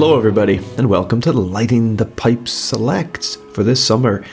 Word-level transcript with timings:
Hello, 0.00 0.16
everybody, 0.16 0.60
and 0.76 0.88
welcome 0.88 1.20
to 1.22 1.32
Lighting 1.32 1.96
the 1.96 2.04
Pipes 2.04 2.52
Selects 2.52 3.34
for 3.52 3.64
this 3.64 3.84
summer. 3.84 4.24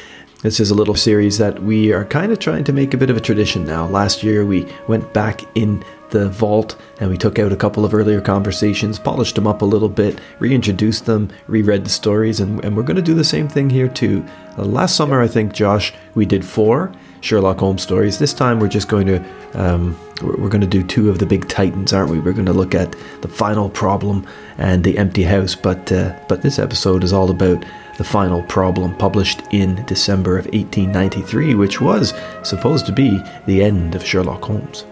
This 0.43 0.59
is 0.59 0.69
a 0.69 0.75
little 0.75 0.93
series 0.93 1.39
that 1.39 1.63
we 1.63 1.91
are 1.91 2.05
kind 2.05 2.31
of 2.31 2.37
trying 2.37 2.63
to 2.65 2.71
make 2.71 2.93
a 2.93 2.97
bit 2.97 3.09
of 3.09 3.17
a 3.17 3.19
tradition 3.19 3.65
now. 3.65 3.87
Last 3.87 4.21
year, 4.21 4.45
we 4.45 4.71
went 4.87 5.11
back 5.11 5.41
in 5.57 5.83
the 6.11 6.29
vault 6.29 6.79
and 6.99 7.09
we 7.09 7.17
took 7.17 7.39
out 7.39 7.51
a 7.51 7.55
couple 7.55 7.83
of 7.83 7.95
earlier 7.95 8.21
conversations, 8.21 8.99
polished 8.99 9.33
them 9.33 9.47
up 9.47 9.63
a 9.63 9.65
little 9.65 9.89
bit, 9.89 10.21
reintroduced 10.37 11.07
them, 11.07 11.31
reread 11.47 11.83
the 11.83 11.89
stories, 11.89 12.39
and, 12.39 12.63
and 12.63 12.77
we're 12.77 12.83
going 12.83 12.95
to 12.95 13.01
do 13.01 13.15
the 13.15 13.23
same 13.23 13.47
thing 13.47 13.67
here 13.67 13.87
too. 13.87 14.23
Uh, 14.59 14.65
last 14.65 14.95
summer, 14.95 15.19
I 15.19 15.27
think, 15.27 15.51
Josh, 15.51 15.91
we 16.13 16.27
did 16.27 16.45
four 16.45 16.93
Sherlock 17.21 17.59
Holmes 17.59 17.81
stories. 17.81 18.19
This 18.19 18.33
time, 18.33 18.59
we're 18.59 18.67
just 18.67 18.87
going 18.87 19.07
to 19.07 19.23
um, 19.53 19.97
we're, 20.21 20.49
going 20.49 20.61
to 20.61 20.67
do 20.67 20.83
two 20.83 21.09
of 21.09 21.19
the 21.19 21.25
big 21.25 21.47
titans, 21.47 21.91
aren't 21.93 22.09
we? 22.09 22.19
We're 22.19 22.33
going 22.33 22.45
to 22.45 22.53
look 22.53 22.73
at 22.75 22.95
the 23.21 23.27
final 23.27 23.69
problem 23.69 24.25
and 24.57 24.83
the 24.83 24.97
empty 24.97 25.23
house. 25.23 25.55
But 25.55 25.91
uh, 25.91 26.17
but 26.27 26.41
this 26.41 26.59
episode 26.59 27.03
is 27.03 27.13
all 27.13 27.29
about 27.29 27.65
the 27.97 28.03
Final 28.03 28.43
Problem, 28.43 28.95
published 28.97 29.41
in 29.51 29.85
December 29.85 30.37
of 30.37 30.45
1893, 30.47 31.55
which 31.55 31.79
was 31.79 32.13
supposed 32.43 32.85
to 32.85 32.91
be 32.91 33.21
the 33.45 33.63
end 33.63 33.95
of 33.95 34.05
Sherlock 34.05 34.43
Holmes. 34.43 34.85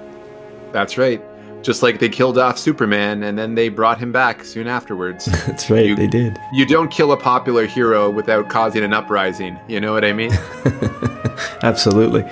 That's 0.71 0.97
right. 0.97 1.21
Just 1.63 1.81
like 1.81 1.99
they 1.99 2.09
killed 2.09 2.37
off 2.37 2.57
Superman 2.59 3.23
and 3.23 3.37
then 3.37 3.55
they 3.55 3.69
brought 3.69 3.97
him 3.97 4.11
back 4.11 4.43
soon 4.43 4.67
afterwards. 4.67 5.25
That's 5.47 5.69
right, 5.69 5.85
You- 5.87 5.95
they 5.95 6.07
did. 6.07 6.37
You 6.53 6.65
don't 6.65 6.91
kill 6.91 7.11
a 7.13 7.17
popular 7.17 7.65
hero 7.65 8.09
without 8.09 8.49
causing 8.49 8.83
an 8.83 8.93
uprising. 8.93 9.57
You 9.67 9.79
know 9.79 9.93
what 9.93 10.03
I 10.03 10.11
mean? 10.13 10.31
Absolutely. 11.63 12.29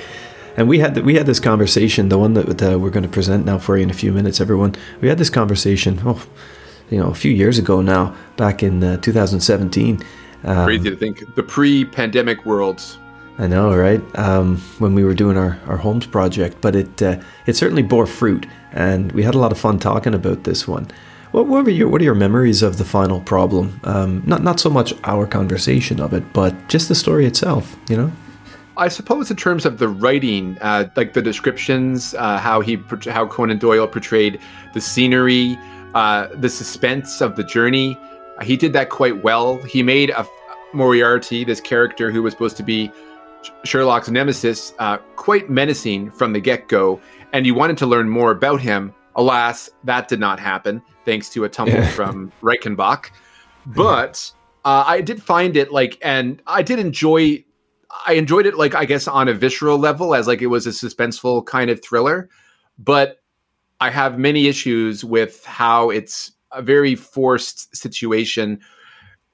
And 0.57 0.67
we 0.67 0.79
had 0.79 0.97
we 1.05 1.15
had 1.15 1.25
this 1.25 1.39
conversation, 1.39 2.09
the 2.09 2.17
one 2.17 2.33
that 2.33 2.61
uh, 2.61 2.77
we're 2.77 2.89
going 2.89 3.03
to 3.03 3.09
present 3.09 3.45
now 3.45 3.57
for 3.57 3.77
you 3.77 3.83
in 3.83 3.89
a 3.89 3.93
few 3.93 4.11
minutes, 4.11 4.41
everyone. 4.41 4.75
We 4.99 5.07
had 5.07 5.17
this 5.17 5.29
conversation, 5.29 6.01
oh, 6.05 6.21
you 6.89 6.99
know, 6.99 7.07
a 7.09 7.15
few 7.15 7.31
years 7.31 7.57
ago 7.57 7.81
now, 7.81 8.13
back 8.35 8.61
in 8.61 8.83
uh, 8.83 8.97
2017. 8.97 10.01
Um, 10.43 10.65
Crazy 10.65 10.89
to 10.89 10.95
think. 10.97 11.23
The 11.35 11.43
pre-pandemic 11.43 12.45
world. 12.45 12.81
I 13.37 13.47
know, 13.47 13.75
right? 13.75 14.01
Um, 14.17 14.57
when 14.79 14.93
we 14.93 15.03
were 15.03 15.13
doing 15.13 15.37
our, 15.37 15.59
our 15.65 15.77
Holmes 15.77 16.05
project, 16.05 16.57
but 16.61 16.75
it 16.75 17.01
uh, 17.01 17.19
it 17.45 17.55
certainly 17.55 17.81
bore 17.81 18.05
fruit, 18.05 18.45
and 18.71 19.11
we 19.13 19.23
had 19.23 19.35
a 19.35 19.39
lot 19.39 19.51
of 19.51 19.57
fun 19.57 19.79
talking 19.79 20.13
about 20.13 20.43
this 20.43 20.67
one. 20.67 20.87
What, 21.31 21.47
what 21.47 21.63
were 21.63 21.71
your 21.71 21.87
what 21.87 22.01
are 22.01 22.03
your 22.03 22.15
memories 22.15 22.61
of 22.61 22.77
the 22.77 22.85
final 22.85 23.21
problem? 23.21 23.79
Um, 23.83 24.21
not 24.25 24.43
not 24.43 24.59
so 24.59 24.69
much 24.69 24.93
our 25.05 25.25
conversation 25.25 25.99
of 25.99 26.13
it, 26.13 26.33
but 26.33 26.53
just 26.67 26.87
the 26.87 26.95
story 26.95 27.25
itself. 27.25 27.75
You 27.89 27.97
know. 27.97 28.11
I 28.77 28.87
suppose 28.87 29.29
in 29.29 29.37
terms 29.37 29.65
of 29.65 29.79
the 29.79 29.89
writing, 29.89 30.57
uh, 30.61 30.87
like 30.95 31.13
the 31.13 31.21
descriptions, 31.21 32.13
uh, 32.15 32.37
how 32.37 32.61
he, 32.61 32.81
how 33.05 33.27
Conan 33.27 33.59
Doyle 33.59 33.85
portrayed 33.85 34.39
the 34.73 34.81
scenery, 34.81 35.57
uh, 35.93 36.27
the 36.33 36.49
suspense 36.49 37.21
of 37.21 37.35
the 37.35 37.43
journey, 37.43 37.97
he 38.41 38.55
did 38.55 38.71
that 38.73 38.89
quite 38.89 39.23
well. 39.23 39.57
He 39.63 39.83
made 39.83 40.09
a 40.11 40.25
Moriarty, 40.73 41.43
this 41.43 41.59
character 41.59 42.11
who 42.11 42.23
was 42.23 42.33
supposed 42.33 42.57
to 42.57 42.63
be 42.63 42.91
Sherlock's 43.63 44.09
nemesis, 44.09 44.73
uh, 44.79 44.97
quite 45.15 45.49
menacing 45.49 46.11
from 46.11 46.33
the 46.33 46.39
get-go, 46.39 46.99
and 47.33 47.45
you 47.45 47.53
wanted 47.53 47.77
to 47.77 47.85
learn 47.85 48.09
more 48.09 48.31
about 48.31 48.61
him. 48.61 48.93
Alas, 49.15 49.69
that 49.83 50.07
did 50.07 50.19
not 50.19 50.39
happen, 50.39 50.81
thanks 51.05 51.29
to 51.29 51.43
a 51.43 51.49
tumble 51.49 51.73
Yeah. 51.73 51.89
from 51.89 52.31
Reichenbach. 52.41 53.11
But 53.65 54.31
uh, 54.65 54.83
I 54.87 55.01
did 55.01 55.21
find 55.21 55.57
it 55.57 55.71
like, 55.71 55.97
and 56.01 56.41
I 56.47 56.61
did 56.63 56.79
enjoy 56.79 57.43
I 58.07 58.13
enjoyed 58.13 58.45
it 58.45 58.55
like 58.55 58.73
I 58.73 58.85
guess 58.85 59.05
on 59.07 59.27
a 59.27 59.33
visceral 59.33 59.77
level 59.77 60.15
as 60.15 60.25
like 60.25 60.41
it 60.41 60.47
was 60.47 60.65
a 60.65 60.69
suspenseful 60.69 61.45
kind 61.45 61.69
of 61.69 61.83
thriller, 61.83 62.29
but 62.79 63.17
I 63.81 63.89
have 63.89 64.17
many 64.17 64.47
issues 64.47 65.03
with 65.03 65.43
how 65.43 65.89
it's 65.89 66.31
a 66.53 66.61
very 66.61 66.95
forced 66.95 67.75
situation. 67.75 68.61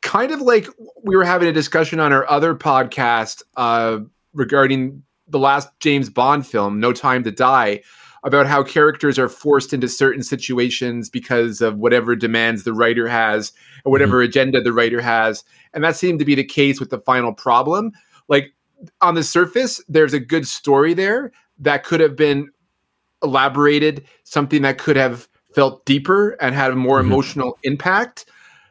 Kind 0.02 0.32
of 0.32 0.42
like 0.42 0.68
we 1.04 1.16
were 1.16 1.26
having 1.26 1.48
a 1.48 1.54
discussion 1.54 2.00
on 2.00 2.14
our 2.14 2.30
other 2.30 2.56
podcast 2.56 3.42
uh, 3.58 4.00
regarding 4.34 5.04
the 5.28 5.40
last 5.40 5.70
James 5.80 6.10
Bond 6.10 6.46
film, 6.48 6.80
No 6.80 6.94
Time 6.94 7.24
to 7.24 7.32
Die, 7.32 7.82
about 8.24 8.48
how 8.48 8.64
characters 8.64 9.20
are 9.20 9.28
forced 9.30 9.74
into 9.74 9.88
certain 9.88 10.24
situations 10.24 11.10
because 11.10 11.62
of 11.62 11.78
whatever 11.78 12.16
demands 12.16 12.64
the 12.64 12.74
writer 12.74 13.08
has 13.08 13.52
or 13.86 13.92
whatever 13.92 14.22
agenda 14.22 14.62
the 14.62 14.74
writer 14.74 15.02
has. 15.02 15.44
And 15.74 15.84
that 15.84 15.96
seemed 15.96 16.20
to 16.20 16.26
be 16.26 16.36
the 16.36 16.44
case 16.44 16.80
with 16.80 16.90
the 16.90 17.00
final 17.00 17.34
problem 17.34 17.92
like 18.28 18.54
on 19.02 19.16
the 19.16 19.24
surface 19.24 19.82
there's 19.90 20.14
a 20.14 20.20
good 20.20 20.48
story 20.48 20.94
there 20.94 21.32
that 21.58 21.84
could 21.84 22.00
have 22.00 22.16
been 22.16 22.50
elaborated 23.24 24.06
something 24.24 24.62
that 24.62 24.78
could 24.78 24.96
have 24.96 25.28
felt 25.56 25.84
deeper 25.86 26.32
and 26.42 26.54
had 26.54 26.72
a 26.72 26.76
more 26.76 27.00
Mhm. 27.00 27.06
emotional 27.06 27.58
impact 27.64 28.26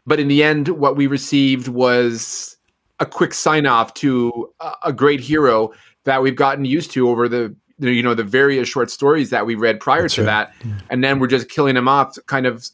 but 0.07 0.21
in 0.21 0.29
the 0.29 0.43
end 0.43 0.69
what 0.69 0.97
we 0.97 1.07
received 1.07 1.69
was 1.69 2.57
a 3.01 3.07
quick 3.07 3.35
sign 3.35 3.67
off 3.67 3.93
to 3.95 4.51
a, 4.85 4.93
great 4.93 5.21
hero 5.21 5.71
that 6.05 6.23
we've 6.23 6.37
gotten 6.37 6.65
used 6.65 6.91
to 6.93 7.09
over 7.11 7.29
the 7.29 7.55
you 7.79 8.03
know 8.03 8.15
the 8.15 8.25
various 8.25 8.69
short 8.69 8.91
stories 8.91 9.31
that 9.31 9.45
we 9.45 9.55
read 9.55 9.81
prior 9.81 10.03
That's 10.03 10.15
to 10.15 10.23
right. 10.25 10.49
that 10.61 10.77
and 10.91 11.05
then 11.05 11.19
we're 11.19 11.27
just 11.27 11.49
killing 11.51 11.77
him 11.77 11.89
off 11.89 12.17
kind 12.27 12.47
of 12.47 12.67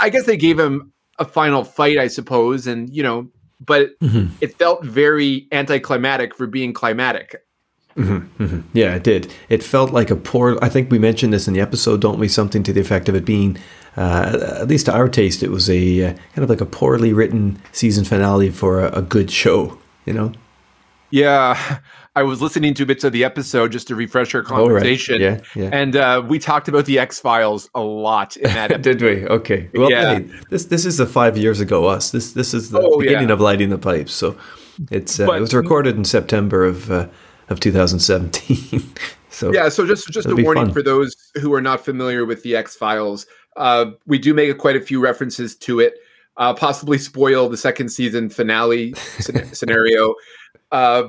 i 0.00 0.08
guess 0.10 0.24
they 0.26 0.36
gave 0.36 0.58
him 0.58 0.92
a 1.20 1.24
final 1.24 1.62
fight 1.64 1.96
i 1.98 2.08
suppose 2.08 2.66
and 2.66 2.90
you 2.94 3.02
know 3.04 3.28
but 3.60 3.98
Mhm. 4.00 4.30
it 4.40 4.56
felt 4.56 4.84
very 4.84 5.48
anticlimactic 5.50 6.32
for 6.32 6.46
being 6.46 6.72
climatic. 6.72 7.42
Mhm. 7.96 8.62
Yeah, 8.72 8.94
it 8.94 9.02
did. 9.02 9.32
It 9.48 9.64
felt 9.64 9.90
like 9.92 10.12
a 10.12 10.14
poor. 10.16 10.56
I 10.62 10.68
think 10.68 10.92
we 10.92 11.00
mentioned 11.00 11.32
this 11.32 11.48
in 11.48 11.54
the 11.54 11.60
episode, 11.60 12.00
don't 12.00 12.20
we? 12.20 12.28
Something 12.28 12.62
to 12.62 12.72
the 12.72 12.80
effect 12.80 13.08
of 13.08 13.16
it 13.16 13.24
being, 13.24 13.58
uh, 13.96 14.58
at 14.60 14.68
least 14.68 14.86
to 14.86 14.92
our 14.94 15.08
taste, 15.08 15.42
it 15.42 15.50
was 15.50 15.68
a 15.70 16.04
uh, 16.04 16.12
kind 16.34 16.44
of 16.44 16.50
like 16.50 16.60
a 16.60 16.66
poorly 16.66 17.12
written 17.12 17.60
season 17.72 18.04
finale 18.04 18.50
for 18.50 18.80
a, 18.84 18.98
a 18.98 19.02
good 19.02 19.30
show. 19.30 19.78
You 20.04 20.12
know. 20.14 20.32
Yeah, 21.10 21.78
I 22.16 22.22
was 22.22 22.42
listening 22.42 22.74
to 22.74 22.84
bits 22.86 23.02
of 23.04 23.12
the 23.12 23.24
episode 23.24 23.72
just 23.72 23.88
to 23.88 23.94
refresh 23.94 24.34
our 24.34 24.40
Oh, 24.40 24.42
right. 24.68 24.82
conversation, 24.82 25.20
Yeah, 25.20 25.40
yeah. 25.54 25.70
and 25.72 25.96
uh, 25.96 26.22
we 26.26 26.38
talked 26.38 26.68
about 26.68 26.84
the 26.84 26.98
X 26.98 27.18
Files 27.20 27.70
a 27.74 27.80
lot 27.80 28.36
in 28.36 28.44
that. 28.50 28.70
episode. 28.72 28.82
Did 28.98 29.02
we? 29.02 29.26
Okay. 29.28 29.70
Well, 29.74 29.90
Yeah. 29.90 30.18
hey, 30.18 30.30
this 30.50 30.66
this 30.66 30.84
is 30.84 30.96
the 30.98 31.06
five 31.06 31.36
years 31.38 31.60
ago 31.60 31.86
us. 31.86 32.10
This 32.10 32.32
this 32.32 32.52
is 32.54 32.70
the 32.70 32.80
Oh, 32.80 32.98
beginning 32.98 33.28
yeah. 33.28 33.34
of 33.34 33.40
lighting 33.40 33.70
the 33.70 33.78
pipes. 33.78 34.12
So 34.12 34.36
it's 34.90 35.18
uh, 35.18 35.26
But- 35.26 35.38
it 35.38 35.40
was 35.40 35.54
recorded 35.54 35.96
in 35.96 36.04
September 36.04 36.64
of 36.64 36.90
uh, 36.90 37.06
of 37.48 37.60
2017. 37.60 38.82
so 39.30 39.52
yeah, 39.52 39.68
so 39.70 39.86
just 39.86 40.08
just 40.10 40.28
a 40.28 40.34
warning 40.36 40.66
fun. 40.66 40.72
for 40.74 40.82
those 40.82 41.14
who 41.40 41.54
are 41.54 41.62
not 41.62 41.84
familiar 41.84 42.24
with 42.26 42.42
the 42.42 42.54
X 42.56 42.76
Files. 42.76 43.26
Uh, 43.58 43.90
we 44.06 44.18
do 44.18 44.32
make 44.32 44.56
quite 44.56 44.76
a 44.76 44.80
few 44.80 45.00
references 45.00 45.56
to 45.56 45.80
it, 45.80 45.94
uh, 46.36 46.54
possibly 46.54 46.96
spoil 46.96 47.48
the 47.48 47.56
second 47.56 47.88
season 47.90 48.30
finale 48.30 48.94
scenario, 49.52 50.14
uh, 50.72 51.04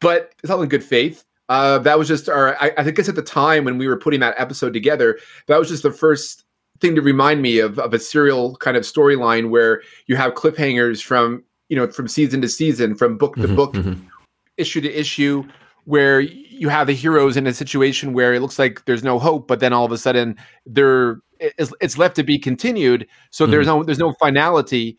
but 0.00 0.32
it's 0.42 0.50
all 0.50 0.62
in 0.62 0.68
good 0.68 0.82
faith. 0.82 1.24
Uh, 1.48 1.78
that 1.78 1.98
was 1.98 2.08
just 2.08 2.28
our. 2.28 2.56
I, 2.60 2.72
I 2.78 2.84
think 2.84 2.98
it's 2.98 3.08
at 3.08 3.14
the 3.14 3.22
time 3.22 3.64
when 3.64 3.76
we 3.76 3.86
were 3.86 3.98
putting 3.98 4.20
that 4.20 4.34
episode 4.38 4.72
together. 4.72 5.18
That 5.48 5.58
was 5.58 5.68
just 5.68 5.82
the 5.82 5.92
first 5.92 6.44
thing 6.80 6.94
to 6.94 7.02
remind 7.02 7.42
me 7.42 7.58
of 7.58 7.78
of 7.78 7.92
a 7.92 7.98
serial 7.98 8.56
kind 8.56 8.76
of 8.76 8.84
storyline 8.84 9.50
where 9.50 9.82
you 10.06 10.16
have 10.16 10.32
cliffhangers 10.34 11.02
from 11.02 11.44
you 11.68 11.76
know 11.76 11.86
from 11.88 12.08
season 12.08 12.40
to 12.40 12.48
season, 12.48 12.94
from 12.94 13.18
book 13.18 13.36
to 13.36 13.48
Mhm, 13.48 13.56
book, 13.56 13.74
mhm. 13.74 14.00
issue 14.56 14.80
to 14.80 14.90
issue 14.90 15.44
where 15.84 16.20
you 16.20 16.68
have 16.68 16.86
the 16.86 16.92
heroes 16.94 17.36
in 17.36 17.46
a 17.46 17.52
situation 17.52 18.12
where 18.12 18.32
it 18.34 18.40
looks 18.40 18.58
like 18.58 18.84
there's 18.84 19.02
no 19.02 19.18
hope 19.18 19.48
but 19.48 19.58
then 19.60 19.72
all 19.72 19.84
of 19.84 19.90
a 19.92 19.98
sudden 19.98 20.36
there 20.64 21.18
it's, 21.40 21.72
it's 21.80 21.98
left 21.98 22.14
to 22.16 22.22
be 22.22 22.38
continued. 22.38 23.06
So 23.30 23.46
there's 23.46 23.66
no 23.66 23.82
there's 23.82 23.98
no 23.98 24.12
finality. 24.12 24.96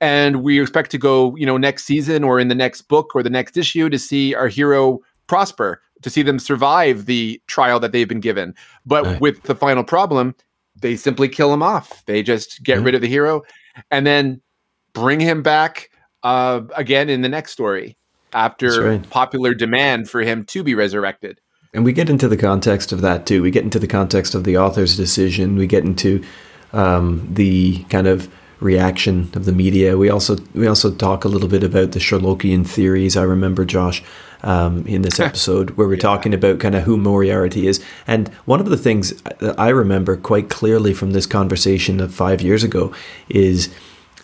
And 0.00 0.42
we 0.42 0.60
expect 0.60 0.90
to 0.90 0.98
go 0.98 1.34
you 1.36 1.46
know 1.46 1.56
next 1.56 1.84
season 1.84 2.22
or 2.22 2.38
in 2.38 2.48
the 2.48 2.54
next 2.54 2.82
book 2.82 3.12
or 3.14 3.22
the 3.22 3.30
next 3.30 3.56
issue 3.56 3.88
to 3.88 3.98
see 3.98 4.34
our 4.34 4.48
hero 4.48 5.00
prosper 5.26 5.80
to 6.02 6.10
see 6.10 6.22
them 6.22 6.38
survive 6.38 7.06
the 7.06 7.40
trial 7.46 7.80
that 7.80 7.92
they've 7.92 8.08
been 8.08 8.20
given. 8.20 8.54
But 8.84 9.04
Right. 9.06 9.20
with 9.20 9.42
the 9.44 9.54
final 9.54 9.84
problem 9.84 10.34
they 10.78 10.94
simply 10.96 11.26
kill 11.30 11.54
him 11.54 11.62
off. 11.62 12.04
They 12.04 12.22
just 12.22 12.62
get 12.62 12.76
Yeah. 12.78 12.84
rid 12.84 12.94
of 12.94 13.00
the 13.00 13.08
hero 13.08 13.40
and 13.90 14.06
then 14.06 14.42
bring 14.92 15.20
him 15.20 15.42
back 15.42 15.88
uh, 16.22 16.60
again 16.74 17.08
in 17.08 17.22
the 17.22 17.28
next 17.30 17.52
story 17.52 17.96
after 18.36 18.82
right. 18.82 19.10
popular 19.10 19.54
demand 19.54 20.08
for 20.08 20.20
him 20.20 20.44
to 20.44 20.62
be 20.62 20.74
resurrected. 20.74 21.40
And 21.72 21.84
we 21.84 21.92
get 21.92 22.08
into 22.08 22.28
the 22.28 22.36
context 22.36 22.92
of 22.92 23.00
that 23.00 23.26
too. 23.26 23.42
We 23.42 23.50
get 23.50 23.64
into 23.64 23.78
the 23.78 23.86
context 23.86 24.34
of 24.34 24.44
the 24.44 24.56
author's 24.56 24.96
decision. 24.96 25.56
We 25.56 25.66
get 25.66 25.84
into 25.84 26.22
um, 26.72 27.26
the 27.32 27.82
kind 27.84 28.06
of 28.06 28.30
reaction 28.60 29.30
of 29.34 29.44
the 29.44 29.52
media. 29.52 29.96
We 29.98 30.08
also 30.08 30.36
we 30.54 30.66
also 30.66 30.94
talk 30.94 31.24
a 31.24 31.28
little 31.28 31.48
bit 31.48 31.62
about 31.62 31.92
the 31.92 31.98
Sherlockian 31.98 32.66
theories. 32.66 33.16
I 33.16 33.22
remember 33.22 33.64
Josh 33.64 34.02
um, 34.42 34.86
in 34.86 35.02
this 35.02 35.20
episode 35.28 35.70
where 35.70 35.88
we're 35.88 35.96
talking 35.96 36.34
about 36.34 36.60
kind 36.60 36.74
of 36.74 36.84
who 36.84 36.96
Moriarty 36.96 37.66
is. 37.66 37.84
And 38.06 38.28
one 38.44 38.60
of 38.60 38.68
the 38.68 38.76
things 38.76 39.20
that 39.22 39.58
I 39.58 39.68
remember 39.70 40.16
quite 40.16 40.48
clearly 40.50 40.94
from 40.94 41.12
this 41.12 41.26
conversation 41.26 42.00
of 42.00 42.14
five 42.14 42.40
years 42.40 42.62
ago 42.62 42.94
is 43.28 43.74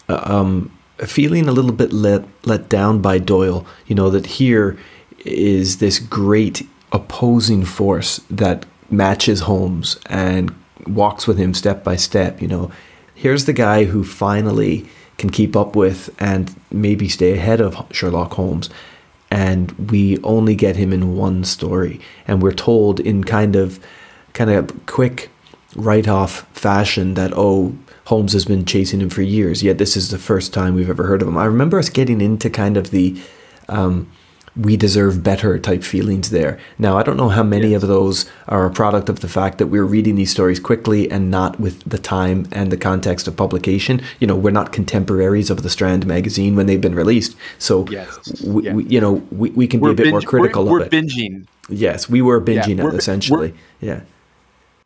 uh, 0.08 0.22
um, 0.24 0.70
feeling 1.06 1.48
a 1.48 1.52
little 1.52 1.72
bit 1.72 1.92
let 1.92 2.24
let 2.46 2.68
down 2.68 3.00
by 3.00 3.18
Doyle. 3.18 3.66
You 3.86 3.94
know 3.94 4.10
that 4.10 4.26
here 4.26 4.78
is 5.24 5.78
this 5.78 5.98
great 5.98 6.66
opposing 6.92 7.64
force 7.64 8.20
that 8.30 8.66
matches 8.90 9.40
Holmes 9.40 9.98
and 10.06 10.54
walks 10.86 11.26
with 11.26 11.38
him 11.38 11.54
step 11.54 11.84
by 11.84 11.96
step. 11.96 12.42
You 12.42 12.48
know, 12.48 12.72
here's 13.14 13.44
the 13.44 13.52
guy 13.52 13.84
who 13.84 14.04
finally 14.04 14.86
can 15.18 15.30
keep 15.30 15.56
up 15.56 15.76
with 15.76 16.14
and 16.18 16.54
maybe 16.70 17.08
stay 17.08 17.32
ahead 17.32 17.60
of 17.60 17.86
Sherlock 17.92 18.32
Holmes. 18.32 18.68
And 19.30 19.70
we 19.90 20.18
only 20.22 20.54
get 20.54 20.76
him 20.76 20.92
in 20.92 21.16
one 21.16 21.44
story, 21.44 22.00
and 22.26 22.42
we're 22.42 22.52
told 22.52 23.00
in 23.00 23.24
kind 23.24 23.56
of, 23.56 23.80
kind 24.34 24.50
of 24.50 24.84
quick, 24.84 25.30
write-off 25.74 26.46
fashion 26.52 27.14
that 27.14 27.32
oh, 27.34 27.74
Holmes 28.06 28.32
has 28.32 28.44
been 28.44 28.64
chasing 28.64 29.00
him 29.00 29.10
for 29.10 29.22
years. 29.22 29.62
Yet 29.62 29.78
this 29.78 29.96
is 29.96 30.10
the 30.10 30.18
first 30.18 30.52
time 30.52 30.74
we've 30.74 30.90
ever 30.90 31.04
heard 31.04 31.22
of 31.22 31.28
him. 31.28 31.38
I 31.38 31.44
remember 31.44 31.78
us 31.78 31.88
getting 31.88 32.20
into 32.20 32.50
kind 32.50 32.76
of 32.76 32.90
the. 32.90 33.20
Um, 33.68 34.10
we 34.54 34.76
deserve 34.76 35.22
better 35.22 35.58
type 35.58 35.82
feelings 35.82 36.28
there. 36.28 36.58
Now, 36.78 36.98
I 36.98 37.02
don't 37.02 37.16
know 37.16 37.30
how 37.30 37.42
many 37.42 37.70
yes. 37.70 37.82
of 37.82 37.88
those 37.88 38.30
are 38.48 38.66
a 38.66 38.70
product 38.70 39.08
of 39.08 39.20
the 39.20 39.28
fact 39.28 39.56
that 39.58 39.68
we're 39.68 39.84
reading 39.84 40.14
these 40.16 40.30
stories 40.30 40.60
quickly 40.60 41.10
and 41.10 41.30
not 41.30 41.58
with 41.58 41.82
the 41.88 41.98
time 41.98 42.46
and 42.52 42.70
the 42.70 42.76
context 42.76 43.26
of 43.26 43.36
publication. 43.36 44.02
You 44.20 44.26
know, 44.26 44.36
we're 44.36 44.50
not 44.50 44.72
contemporaries 44.72 45.48
of 45.48 45.62
the 45.62 45.70
Strand 45.70 46.06
magazine 46.06 46.54
when 46.54 46.66
they've 46.66 46.80
been 46.80 46.94
released. 46.94 47.34
So, 47.58 47.86
yes. 47.88 48.42
we, 48.42 48.64
yeah. 48.64 48.74
we, 48.74 48.84
you 48.84 49.00
know, 49.00 49.26
we, 49.30 49.50
we 49.50 49.66
can 49.66 49.80
we're 49.80 49.90
be 49.90 49.92
a 49.92 49.96
bit 49.96 50.02
binge, 50.04 50.12
more 50.12 50.20
critical 50.20 50.66
we're, 50.66 50.82
of 50.82 50.92
we're 50.92 50.98
it. 50.98 51.04
binging. 51.04 51.46
Yes, 51.70 52.10
we 52.10 52.20
were 52.20 52.40
binging 52.40 52.76
yeah, 52.76 52.88
it 52.88 52.94
essentially. 52.94 53.54
Yeah. 53.80 54.02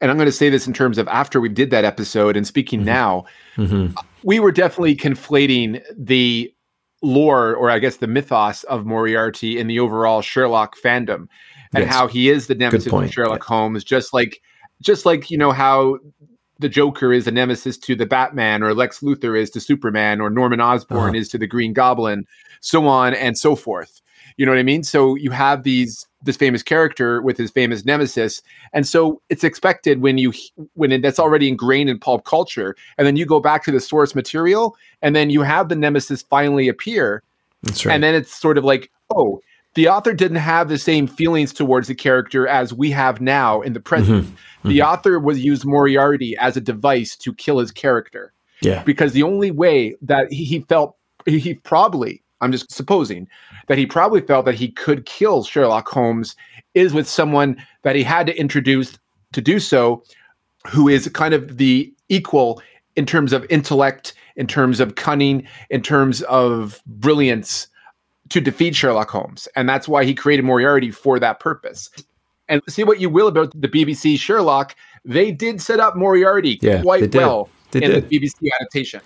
And 0.01 0.11
I'm 0.11 0.17
going 0.17 0.27
to 0.27 0.33
say 0.33 0.51
this 0.51 0.67
in 0.67 0.73
terms 0.73 0.99
of 0.99 1.09
after 1.09 1.41
we 1.41 1.49
did 1.49 1.71
that 1.71 1.85
episode 1.85 2.37
and 2.37 2.47
speaking 2.47 2.81
mm-hmm. 2.81 2.87
now, 2.87 3.25
mm-hmm. 3.57 3.95
we 4.23 4.41
were 4.41 4.53
definitely 4.53 4.97
conflating 4.97 5.83
the 5.97 6.53
lore 7.03 7.55
or 7.55 7.71
I 7.71 7.79
guess 7.79 7.99
the 7.99 8.07
mythos 8.07 8.65
of 8.65 8.87
Moriarty 8.87 9.59
in 9.59 9.67
the 9.67 9.79
overall 9.79 10.23
Sherlock 10.23 10.77
fandom 10.83 11.29
and 11.75 11.85
yes. 11.85 11.93
how 11.93 12.07
he 12.07 12.31
is 12.31 12.47
the 12.47 12.55
nemesis 12.55 12.93
of 12.93 13.13
Sherlock 13.13 13.43
yeah. 13.43 13.47
Holmes, 13.47 13.85
just 13.85 14.13
like 14.15 14.41
just 14.83 15.07
like 15.07 15.31
you 15.31 15.39
know 15.39 15.53
how 15.53 15.99
the 16.59 16.69
Joker 16.69 17.13
is 17.13 17.27
a 17.27 17.31
nemesis 17.31 17.77
to 17.79 17.95
the 17.95 18.07
Batman, 18.07 18.63
or 18.63 18.75
Lex 18.75 19.01
Luthor 19.01 19.39
is 19.39 19.51
to 19.51 19.61
Superman, 19.61 20.21
or 20.21 20.31
Norman 20.31 20.61
Osborn 20.61 21.11
uh-huh. 21.11 21.19
is 21.19 21.29
to 21.31 21.39
the 21.39 21.47
Green 21.47 21.73
Goblin, 21.73 22.25
so 22.61 22.87
on 22.87 23.15
and 23.15 23.37
so 23.37 23.55
forth. 23.55 24.01
You 24.37 24.47
know 24.47 24.53
what 24.53 24.59
I 24.59 24.65
mean? 24.65 24.83
So 24.83 25.15
you 25.15 25.31
have 25.31 25.63
these 25.63 26.07
this 26.27 26.37
famous 26.37 26.63
character 26.63 27.23
with 27.23 27.39
his 27.39 27.51
famous 27.51 27.85
nemesis, 27.85 28.43
and 28.73 28.87
so 28.87 29.23
it's 29.29 29.45
expected 29.45 30.01
when 30.01 30.19
you 30.19 30.33
when 30.75 30.93
it, 30.93 31.03
that's 31.03 31.19
already 31.19 31.49
ingrained 31.49 31.89
in 31.89 31.99
pulp 31.99 32.25
culture, 32.25 32.77
and 32.99 33.07
then 33.07 33.17
you 33.17 33.25
go 33.25 33.41
back 33.41 33.65
to 33.65 33.71
the 33.71 33.81
source 33.81 34.15
material, 34.15 34.77
and 35.03 35.17
then 35.17 35.31
you 35.31 35.43
have 35.43 35.69
the 35.69 35.77
nemesis 35.77 36.23
finally 36.23 36.69
appear. 36.69 37.23
That's 37.63 37.87
right. 37.87 37.95
And 37.95 38.03
then 38.03 38.15
it's 38.15 38.35
sort 38.35 38.59
of 38.59 38.65
like, 38.65 38.91
oh, 39.15 39.41
the 39.75 39.89
author 39.89 40.13
didn't 40.13 40.39
have 40.39 40.69
the 40.69 40.79
same 40.79 41.07
feelings 41.07 41.53
towards 41.53 41.89
the 41.89 41.95
character 41.95 42.49
as 42.49 42.73
we 42.73 42.91
have 42.91 43.21
now 43.21 43.61
in 43.61 43.75
the 43.75 43.81
present. 43.81 44.25
Mm-hmm. 44.25 44.69
The 44.69 44.79
mm-hmm. 44.79 44.89
author 44.89 45.21
was 45.21 45.45
used 45.45 45.65
Moriarty 45.65 46.37
as 46.39 46.57
a 46.57 46.61
device 46.61 47.15
to 47.17 47.35
kill 47.35 47.59
his 47.59 47.71
character. 47.71 48.33
Yeah. 48.63 48.83
Because 48.85 49.13
the 49.13 49.23
only 49.23 49.51
way 49.51 49.95
that 50.01 50.33
he 50.33 50.61
felt 50.61 50.97
he 51.27 51.55
probably 51.55 52.23
I'm 52.41 52.53
just 52.53 52.71
supposing 52.73 53.29
that 53.69 53.79
he 53.79 53.87
probably 53.87 54.21
felt 54.21 54.45
that 54.45 54.55
he 54.55 54.69
could 54.69 55.07
kill 55.07 55.45
Sherlock 55.45 55.89
Holmes 55.89 56.37
is 56.75 56.93
with 56.93 57.09
someone 57.09 57.57
that 57.83 57.97
he 57.97 58.03
had 58.03 58.27
to 58.27 58.39
introduce 58.39 58.99
to 59.33 59.41
do 59.41 59.59
so, 59.59 60.03
who 60.69 60.89
is 60.89 61.09
kind 61.09 61.35
of 61.35 61.57
the 61.57 61.93
equal 62.09 62.61
in 62.97 63.07
terms 63.07 63.33
of 63.33 63.47
intellect, 63.51 64.15
in 64.37 64.47
terms 64.47 64.81
of 64.81 64.95
cunning, 64.95 65.47
in 65.71 65.83
terms 65.83 66.23
of 66.23 66.83
brilliance 66.87 67.69
to 68.31 68.41
defeat 68.41 68.75
Sherlock 68.75 69.11
Holmes. 69.11 69.49
And 69.55 69.69
that's 69.69 69.89
why 69.89 70.05
he 70.05 70.15
created 70.15 70.45
Moriarty 70.45 70.91
for 70.91 71.19
that 71.21 71.41
purpose. 71.41 71.91
And 72.49 72.63
see 72.69 72.85
what 72.85 73.01
you 73.01 73.11
will 73.11 73.29
about 73.29 73.53
the 73.61 73.69
BBC 73.69 74.19
Sherlock, 74.19 74.75
they 75.05 75.33
did 75.33 75.61
set 75.61 75.81
up 75.81 75.97
Moriarty 75.97 76.59
yeah, 76.63 76.83
quite 76.83 77.15
well 77.15 77.49
in 77.75 77.81
did. 77.81 78.09
the 78.09 78.19
BBC 78.19 78.49
adaptation. 78.61 79.01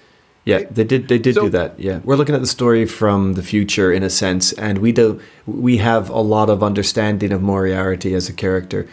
Yeah, 0.45 0.65
they 0.71 0.85
did. 0.85 1.09
They 1.09 1.19
did 1.19 1.35
so, 1.35 1.43
do 1.43 1.51
that. 1.51 1.79
Yeah, 1.79 2.01
we're 2.03 2.17
looking 2.17 2.35
at 2.35 2.41
the 2.41 2.47
story 2.47 2.87
from 2.87 3.35
the 3.35 3.43
future 3.43 3.93
in 3.93 4.03
a 4.03 4.11
sense, 4.11 4.53
and 4.55 4.79
we 4.79 4.91
do. 4.93 5.21
We 5.47 5.77
have 5.79 6.09
a 6.09 6.21
lot 6.21 6.49
of 6.49 6.63
understanding 6.63 7.33
of 7.33 7.43
Moriarty 7.43 8.15
as 8.15 8.29
a 8.29 8.33
character 8.33 8.89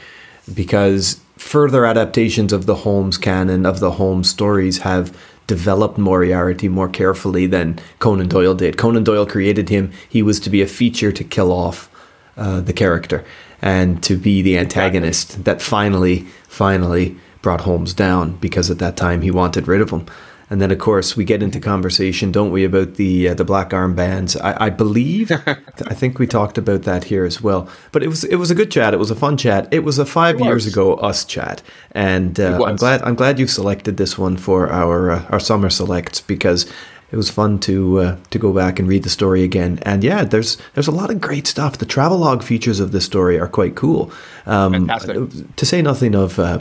because 0.53 1.21
further 1.37 1.85
adaptations 1.85 2.51
of 2.51 2.65
the 2.65 2.75
Holmes 2.75 3.17
canon 3.17 3.65
of 3.65 3.79
the 3.79 3.91
Holmes 3.91 4.29
stories 4.29 4.79
have 4.79 5.15
developed 5.47 5.97
Moriarty 5.97 6.67
more 6.67 6.89
carefully 6.89 7.47
than 7.47 7.79
Conan 7.99 8.27
Doyle 8.27 8.53
did. 8.55 8.77
Conan 8.77 9.03
Doyle 9.03 9.25
created 9.25 9.69
him. 9.69 9.91
He 10.07 10.21
was 10.21 10.39
to 10.41 10.49
be 10.49 10.61
a 10.61 10.67
feature 10.67 11.11
to 11.11 11.23
kill 11.23 11.51
off 11.51 11.89
uh, 12.35 12.59
the 12.59 12.73
character 12.73 13.25
and 13.61 14.03
to 14.03 14.17
be 14.17 14.41
the 14.41 14.57
antagonist 14.57 15.45
that 15.45 15.61
finally, 15.61 16.27
finally 16.47 17.17
brought 17.41 17.61
Holmes 17.61 17.93
down 17.93 18.33
because 18.37 18.69
at 18.69 18.79
that 18.79 18.97
time 18.97 19.21
he 19.21 19.31
wanted 19.31 19.67
rid 19.67 19.81
of 19.81 19.89
him. 19.89 20.05
And 20.49 20.61
then, 20.61 20.71
of 20.71 20.79
course, 20.79 21.17
we 21.17 21.25
get 21.25 21.43
into 21.43 21.59
conversation, 21.59 22.31
don't 22.31 22.51
we, 22.51 22.63
about 22.63 22.95
the 22.95 23.29
uh, 23.29 23.33
the 23.33 23.43
black 23.43 23.71
armbands? 23.71 24.39
I, 24.41 24.67
I 24.67 24.69
believe, 24.69 25.29
I 25.47 25.93
think 25.93 26.19
we 26.19 26.27
talked 26.27 26.57
about 26.57 26.83
that 26.83 27.03
here 27.05 27.25
as 27.25 27.41
well. 27.41 27.67
But 27.91 28.01
it 28.01 28.07
was 28.07 28.23
it 28.23 28.37
was 28.37 28.49
a 28.49 28.55
good 28.55 28.71
chat. 28.71 28.93
It 28.93 28.97
was 28.97 29.11
a 29.11 29.15
fun 29.15 29.35
chat. 29.35 29.67
It 29.71 29.83
was 29.83 29.99
a 29.99 30.05
five 30.05 30.39
years 30.39 30.65
ago 30.65 30.93
us 30.95 31.25
chat, 31.25 31.61
and 31.91 32.39
uh, 32.39 32.63
I'm 32.63 32.77
glad 32.77 33.01
I'm 33.01 33.15
glad 33.15 33.39
you've 33.39 33.51
selected 33.51 33.97
this 33.97 34.17
one 34.17 34.37
for 34.37 34.71
our 34.71 35.11
uh, 35.11 35.25
our 35.29 35.39
summer 35.39 35.69
selects 35.69 36.21
because 36.21 36.65
it 37.11 37.15
was 37.17 37.29
fun 37.29 37.59
to 37.59 37.99
uh, 37.99 38.17
to 38.29 38.39
go 38.39 38.53
back 38.53 38.79
and 38.79 38.87
read 38.87 39.03
the 39.03 39.09
story 39.09 39.43
again. 39.43 39.79
And 39.83 40.03
yeah, 40.03 40.23
there's 40.23 40.57
there's 40.75 40.87
a 40.87 40.91
lot 40.91 41.09
of 41.09 41.19
great 41.19 41.47
stuff. 41.47 41.77
The 41.77 41.85
travelogue 41.85 42.41
features 42.41 42.79
of 42.79 42.93
this 42.93 43.05
story 43.05 43.39
are 43.39 43.47
quite 43.47 43.75
cool. 43.75 44.11
Um, 44.45 44.87
Fantastic. 44.87 45.55
To 45.55 45.65
say 45.65 45.81
nothing 45.81 46.15
of 46.15 46.39
uh, 46.39 46.59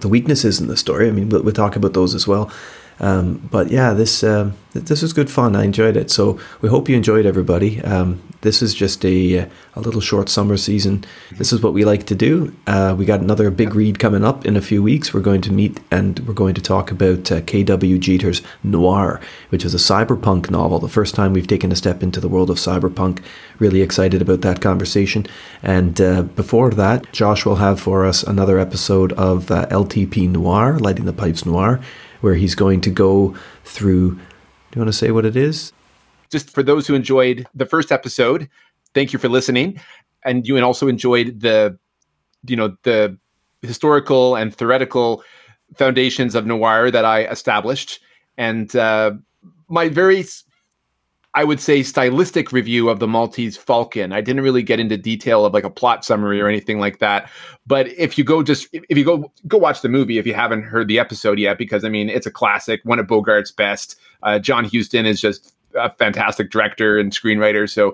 the 0.00 0.08
weaknesses 0.08 0.60
in 0.60 0.68
the 0.68 0.76
story. 0.76 1.08
I 1.08 1.12
mean, 1.12 1.28
we'll, 1.28 1.42
we'll 1.42 1.54
talk 1.54 1.76
about 1.76 1.94
those 1.94 2.14
as 2.14 2.26
well. 2.26 2.50
Um, 3.00 3.48
but 3.50 3.70
yeah, 3.70 3.92
this 3.92 4.22
uh, 4.24 4.52
this 4.72 5.02
was 5.02 5.12
good 5.12 5.30
fun. 5.30 5.56
I 5.56 5.64
enjoyed 5.64 5.96
it. 5.96 6.10
So 6.10 6.38
we 6.60 6.68
hope 6.68 6.88
you 6.88 6.96
enjoyed, 6.96 7.26
everybody. 7.26 7.80
Um, 7.82 8.22
this 8.40 8.62
is 8.62 8.74
just 8.74 9.04
a 9.04 9.48
a 9.74 9.80
little 9.80 10.00
short 10.00 10.28
summer 10.28 10.56
season. 10.56 11.04
This 11.32 11.52
is 11.52 11.62
what 11.62 11.72
we 11.72 11.84
like 11.84 12.06
to 12.06 12.14
do. 12.14 12.54
Uh, 12.66 12.94
we 12.98 13.04
got 13.04 13.20
another 13.20 13.50
big 13.50 13.74
read 13.74 13.98
coming 13.98 14.24
up 14.24 14.44
in 14.46 14.56
a 14.56 14.60
few 14.60 14.82
weeks. 14.82 15.14
We're 15.14 15.20
going 15.20 15.40
to 15.42 15.52
meet 15.52 15.80
and 15.90 16.18
we're 16.20 16.34
going 16.34 16.54
to 16.54 16.62
talk 16.62 16.90
about 16.90 17.30
uh, 17.30 17.40
K.W. 17.42 17.98
Jeter's 17.98 18.42
Noir, 18.62 19.20
which 19.50 19.64
is 19.64 19.74
a 19.74 19.78
cyberpunk 19.78 20.50
novel. 20.50 20.78
The 20.78 20.88
first 20.88 21.14
time 21.14 21.32
we've 21.32 21.46
taken 21.46 21.72
a 21.72 21.76
step 21.76 22.02
into 22.02 22.20
the 22.20 22.28
world 22.28 22.50
of 22.50 22.56
cyberpunk. 22.56 23.22
Really 23.58 23.82
excited 23.82 24.22
about 24.22 24.40
that 24.42 24.60
conversation. 24.60 25.26
And 25.62 26.00
uh, 26.00 26.22
before 26.22 26.70
that, 26.70 27.10
Josh 27.12 27.44
will 27.44 27.56
have 27.56 27.80
for 27.80 28.04
us 28.04 28.22
another 28.22 28.58
episode 28.58 29.12
of 29.14 29.50
uh, 29.50 29.66
LTP 29.66 30.28
Noir, 30.28 30.78
Lighting 30.78 31.06
the 31.06 31.12
Pipes 31.12 31.44
Noir 31.46 31.80
where 32.20 32.34
he's 32.34 32.54
going 32.54 32.80
to 32.82 32.90
go 32.90 33.34
through. 33.64 34.14
Do 34.14 34.20
you 34.74 34.80
want 34.82 34.88
to 34.88 34.98
say 34.98 35.10
what 35.10 35.24
it 35.24 35.36
is? 35.36 35.72
Just 36.30 36.50
for 36.50 36.62
those 36.62 36.86
who 36.86 36.94
enjoyed 36.94 37.46
the 37.54 37.66
first 37.66 37.90
episode, 37.90 38.48
thank 38.94 39.12
you 39.12 39.18
for 39.18 39.28
listening, 39.28 39.80
and 40.24 40.46
you 40.46 40.62
also 40.62 40.88
enjoyed 40.88 41.40
the, 41.40 41.78
you 42.46 42.56
know, 42.56 42.76
the 42.82 43.16
historical 43.62 44.36
and 44.36 44.54
theoretical 44.54 45.22
foundations 45.76 46.34
of 46.34 46.46
noir 46.46 46.90
that 46.90 47.04
I 47.04 47.24
established, 47.24 48.00
and 48.36 48.74
uh, 48.76 49.12
my 49.68 49.88
very 49.88 50.24
I 51.34 51.44
would 51.44 51.60
say 51.60 51.82
stylistic 51.82 52.52
review 52.52 52.88
of 52.88 53.00
the 53.00 53.06
Maltese 53.06 53.56
Falcon. 53.56 54.12
I 54.12 54.20
didn't 54.20 54.42
really 54.42 54.62
get 54.62 54.80
into 54.80 54.96
detail 54.96 55.44
of 55.44 55.52
like 55.52 55.64
a 55.64 55.70
plot 55.70 56.04
summary 56.04 56.40
or 56.40 56.48
anything 56.48 56.80
like 56.80 56.98
that. 57.00 57.30
But 57.66 57.88
if 57.88 58.16
you 58.16 58.24
go 58.24 58.42
just 58.42 58.68
if 58.72 58.96
you 58.96 59.04
go 59.04 59.30
go 59.46 59.58
watch 59.58 59.82
the 59.82 59.90
movie 59.90 60.18
if 60.18 60.26
you 60.26 60.34
haven't 60.34 60.62
heard 60.62 60.88
the 60.88 60.98
episode 60.98 61.38
yet, 61.38 61.58
because 61.58 61.84
I 61.84 61.90
mean 61.90 62.08
it's 62.08 62.26
a 62.26 62.30
classic, 62.30 62.80
one 62.84 62.98
of 62.98 63.06
Bogart's 63.06 63.52
best. 63.52 63.96
Uh, 64.22 64.38
John 64.38 64.64
Huston 64.64 65.04
is 65.04 65.20
just 65.20 65.54
a 65.74 65.92
fantastic 65.94 66.50
director 66.50 66.98
and 66.98 67.12
screenwriter. 67.12 67.68
So 67.68 67.90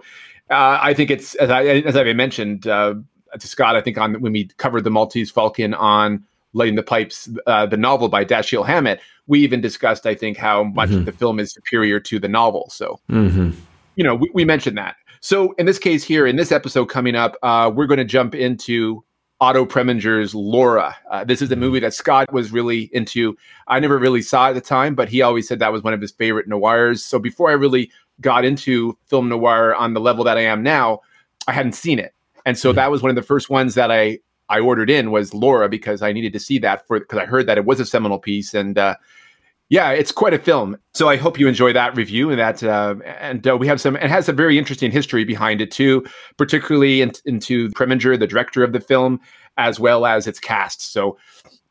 uh, 0.51 0.79
I 0.81 0.95
think 0.95 1.11
it's 1.11 1.35
as 1.37 1.51
I 1.51 1.65
as 1.65 1.97
I 1.97 2.13
mentioned 2.13 2.69
uh, 2.69 2.95
to 3.39 3.47
Scott. 3.47 3.75
I 3.75 3.81
think 3.81 3.99
on 3.99 4.21
when 4.21 4.33
we 4.33 4.45
covered 4.59 4.85
the 4.85 4.91
Maltese 4.91 5.31
Falcon 5.31 5.75
on 5.75 6.25
Lighting 6.55 6.77
the 6.77 6.83
Pipes, 6.83 7.29
uh, 7.47 7.67
the 7.67 7.77
novel 7.77 8.09
by 8.09 8.25
Dashiell 8.25 8.67
Hammett, 8.67 9.01
we 9.27 9.41
even 9.41 9.61
discussed, 9.61 10.07
I 10.07 10.15
think, 10.15 10.37
how 10.37 10.65
much 10.65 10.91
mm-hmm. 10.91 11.05
the 11.05 11.13
film 11.13 11.39
is 11.39 11.53
superior 11.53 12.01
to 12.01 12.19
the 12.19 12.29
novel. 12.29 12.69
So, 12.71 13.01
mm-hmm. 13.11 13.51
you 13.97 14.05
know, 14.05 14.15
we, 14.15 14.31
we, 14.35 14.45
mentioned 14.45 14.79
that. 14.79 14.97
So, 15.21 15.53
in 15.53 15.67
this 15.67 15.79
case 15.79 16.05
here, 16.05 16.27
in 16.27 16.37
this 16.37 16.53
episode 16.53 16.87
coming 16.87 17.15
up, 17.17 17.37
uh, 17.43 17.71
we're 17.75 17.87
going 17.87 17.99
to 17.99 18.05
jump 18.05 18.35
into 18.35 19.05
Otto 19.41 19.67
Preminger's 19.67 20.35
Laura. 20.35 20.97
Uh, 21.11 21.25
this 21.25 21.43
is 21.43 21.51
a 21.51 21.57
movie 21.57 21.81
that 21.81 21.95
Scott 21.95 22.33
was 22.33 22.53
really 22.53 22.91
into. 22.93 23.37
I 23.69 23.81
never 23.81 23.99
really 23.99 24.23
saw 24.23 24.49
at 24.49 24.55
the 24.55 24.61
time, 24.61 24.95
but 24.95 25.09
he 25.09 25.23
always 25.23 25.49
said 25.49 25.59
that 25.59 25.73
was 25.73 25.83
one 25.83 25.95
of 25.95 26.01
his 26.01 26.13
favorite 26.13 26.49
noirs. 26.49 27.05
So, 27.05 27.19
before 27.19 27.51
I 27.51 27.55
really 27.55 27.91
got 28.21 28.45
into 28.45 28.97
film 29.07 29.29
noir 29.29 29.75
on 29.75 29.95
the 29.95 30.01
level 30.01 30.25
that 30.25 30.39
I 30.39 30.43
am 30.43 30.63
now, 30.63 31.01
I 31.49 31.53
hadn't 31.53 31.73
seen 31.73 31.99
it. 31.99 32.15
And 32.47 32.59
so 32.59 32.71
mm-hmm. 32.71 32.77
that 32.77 32.91
was 32.91 33.03
one 33.03 33.11
of 33.11 33.17
the 33.17 33.23
first 33.23 33.51
ones 33.51 33.75
that 33.75 33.91
I 33.91 34.19
I 34.55 34.61
ordered 34.61 34.89
in 34.89 35.11
was 35.11 35.35
Laura 35.35 35.69
because 35.69 36.01
I 36.01 36.13
needed 36.13 36.33
to 36.33 36.39
see 36.39 36.61
that 36.61 36.87
for 36.87 37.01
because 37.01 37.19
I 37.19 37.25
heard 37.25 37.49
that 37.49 37.59
it 37.59 37.65
was 37.65 37.81
a 37.81 37.85
seminal 37.85 38.21
piece 38.21 38.55
and 38.55 38.79
uh, 38.79 38.95
yeah, 39.69 39.91
it's 39.91 40.13
quite 40.13 40.33
a 40.33 40.39
film. 40.39 40.77
So 40.93 41.09
I 41.09 41.17
hope 41.17 41.41
you 41.41 41.49
enjoy 41.49 41.73
that 41.73 41.97
review 41.97 42.31
and 42.31 42.39
that 42.39 42.63
uh, 42.63 42.95
and 43.05 43.45
uh, 43.49 43.57
we 43.57 43.67
have 43.67 43.81
some 43.81 43.97
it 43.97 44.11
has 44.11 44.29
a 44.29 44.33
very 44.33 44.57
interesting 44.57 44.93
history 44.93 45.25
behind 45.25 45.61
it 45.61 45.73
too, 45.73 46.05
particularly 46.37 47.03
in, 47.03 47.11
into 47.25 47.69
Preminger, 47.71 48.17
the 48.17 48.29
director 48.29 48.63
of 48.63 48.73
the 48.73 48.81
film, 48.81 49.21
as 49.57 49.81
well 49.81 50.07
as 50.07 50.29
its 50.29 50.39
cast. 50.39 50.93
So 50.93 51.19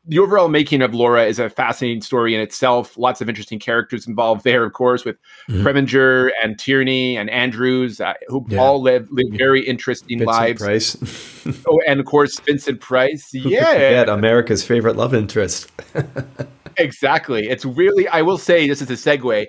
the 0.06 0.18
overall 0.18 0.48
making 0.48 0.82
of 0.82 0.94
Laura 0.94 1.24
is 1.24 1.38
a 1.38 1.48
fascinating 1.48 2.02
story 2.02 2.34
in 2.34 2.40
itself. 2.40 2.98
Lots 2.98 3.20
of 3.20 3.28
interesting 3.28 3.58
characters 3.58 4.06
involved 4.06 4.44
there, 4.44 4.64
of 4.64 4.72
course, 4.72 5.04
with 5.04 5.16
mm-hmm. 5.48 5.66
Preminger 5.66 6.30
and 6.42 6.58
Tierney 6.58 7.16
and 7.16 7.30
Andrews, 7.30 8.00
uh, 8.00 8.12
who 8.28 8.44
yeah. 8.48 8.58
all 8.58 8.82
live 8.82 9.08
live 9.10 9.26
very 9.32 9.66
interesting 9.66 10.18
Vincent 10.18 10.26
lives. 10.26 10.62
Price. 10.62 11.62
oh, 11.68 11.80
and 11.86 12.00
of 12.00 12.06
course 12.06 12.38
Vincent 12.40 12.80
Price. 12.80 13.32
yeah, 13.32 14.02
America's 14.12 14.64
favorite 14.64 14.96
love 14.96 15.14
interest. 15.14 15.70
exactly. 16.76 17.48
It's 17.48 17.64
really. 17.64 18.06
I 18.08 18.22
will 18.22 18.38
say 18.38 18.68
this 18.68 18.82
is 18.82 18.90
a 18.90 18.94
segue. 18.94 19.46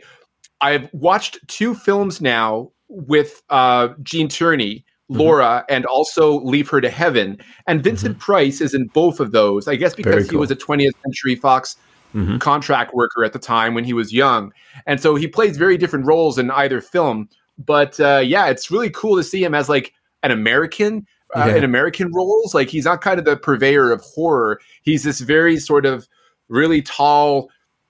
I've 0.61 0.89
watched 0.93 1.37
two 1.47 1.75
films 1.75 2.21
now 2.21 2.71
with 2.87 3.41
uh, 3.49 3.89
Gene 4.03 4.29
Tierney. 4.29 4.85
Laura 5.09 5.63
mm-hmm. 5.63 5.73
and 5.73 5.85
also 5.85 6.41
Leave 6.41 6.69
Her 6.69 6.81
to 6.81 6.89
Heaven. 6.89 7.37
And 7.67 7.83
Vincent 7.83 8.13
mm-hmm. 8.13 8.21
Price 8.21 8.61
is 8.61 8.73
in 8.73 8.87
both 8.87 9.19
of 9.19 9.31
those, 9.31 9.67
I 9.67 9.75
guess 9.75 9.93
because 9.93 10.25
cool. 10.25 10.31
he 10.31 10.37
was 10.37 10.51
a 10.51 10.55
20th 10.55 10.93
Century 11.03 11.35
Fox 11.35 11.77
mm-hmm. 12.13 12.37
contract 12.37 12.93
worker 12.93 13.23
at 13.23 13.33
the 13.33 13.39
time 13.39 13.73
when 13.73 13.83
he 13.83 13.93
was 13.93 14.13
young. 14.13 14.51
And 14.85 14.99
so 14.99 15.15
he 15.15 15.27
plays 15.27 15.57
very 15.57 15.77
different 15.77 16.05
roles 16.05 16.37
in 16.37 16.51
either 16.51 16.81
film. 16.81 17.29
But 17.57 17.99
uh, 17.99 18.21
yeah, 18.25 18.47
it's 18.47 18.71
really 18.71 18.89
cool 18.89 19.15
to 19.17 19.23
see 19.23 19.43
him 19.43 19.53
as 19.53 19.69
like 19.69 19.93
an 20.23 20.31
American. 20.31 21.05
Uh, 21.35 21.47
yeah. 21.47 21.55
in 21.55 21.63
American 21.65 22.13
roles, 22.13 22.53
like 22.53 22.69
he's 22.69 22.85
not 22.85 23.01
kind 23.01 23.17
of 23.19 23.25
the 23.25 23.35
purveyor 23.35 23.91
of 23.91 23.99
horror. 24.01 24.61
He's 24.83 25.03
this 25.03 25.19
very 25.19 25.57
sort 25.57 25.85
of 25.85 26.07
really 26.47 26.81
tall, 26.83 27.49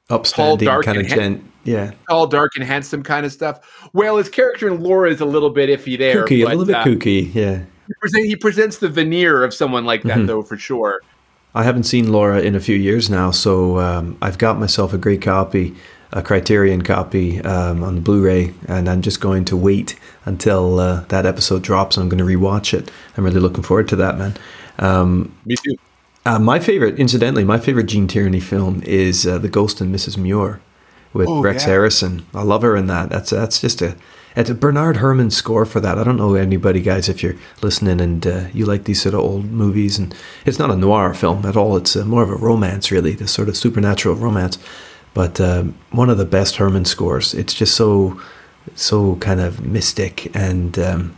upstanding 0.10 0.66
tall, 0.66 0.76
dark, 0.76 0.86
kind 0.86 0.98
of 0.98 1.06
gent 1.06 1.52
yeah, 1.66 1.92
all 2.10 2.28
dark 2.28 2.52
and 2.56 2.64
handsome 2.64 3.04
kind 3.04 3.26
of 3.26 3.32
stuff. 3.32 3.90
Well, 3.94 4.18
his 4.18 4.30
character 4.30 4.68
in 4.68 4.82
Laura 4.82 5.10
is 5.10 5.20
a 5.20 5.26
little 5.26 5.50
bit 5.50 5.70
iffy 5.70 5.98
there. 5.98 6.26
Kooky, 6.26 6.44
but, 6.44 6.54
a 6.54 6.56
little 6.56 6.66
bit 6.66 6.76
uh, 6.76 6.86
kooky. 6.86 7.34
Yeah, 7.34 7.64
he, 7.88 7.94
present, 8.00 8.26
he, 8.26 8.36
presents 8.36 8.78
the 8.78 8.90
veneer 8.90 9.44
of 9.44 9.54
someone 9.54 9.86
like 9.86 10.04
that, 10.04 10.18
mm-hmm. 10.18 10.28
though, 10.28 10.42
for 10.44 10.58
sure. 10.58 11.02
I 11.54 11.64
haven't 11.64 11.84
seen 11.84 12.12
Laura 12.12 12.42
in 12.42 12.56
a 12.56 12.60
few 12.60 12.76
years 12.76 13.10
now, 13.10 13.32
so 13.32 13.80
um, 13.80 14.18
I've 14.22 14.38
got 14.38 14.60
myself 14.60 14.94
a 14.94 14.98
great 14.98 15.22
copy, 15.22 15.74
a 16.12 16.22
Criterion 16.22 16.82
copy 16.82 17.42
um, 17.42 17.82
on 17.82 17.96
the 17.96 18.02
Blu-ray, 18.02 18.54
and 18.68 18.90
I'm 18.90 19.02
just 19.02 19.22
going 19.22 19.46
to 19.46 19.56
wait 19.56 19.98
until 20.26 20.80
uh, 20.80 21.02
that 21.06 21.26
episode 21.26 21.64
drops. 21.64 21.96
I'm 21.96 22.10
going 22.10 22.26
to 22.26 22.26
rewatch 22.26 22.78
it. 22.78 22.92
I'm 23.16 23.24
really 23.24 23.40
looking 23.40 23.64
forward 23.64 23.88
to 23.90 23.96
that, 23.96 24.18
man. 24.18 24.36
Um, 24.80 25.34
Me 25.46 25.56
too. 25.56 25.76
Uh, 26.26 26.40
my 26.40 26.60
favorite, 26.60 27.00
incidentally, 27.00 27.46
my 27.46 27.60
favorite 27.60 27.86
Gene 27.86 28.08
Tierney 28.08 28.40
film 28.40 28.82
is 28.84 29.26
uh, 29.26 29.38
The 29.38 29.48
Ghost 29.48 29.80
and 29.80 29.94
Mrs. 29.96 30.18
Muir 30.18 30.60
with 31.16 31.30
oh, 31.30 31.42
Rex 31.42 31.64
yeah. 31.64 31.70
Harrison. 31.70 32.26
I 32.36 32.44
love 32.44 32.62
her 32.62 32.76
in 32.76 32.88
that. 32.88 33.10
That's 33.10 33.30
that's 33.30 33.60
just 33.60 33.82
a 33.82 33.96
it's 34.36 34.50
a 34.50 34.54
Bernard 34.54 34.98
Herrmann 34.98 35.32
score 35.32 35.66
for 35.66 35.80
that. 35.80 35.98
I 35.98 36.04
don't 36.04 36.18
know 36.18 36.36
anybody, 36.36 36.82
guys, 36.82 37.08
if 37.08 37.24
you're 37.24 37.38
listening 37.62 38.02
and 38.02 38.28
uh, 38.28 38.44
you 38.54 38.66
like 38.66 38.84
these 38.84 39.02
sort 39.02 39.16
of 39.16 39.22
old 39.22 39.46
movies. 39.46 39.98
And 39.98 40.14
it's 40.46 40.60
not 40.60 40.70
a 40.70 40.76
noir 40.76 41.14
film 41.14 41.46
at 41.46 41.56
all. 41.56 41.78
It's 41.78 41.96
a, 41.96 42.04
more 42.04 42.22
of 42.22 42.30
a 42.30 42.36
romance, 42.36 42.92
really, 42.92 43.14
this 43.14 43.32
sort 43.32 43.48
of 43.48 43.56
supernatural 43.56 44.16
romance. 44.16 44.58
But 45.14 45.40
um, 45.40 45.76
one 45.92 46.10
of 46.10 46.18
the 46.18 46.26
best 46.26 46.58
Herrmann 46.58 46.84
scores. 46.84 47.34
It's 47.34 47.54
just 47.54 47.76
so 47.76 48.20
so 48.76 49.16
kind 49.18 49.40
of 49.40 49.64
mystic 49.66 50.36
and 50.36 50.78
um, 50.80 51.18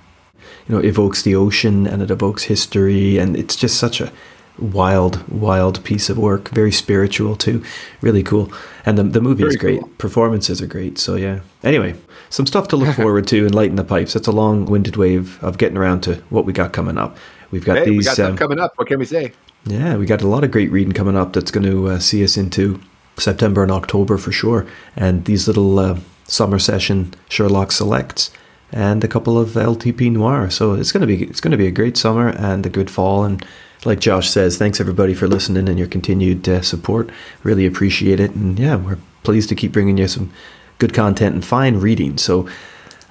you 0.67 0.75
know 0.75 0.81
evokes 0.81 1.23
the 1.23 1.33
ocean 1.33 1.87
and 1.87 2.01
it 2.01 2.11
evokes 2.11 2.43
history 2.43 3.17
and 3.17 3.37
it's 3.37 3.55
just 3.55 3.79
such 3.79 4.01
a 4.01 4.11
wild, 4.59 5.27
wild 5.29 5.83
piece 5.83 6.09
of 6.09 6.17
work. 6.17 6.49
Very 6.49 6.71
spiritual 6.71 7.35
too. 7.35 7.63
Really 8.01 8.23
cool. 8.23 8.51
And 8.85 8.97
the, 8.97 9.03
the 9.03 9.21
movie 9.21 9.43
Very 9.43 9.51
is 9.51 9.57
great. 9.57 9.79
Cool. 9.79 9.89
Performances 9.97 10.61
are 10.61 10.67
great. 10.67 10.97
So 10.97 11.15
yeah. 11.15 11.41
Anyway, 11.63 11.95
some 12.29 12.45
stuff 12.45 12.67
to 12.69 12.77
look 12.77 12.95
forward 12.97 13.27
to 13.27 13.45
in 13.45 13.53
Lighting 13.53 13.75
the 13.75 13.83
Pipes. 13.83 14.13
That's 14.13 14.27
a 14.27 14.31
long 14.31 14.65
winded 14.65 14.95
wave 14.95 15.43
of 15.43 15.57
getting 15.57 15.77
around 15.77 16.01
to 16.01 16.15
what 16.29 16.45
we 16.45 16.53
got 16.53 16.73
coming 16.73 16.97
up. 16.97 17.17
We've 17.51 17.65
got 17.65 17.77
hey, 17.77 17.85
these. 17.85 18.09
We 18.09 18.15
got 18.15 18.19
um, 18.19 18.37
coming 18.37 18.59
up. 18.59 18.73
What 18.77 18.87
can 18.87 18.99
we 18.99 19.05
say? 19.05 19.31
Yeah, 19.65 19.97
we 19.97 20.05
got 20.05 20.21
a 20.21 20.27
lot 20.27 20.43
of 20.43 20.51
great 20.51 20.71
reading 20.71 20.93
coming 20.93 21.17
up 21.17 21.33
that's 21.33 21.51
going 21.51 21.65
to 21.65 21.89
uh, 21.89 21.99
see 21.99 22.23
us 22.23 22.37
into 22.37 22.81
September 23.17 23.63
and 23.63 23.71
October 23.71 24.17
for 24.17 24.31
sure. 24.31 24.65
And 24.95 25.25
these 25.25 25.47
little 25.47 25.79
uh, 25.79 25.99
summer 26.27 26.59
session 26.59 27.13
Sherlock 27.29 27.71
selects 27.71 28.31
and 28.71 29.03
a 29.03 29.07
couple 29.07 29.37
of 29.37 29.49
LTP 29.49 30.11
noir. 30.11 30.49
So 30.49 30.73
it's 30.73 30.91
going 30.91 31.01
to 31.01 31.07
be 31.07 31.23
it's 31.23 31.41
going 31.41 31.51
to 31.51 31.57
be 31.57 31.67
a 31.67 31.71
great 31.71 31.97
summer 31.97 32.29
and 32.29 32.65
a 32.65 32.69
good 32.69 32.89
fall 32.89 33.23
and 33.23 33.45
like 33.87 34.01
Josh 34.01 34.29
says, 34.29 34.57
thanks 34.57 34.81
everybody 34.81 35.13
for 35.13 35.29
listening 35.29 35.69
and 35.69 35.79
your 35.79 35.87
continued 35.87 36.47
uh, 36.49 36.61
support. 36.61 37.09
Really 37.41 37.65
appreciate 37.65 38.19
it. 38.19 38.31
And 38.31 38.59
yeah, 38.59 38.75
we're 38.75 38.99
pleased 39.23 39.47
to 39.49 39.55
keep 39.55 39.71
bringing 39.71 39.97
you 39.97 40.09
some 40.09 40.31
good 40.77 40.93
content 40.93 41.33
and 41.33 41.43
fine 41.43 41.77
reading. 41.77 42.17
So 42.17 42.49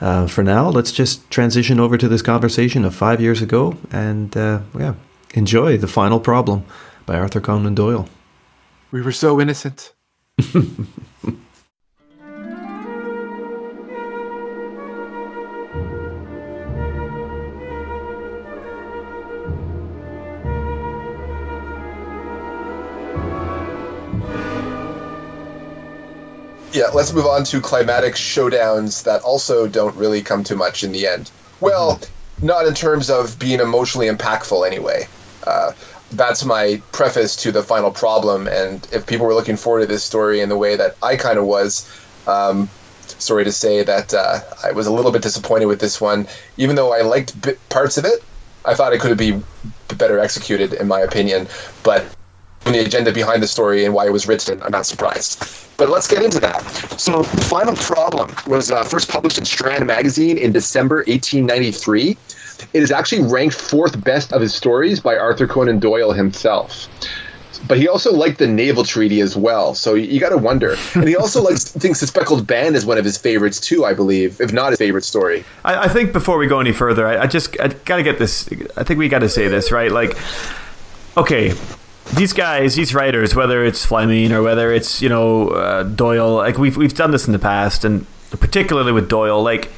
uh, 0.02 0.26
for 0.26 0.44
now, 0.44 0.68
let's 0.68 0.92
just 0.92 1.28
transition 1.30 1.80
over 1.80 1.96
to 1.96 2.08
this 2.08 2.20
conversation 2.20 2.84
of 2.84 2.94
five 2.94 3.22
years 3.22 3.40
ago 3.40 3.78
and 3.90 4.36
uh, 4.36 4.60
yeah, 4.78 4.94
enjoy 5.32 5.78
The 5.78 5.88
Final 5.88 6.20
Problem 6.20 6.66
by 7.06 7.16
Arthur 7.16 7.40
Conan 7.40 7.74
Doyle. 7.74 8.06
We 8.90 9.00
were 9.00 9.12
so 9.12 9.40
innocent. 9.40 9.94
yeah, 26.76 26.88
let's 26.88 27.12
move 27.12 27.24
on 27.24 27.42
to 27.44 27.60
climatic 27.60 28.14
showdowns 28.14 29.04
that 29.04 29.22
also 29.22 29.66
don't 29.66 29.96
really 29.96 30.20
come 30.20 30.44
to 30.44 30.54
much 30.54 30.84
in 30.84 30.92
the 30.92 31.06
end. 31.06 31.30
Well, 31.60 31.96
mm-hmm. 31.96 32.46
not 32.46 32.66
in 32.66 32.74
terms 32.74 33.08
of 33.08 33.38
being 33.38 33.60
emotionally 33.60 34.08
impactful, 34.08 34.66
anyway. 34.66 35.08
Uh, 35.46 35.72
that's 36.12 36.44
my 36.44 36.82
preface 36.92 37.34
to 37.36 37.50
the 37.50 37.62
final 37.62 37.90
problem. 37.90 38.46
And 38.46 38.86
if 38.92 39.06
people 39.06 39.26
were 39.26 39.34
looking 39.34 39.56
forward 39.56 39.80
to 39.80 39.86
this 39.86 40.04
story 40.04 40.40
in 40.40 40.50
the 40.50 40.56
way 40.56 40.76
that 40.76 40.96
I 41.02 41.16
kind 41.16 41.38
of 41.38 41.46
was, 41.46 41.90
um, 42.26 42.68
sorry 43.06 43.44
to 43.44 43.52
say 43.52 43.82
that 43.82 44.12
uh, 44.12 44.40
I 44.62 44.72
was 44.72 44.86
a 44.86 44.92
little 44.92 45.12
bit 45.12 45.22
disappointed 45.22 45.66
with 45.66 45.80
this 45.80 45.98
one. 45.98 46.28
Even 46.58 46.76
though 46.76 46.92
I 46.92 47.00
liked 47.00 47.34
parts 47.70 47.96
of 47.96 48.04
it, 48.04 48.22
I 48.66 48.74
thought 48.74 48.92
it 48.92 49.00
could 49.00 49.10
have 49.10 49.18
be 49.18 49.42
better 49.96 50.18
executed, 50.18 50.74
in 50.74 50.88
my 50.88 51.00
opinion. 51.00 51.48
But 51.82 52.04
the 52.72 52.84
agenda 52.84 53.12
behind 53.12 53.42
the 53.42 53.46
story 53.46 53.84
and 53.84 53.94
why 53.94 54.06
it 54.06 54.12
was 54.12 54.26
written, 54.26 54.62
I'm 54.62 54.72
not 54.72 54.86
surprised. 54.86 55.44
But 55.76 55.90
let's 55.90 56.08
get 56.08 56.22
into 56.22 56.40
that. 56.40 56.62
So, 56.98 57.22
the 57.22 57.42
Final 57.42 57.76
Problem 57.76 58.34
was 58.46 58.70
uh, 58.70 58.82
first 58.82 59.10
published 59.10 59.38
in 59.38 59.44
Strand 59.44 59.86
Magazine 59.86 60.38
in 60.38 60.52
December 60.52 60.96
1893. 61.06 62.16
It 62.72 62.82
is 62.82 62.90
actually 62.90 63.22
ranked 63.30 63.54
fourth 63.54 64.02
best 64.02 64.32
of 64.32 64.40
his 64.40 64.54
stories 64.54 65.00
by 65.00 65.16
Arthur 65.16 65.46
Conan 65.46 65.78
Doyle 65.78 66.12
himself. 66.12 66.88
But 67.68 67.78
he 67.78 67.88
also 67.88 68.12
liked 68.12 68.38
the 68.38 68.46
Naval 68.46 68.84
Treaty 68.84 69.20
as 69.20 69.36
well, 69.36 69.74
so 69.74 69.94
you, 69.94 70.20
got 70.20 70.28
to 70.28 70.38
wonder. 70.38 70.76
And 70.94 71.08
he 71.08 71.16
also 71.16 71.42
likes 71.42 71.64
thinks 71.72 72.00
the 72.00 72.06
Speckled 72.06 72.46
Band 72.46 72.76
is 72.76 72.86
one 72.86 72.98
of 72.98 73.04
his 73.04 73.18
favorites 73.18 73.60
too, 73.60 73.84
I 73.84 73.92
believe, 73.92 74.40
if 74.40 74.52
not 74.52 74.70
his 74.70 74.78
favorite 74.78 75.04
story. 75.04 75.44
I, 75.64 75.84
I 75.84 75.88
think 75.88 76.12
before 76.12 76.38
we 76.38 76.46
go 76.46 76.60
any 76.60 76.72
further, 76.72 77.06
I, 77.06 77.22
I 77.22 77.26
just 77.26 77.58
I 77.60 77.68
got 77.68 77.96
to 77.96 78.02
get 78.02 78.18
this. 78.18 78.48
I 78.76 78.84
think 78.84 78.98
we 78.98 79.08
got 79.08 79.20
to 79.20 79.28
say 79.28 79.48
this 79.48 79.72
right. 79.72 79.90
Like, 79.90 80.16
okay, 81.16 81.54
these 82.14 82.32
guys, 82.32 82.74
these 82.74 82.94
writers, 82.94 83.34
whether 83.34 83.64
it's 83.64 83.84
Fleming 83.84 84.32
or 84.32 84.42
whether 84.42 84.72
it's 84.72 85.02
you 85.02 85.08
know 85.08 85.48
uh, 85.48 85.82
Doyle, 85.82 86.34
like 86.36 86.58
we've 86.58 86.76
we've 86.76 86.94
done 86.94 87.10
this 87.10 87.26
in 87.26 87.32
the 87.32 87.38
past, 87.38 87.84
and 87.84 88.06
particularly 88.30 88.92
with 88.92 89.08
Doyle, 89.08 89.42
like 89.42 89.70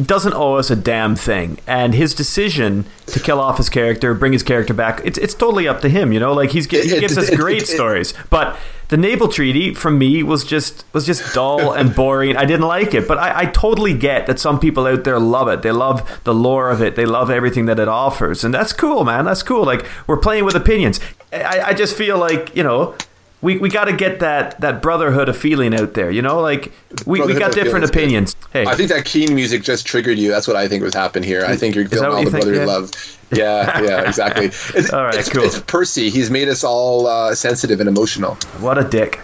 doesn't 0.00 0.34
owe 0.34 0.54
us 0.54 0.70
a 0.70 0.76
damn 0.76 1.16
thing. 1.16 1.58
And 1.66 1.92
his 1.92 2.14
decision 2.14 2.84
to 3.06 3.18
kill 3.18 3.40
off 3.40 3.56
his 3.56 3.68
character, 3.68 4.14
bring 4.14 4.32
his 4.32 4.42
character 4.42 4.72
back, 4.72 5.00
it's 5.04 5.18
it's 5.18 5.34
totally 5.34 5.66
up 5.66 5.80
to 5.80 5.88
him. 5.88 6.12
You 6.12 6.20
know, 6.20 6.32
like 6.32 6.50
he's 6.50 6.66
he 6.66 7.00
gives 7.00 7.18
us 7.18 7.34
great 7.34 7.66
stories, 7.66 8.14
but 8.30 8.56
the 8.88 8.96
naval 8.96 9.28
treaty 9.28 9.74
for 9.74 9.90
me 9.90 10.22
was 10.22 10.44
just 10.44 10.84
was 10.92 11.04
just 11.04 11.34
dull 11.34 11.72
and 11.72 11.94
boring. 11.94 12.36
I 12.36 12.44
didn't 12.44 12.66
like 12.66 12.94
it, 12.94 13.06
but 13.06 13.18
I, 13.18 13.40
I, 13.40 13.44
totally 13.46 13.92
get 13.92 14.26
that 14.26 14.38
some 14.38 14.58
people 14.58 14.86
out 14.86 15.04
there 15.04 15.18
love 15.18 15.48
it. 15.48 15.60
They 15.60 15.72
love 15.72 16.20
the 16.24 16.32
lore 16.32 16.70
of 16.70 16.80
it. 16.80 16.96
They 16.96 17.04
love 17.04 17.30
everything 17.30 17.66
that 17.66 17.78
it 17.78 17.88
offers, 17.88 18.44
and 18.44 18.54
that's 18.54 18.72
cool, 18.72 19.04
man. 19.04 19.26
That's 19.26 19.42
cool. 19.42 19.64
Like 19.64 19.86
we're 20.06 20.16
playing 20.16 20.44
with 20.44 20.54
opinions. 20.54 21.00
I, 21.32 21.62
I 21.66 21.74
just 21.74 21.96
feel 21.96 22.18
like 22.18 22.54
you 22.56 22.62
know 22.62 22.94
we, 23.40 23.56
we 23.58 23.68
got 23.68 23.84
to 23.84 23.92
get 23.92 24.20
that, 24.20 24.60
that 24.60 24.82
brotherhood 24.82 25.28
of 25.28 25.36
feeling 25.36 25.74
out 25.74 25.94
there, 25.94 26.10
you 26.10 26.22
know. 26.22 26.40
Like 26.40 26.72
we, 27.06 27.20
we 27.20 27.34
got 27.34 27.52
different 27.52 27.84
opinions. 27.84 28.34
Hey, 28.52 28.66
I 28.66 28.74
think 28.74 28.88
that 28.88 29.04
Keen 29.04 29.34
music 29.34 29.62
just 29.62 29.86
triggered 29.86 30.18
you. 30.18 30.28
That's 30.30 30.48
what 30.48 30.56
I 30.56 30.66
think 30.66 30.82
was 30.82 30.94
happening 30.94 31.28
here. 31.28 31.44
I 31.44 31.56
think 31.56 31.76
you're 31.76 31.88
feeling 31.88 32.10
all 32.10 32.18
you 32.18 32.30
the 32.30 32.40
think, 32.40 32.56
yeah? 32.56 32.64
love. 32.64 32.90
Yeah, 33.30 33.80
yeah, 33.82 34.00
exactly. 34.08 34.46
It's, 34.46 34.92
all 34.92 35.04
right, 35.04 35.14
it's, 35.14 35.28
cool. 35.28 35.44
It's 35.44 35.60
Percy. 35.60 36.10
He's 36.10 36.30
made 36.30 36.48
us 36.48 36.64
all 36.64 37.06
uh, 37.06 37.34
sensitive 37.34 37.78
and 37.80 37.88
emotional. 37.88 38.34
What 38.60 38.78
a 38.78 38.84
dick. 38.84 39.20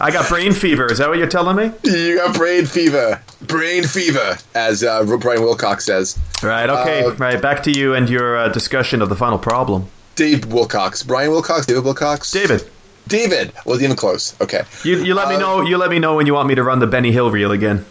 I 0.00 0.10
got 0.10 0.28
brain 0.28 0.52
fever. 0.52 0.90
Is 0.90 0.98
that 0.98 1.08
what 1.08 1.18
you're 1.18 1.28
telling 1.28 1.56
me? 1.56 1.70
You 1.84 2.16
got 2.16 2.34
brain 2.34 2.64
fever. 2.64 3.20
Brain 3.42 3.84
fever, 3.84 4.38
as 4.54 4.82
uh, 4.82 5.04
Brian 5.18 5.42
Wilcox 5.42 5.84
says. 5.84 6.18
Right. 6.42 6.68
Okay. 6.68 7.04
Uh, 7.04 7.10
right. 7.16 7.40
Back 7.40 7.62
to 7.64 7.70
you 7.70 7.94
and 7.94 8.08
your 8.08 8.36
uh, 8.38 8.48
discussion 8.48 9.02
of 9.02 9.10
the 9.10 9.16
final 9.16 9.38
problem. 9.38 9.88
Dave 10.14 10.46
Wilcox, 10.52 11.02
Brian 11.02 11.30
Wilcox, 11.30 11.66
David 11.66 11.84
Wilcox, 11.84 12.30
David. 12.30 12.64
David 13.08 13.52
was 13.66 13.82
even 13.82 13.96
close. 13.96 14.38
Okay. 14.40 14.62
You, 14.84 15.02
you 15.02 15.14
let 15.14 15.28
me 15.28 15.34
uh, 15.34 15.40
know. 15.40 15.60
You 15.62 15.76
let 15.76 15.90
me 15.90 15.98
know 15.98 16.14
when 16.16 16.26
you 16.26 16.34
want 16.34 16.48
me 16.48 16.54
to 16.54 16.62
run 16.62 16.78
the 16.78 16.86
Benny 16.86 17.10
Hill 17.12 17.30
reel 17.30 17.50
again. 17.50 17.84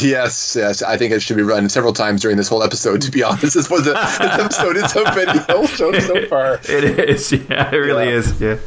Yes, 0.00 0.56
yes. 0.58 0.82
I 0.82 0.96
think 0.96 1.12
it 1.12 1.20
should 1.22 1.36
be 1.36 1.42
run 1.44 1.68
several 1.68 1.92
times 1.92 2.20
during 2.22 2.36
this 2.36 2.48
whole 2.48 2.62
episode. 2.62 3.02
To 3.02 3.10
be 3.10 3.22
honest, 3.22 3.54
this 3.54 3.70
was 3.70 3.86
a 3.86 3.92
this 3.92 4.20
episode 4.20 4.76
is 4.76 4.96
a 4.96 5.04
Benny 5.14 5.38
Hill 5.46 5.66
show 5.66 5.92
so 6.00 6.26
far. 6.26 6.54
It 6.68 6.98
is. 7.08 7.30
Yeah, 7.32 7.70
it 7.72 7.76
really 7.76 8.06
Yeah. 8.06 8.16
is. 8.16 8.40
Yeah. 8.40 8.58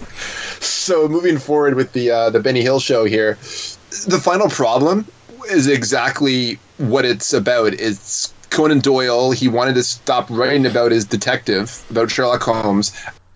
So 0.61 1.07
moving 1.07 1.37
forward 1.37 1.75
with 1.75 1.91
the 1.93 2.11
uh, 2.11 2.29
the 2.29 2.39
Benny 2.39 2.61
Hill 2.61 2.79
show 2.79 3.03
here, 3.05 3.33
the 4.07 4.21
final 4.23 4.47
problem 4.49 5.05
is 5.49 5.67
exactly 5.67 6.59
what 6.77 7.03
it's 7.03 7.33
about. 7.33 7.73
It's 7.73 8.33
Conan 8.49 8.79
Doyle. 8.79 9.31
He 9.31 9.47
wanted 9.47 9.75
to 9.75 9.83
stop 9.83 10.29
writing 10.29 10.65
about 10.65 10.91
his 10.91 11.05
detective, 11.05 11.83
about 11.89 12.11
Sherlock 12.11 12.43
Holmes. 12.43 12.93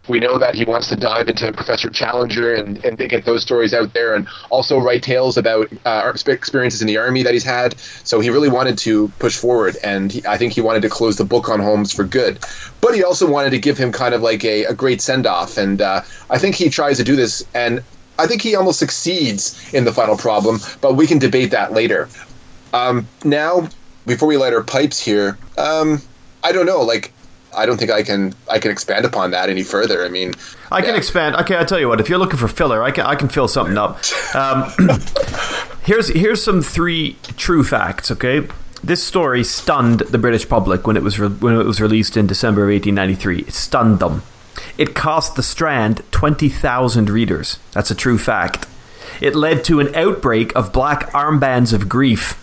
We 0.10 0.20
know 0.20 0.38
that 0.38 0.54
he 0.54 0.66
wants 0.66 0.90
to 0.90 0.98
dive 0.98 1.30
into 1.30 1.54
Professor 1.54 1.90
Challenger 1.90 2.54
and, 2.54 2.84
and 2.84 2.98
get 2.98 3.24
those 3.24 3.42
stories 3.42 3.74
out 3.74 3.94
there, 3.94 4.16
and 4.16 4.28
also 4.50 4.78
write 4.78 5.02
tales 5.02 5.38
about 5.38 5.72
uh, 5.86 6.12
experiences 6.28 6.82
in 6.82 6.88
the 6.88 6.98
army 6.98 7.24
that 7.24 7.32
he's 7.32 7.46
had. 7.46 7.80
So 8.04 8.20
he 8.20 8.30
really 8.30 8.50
wanted 8.50 8.78
to 8.80 9.08
push 9.20 9.38
forward, 9.38 9.78
and 9.82 10.12
he, 10.12 10.22
I 10.28 10.38
think 10.38 10.52
he 10.52 10.60
wanted 10.60 10.82
to 10.82 10.90
close 10.90 11.16
the 11.16 11.24
book 11.24 11.48
on 11.48 11.62
Holmes 11.62 11.94
for 11.94 12.04
good. 12.04 12.40
But 12.82 12.96
he 12.96 13.04
also 13.04 13.30
wanted 13.30 13.52
to 13.52 13.60
give 13.60 13.78
him 13.78 13.94
kind 13.94 14.14
of 14.14 14.22
like 14.22 14.44
a, 14.44 14.66
a 14.66 14.74
great 14.74 15.02
send 15.02 15.26
off, 15.26 15.58
and 15.58 15.82
uh, 15.82 16.02
I 16.30 16.38
think 16.38 16.56
he 16.56 16.70
tries 16.70 16.98
to 16.98 17.06
do 17.06 17.16
this, 17.16 17.46
and 17.54 17.82
I 18.20 18.28
think 18.28 18.42
he 18.42 18.56
almost 18.56 18.80
succeeds 18.80 19.74
in 19.74 19.86
the 19.86 19.94
final 19.94 20.18
problem. 20.18 20.60
But 20.82 20.96
we 20.96 21.08
can 21.08 21.18
debate 21.18 21.52
that 21.52 21.72
later. 21.72 22.10
Um, 22.74 23.08
now, 23.24 23.70
before 24.06 24.28
we 24.28 24.38
light 24.38 24.54
our 24.54 24.64
pipes 24.64 25.00
here, 25.00 25.38
um, 25.58 26.02
I 26.44 26.52
don't 26.52 26.66
know, 26.66 26.82
like. 26.82 27.12
I 27.56 27.68
don't 27.68 27.78
think 27.78 27.92
I 27.92 28.02
can 28.02 28.34
I 28.50 28.58
can 28.58 28.72
expand 28.72 29.06
upon 29.06 29.30
that 29.30 29.48
any 29.48 29.62
further. 29.62 30.04
I 30.04 30.10
mean, 30.10 30.34
I 30.72 30.82
can 30.82 30.96
Yeah. 30.96 30.98
expand. 30.98 31.36
Okay, 31.36 31.56
I 31.56 31.64
tell 31.64 31.80
you 31.80 31.88
what. 31.88 32.00
If 32.02 32.10
you're 32.10 32.18
looking 32.18 32.40
for 32.40 32.48
filler, 32.48 32.82
I 32.82 32.90
can 32.90 33.06
I 33.06 33.14
can 33.14 33.30
fill 33.30 33.48
something 33.48 33.78
up. 33.78 34.00
Um, 34.34 34.72
here's 35.84 36.08
here's 36.08 36.44
some 36.44 36.64
three 36.64 37.16
true 37.38 37.64
facts. 37.64 38.10
Okay, 38.10 38.48
this 38.84 39.04
story 39.04 39.44
stunned 39.44 40.00
the 40.00 40.18
British 40.18 40.50
public 40.50 40.88
when 40.88 40.98
it 40.98 41.04
was 41.04 41.20
re- 41.20 41.28
when 41.28 41.54
it 41.60 41.64
was 41.68 41.80
released 41.80 42.18
in 42.18 42.26
December 42.26 42.64
of 42.64 42.70
1893. 42.70 43.42
It 43.48 43.54
stunned 43.54 44.00
them. 44.00 44.24
It 44.80 44.96
cost 44.96 45.36
the 45.36 45.44
Strand 45.44 46.02
twenty 46.10 46.50
thousand 46.50 47.08
readers. 47.08 47.60
That's 47.74 47.92
a 47.92 47.96
true 47.96 48.18
fact. 48.18 48.66
It 49.22 49.36
led 49.36 49.64
to 49.66 49.80
an 49.80 49.94
outbreak 49.94 50.56
of 50.56 50.74
black 50.74 51.12
armbands 51.12 51.72
of 51.72 51.88
grief. 51.88 52.34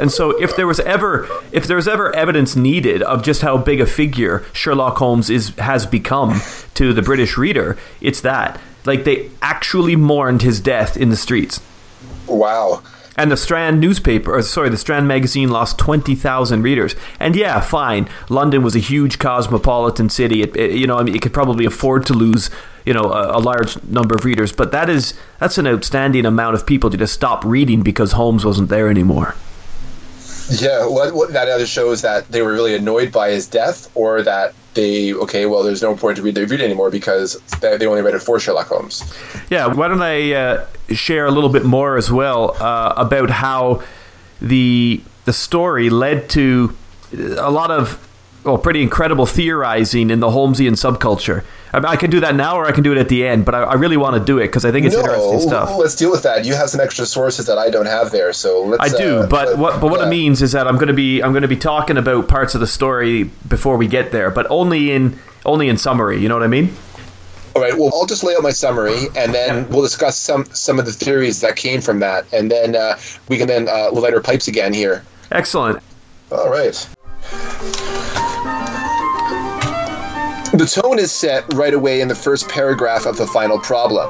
And 0.00 0.10
so, 0.10 0.30
if 0.42 0.56
there 0.56 0.66
was 0.66 0.80
ever 0.80 1.28
if 1.52 1.66
there 1.66 1.76
was 1.76 1.86
ever 1.88 2.14
evidence 2.14 2.56
needed 2.56 3.02
of 3.02 3.22
just 3.22 3.42
how 3.42 3.58
big 3.58 3.80
a 3.80 3.86
figure 3.86 4.44
Sherlock 4.52 4.96
Holmes 4.98 5.28
is 5.30 5.50
has 5.58 5.86
become 5.86 6.40
to 6.74 6.92
the 6.92 7.02
British 7.02 7.36
reader, 7.36 7.76
it's 8.00 8.20
that. 8.22 8.60
Like 8.84 9.04
they 9.04 9.30
actually 9.42 9.94
mourned 9.96 10.42
his 10.42 10.58
death 10.60 10.96
in 10.96 11.10
the 11.10 11.16
streets. 11.16 11.60
wow. 12.26 12.82
And 13.14 13.30
the 13.30 13.36
Strand 13.36 13.78
newspaper, 13.78 14.32
or 14.34 14.40
sorry, 14.40 14.70
the 14.70 14.78
Strand 14.78 15.06
magazine 15.06 15.50
lost 15.50 15.78
20,000 15.78 16.62
readers. 16.62 16.96
And 17.20 17.36
yeah, 17.36 17.60
fine. 17.60 18.08
London 18.30 18.62
was 18.62 18.74
a 18.74 18.78
huge 18.78 19.18
cosmopolitan 19.18 20.08
city. 20.08 20.40
It, 20.40 20.56
it- 20.56 20.72
you 20.72 20.86
know, 20.86 20.96
I 20.96 21.02
mean, 21.02 21.14
it 21.14 21.20
could 21.20 21.34
probably 21.34 21.66
afford 21.66 22.06
to 22.06 22.14
lose, 22.14 22.48
you 22.86 22.94
know, 22.94 23.02
a, 23.12 23.36
a 23.36 23.40
large 23.40 23.80
number 23.84 24.14
of 24.14 24.24
readers. 24.24 24.50
But 24.50 24.72
that 24.72 24.88
is 24.88 25.12
that's 25.38 25.58
an 25.58 25.66
outstanding 25.66 26.24
amount 26.24 26.54
of 26.54 26.66
people 26.66 26.88
to 26.88 26.96
just 26.96 27.12
stop 27.12 27.44
reading 27.44 27.82
because 27.82 28.12
Holmes 28.12 28.46
wasn't 28.46 28.70
there 28.70 28.88
anymore. 28.88 29.34
Yeah, 30.50 30.86
what, 30.86 31.14
what 31.14 31.32
that 31.32 31.48
either 31.48 31.66
shows 31.66 32.02
that 32.02 32.28
they 32.28 32.42
were 32.42 32.52
really 32.52 32.74
annoyed 32.74 33.12
by 33.12 33.30
his 33.30 33.46
death, 33.46 33.90
or 33.94 34.22
that 34.22 34.54
they 34.74 35.12
okay, 35.14 35.46
well, 35.46 35.62
there's 35.62 35.82
no 35.82 35.96
point 35.96 36.16
to 36.16 36.22
read 36.22 36.34
the 36.34 36.42
review 36.42 36.58
anymore 36.58 36.90
because 36.90 37.40
they, 37.60 37.86
only 37.86 38.02
read 38.02 38.14
it 38.14 38.20
for 38.20 38.38
Sherlock 38.40 38.68
Holmes. 38.68 39.02
Yeah, 39.50 39.66
why 39.66 39.88
don't 39.88 40.02
I 40.02 40.32
uh, 40.32 40.66
share 40.90 41.26
a 41.26 41.30
little 41.30 41.50
bit 41.50 41.64
more 41.64 41.96
as 41.96 42.10
well 42.10 42.56
uh, 42.62 42.94
about 42.96 43.30
how 43.30 43.82
the 44.40 45.00
the 45.24 45.32
story 45.32 45.90
led 45.90 46.28
to 46.30 46.76
a 47.12 47.50
lot 47.50 47.70
of 47.70 48.08
well, 48.44 48.58
pretty 48.58 48.82
incredible 48.82 49.26
theorizing 49.26 50.10
in 50.10 50.20
the 50.20 50.28
Holmesian 50.28 50.72
subculture. 50.72 51.44
I, 51.72 51.78
mean, 51.78 51.86
I 51.86 51.96
can 51.96 52.10
do 52.10 52.20
that 52.20 52.34
now, 52.34 52.56
or 52.56 52.66
I 52.66 52.72
can 52.72 52.82
do 52.82 52.92
it 52.92 52.98
at 52.98 53.08
the 53.08 53.26
end, 53.26 53.44
but 53.46 53.54
I, 53.54 53.62
I 53.62 53.74
really 53.74 53.96
want 53.96 54.16
to 54.16 54.22
do 54.22 54.38
it 54.38 54.48
because 54.48 54.64
I 54.64 54.70
think 54.70 54.84
it's 54.84 54.94
interesting 54.94 55.40
stuff. 55.40 55.76
let's 55.78 55.94
deal 55.94 56.10
with 56.10 56.22
that. 56.24 56.44
You 56.44 56.54
have 56.54 56.68
some 56.68 56.80
extra 56.80 57.06
sources 57.06 57.46
that 57.46 57.56
I 57.56 57.70
don't 57.70 57.86
have 57.86 58.10
there, 58.10 58.32
so 58.32 58.62
let's. 58.62 58.92
I 58.92 58.96
do, 58.96 59.20
uh, 59.20 59.26
but 59.26 59.56
what 59.56 59.80
but 59.80 59.90
what 59.90 60.00
yeah. 60.00 60.06
it 60.06 60.10
means 60.10 60.42
is 60.42 60.52
that 60.52 60.66
I'm 60.66 60.74
going 60.74 60.88
to 60.88 60.94
be 60.94 61.22
I'm 61.22 61.32
going 61.32 61.42
to 61.42 61.48
be 61.48 61.56
talking 61.56 61.96
about 61.96 62.28
parts 62.28 62.54
of 62.54 62.60
the 62.60 62.66
story 62.66 63.24
before 63.48 63.76
we 63.76 63.86
get 63.86 64.12
there, 64.12 64.30
but 64.30 64.46
only 64.50 64.92
in 64.92 65.18
only 65.46 65.68
in 65.68 65.78
summary. 65.78 66.20
You 66.20 66.28
know 66.28 66.34
what 66.34 66.44
I 66.44 66.48
mean? 66.48 66.74
All 67.54 67.62
right. 67.62 67.76
Well, 67.76 67.90
I'll 67.94 68.06
just 68.06 68.24
lay 68.24 68.34
out 68.34 68.42
my 68.42 68.50
summary, 68.50 69.06
and 69.16 69.34
then 69.34 69.68
we'll 69.70 69.82
discuss 69.82 70.18
some 70.18 70.44
some 70.52 70.78
of 70.78 70.84
the 70.84 70.92
theories 70.92 71.40
that 71.40 71.56
came 71.56 71.80
from 71.80 72.00
that, 72.00 72.26
and 72.32 72.50
then 72.50 72.76
uh, 72.76 72.98
we 73.28 73.38
can 73.38 73.48
then 73.48 73.68
uh, 73.68 73.90
light 73.92 74.14
our 74.14 74.20
pipes 74.20 74.48
again 74.48 74.74
here. 74.74 75.04
Excellent. 75.30 75.82
All 76.30 76.50
right. 76.50 76.88
The 80.62 80.80
tone 80.80 81.00
is 81.00 81.10
set 81.10 81.52
right 81.54 81.74
away 81.74 82.00
in 82.00 82.06
the 82.06 82.14
first 82.14 82.48
paragraph 82.48 83.04
of 83.04 83.16
the 83.16 83.26
final 83.26 83.58
problem. 83.58 84.08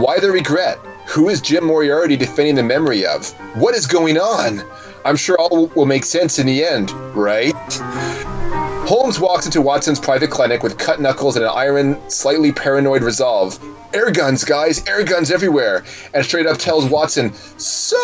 Why 0.00 0.20
the 0.20 0.30
regret? 0.30 0.78
Who 1.08 1.28
is 1.28 1.40
Jim 1.40 1.64
Moriarty 1.64 2.16
defending 2.16 2.54
the 2.54 2.62
memory 2.62 3.04
of? 3.04 3.32
What 3.56 3.74
is 3.74 3.88
going 3.88 4.16
on? 4.16 4.62
I'm 5.04 5.16
sure 5.16 5.36
all 5.36 5.66
will 5.74 5.86
make 5.86 6.04
sense 6.04 6.38
in 6.38 6.46
the 6.46 6.64
end, 6.64 6.92
right? 7.16 7.52
Holmes 8.86 9.18
walks 9.18 9.46
into 9.46 9.62
Watson's 9.62 9.98
private 9.98 10.30
clinic 10.30 10.62
with 10.62 10.76
cut 10.76 11.00
knuckles 11.00 11.36
and 11.36 11.44
an 11.46 11.50
iron, 11.54 11.98
slightly 12.10 12.52
paranoid 12.52 13.02
resolve. 13.02 13.58
Air 13.94 14.10
guns, 14.10 14.44
guys, 14.44 14.84
air 14.88 15.04
guns 15.04 15.30
everywhere. 15.30 15.84
And 16.12 16.24
straight 16.24 16.46
up 16.46 16.58
tells 16.58 16.84
Watson, 16.84 17.32
So, 17.32 17.96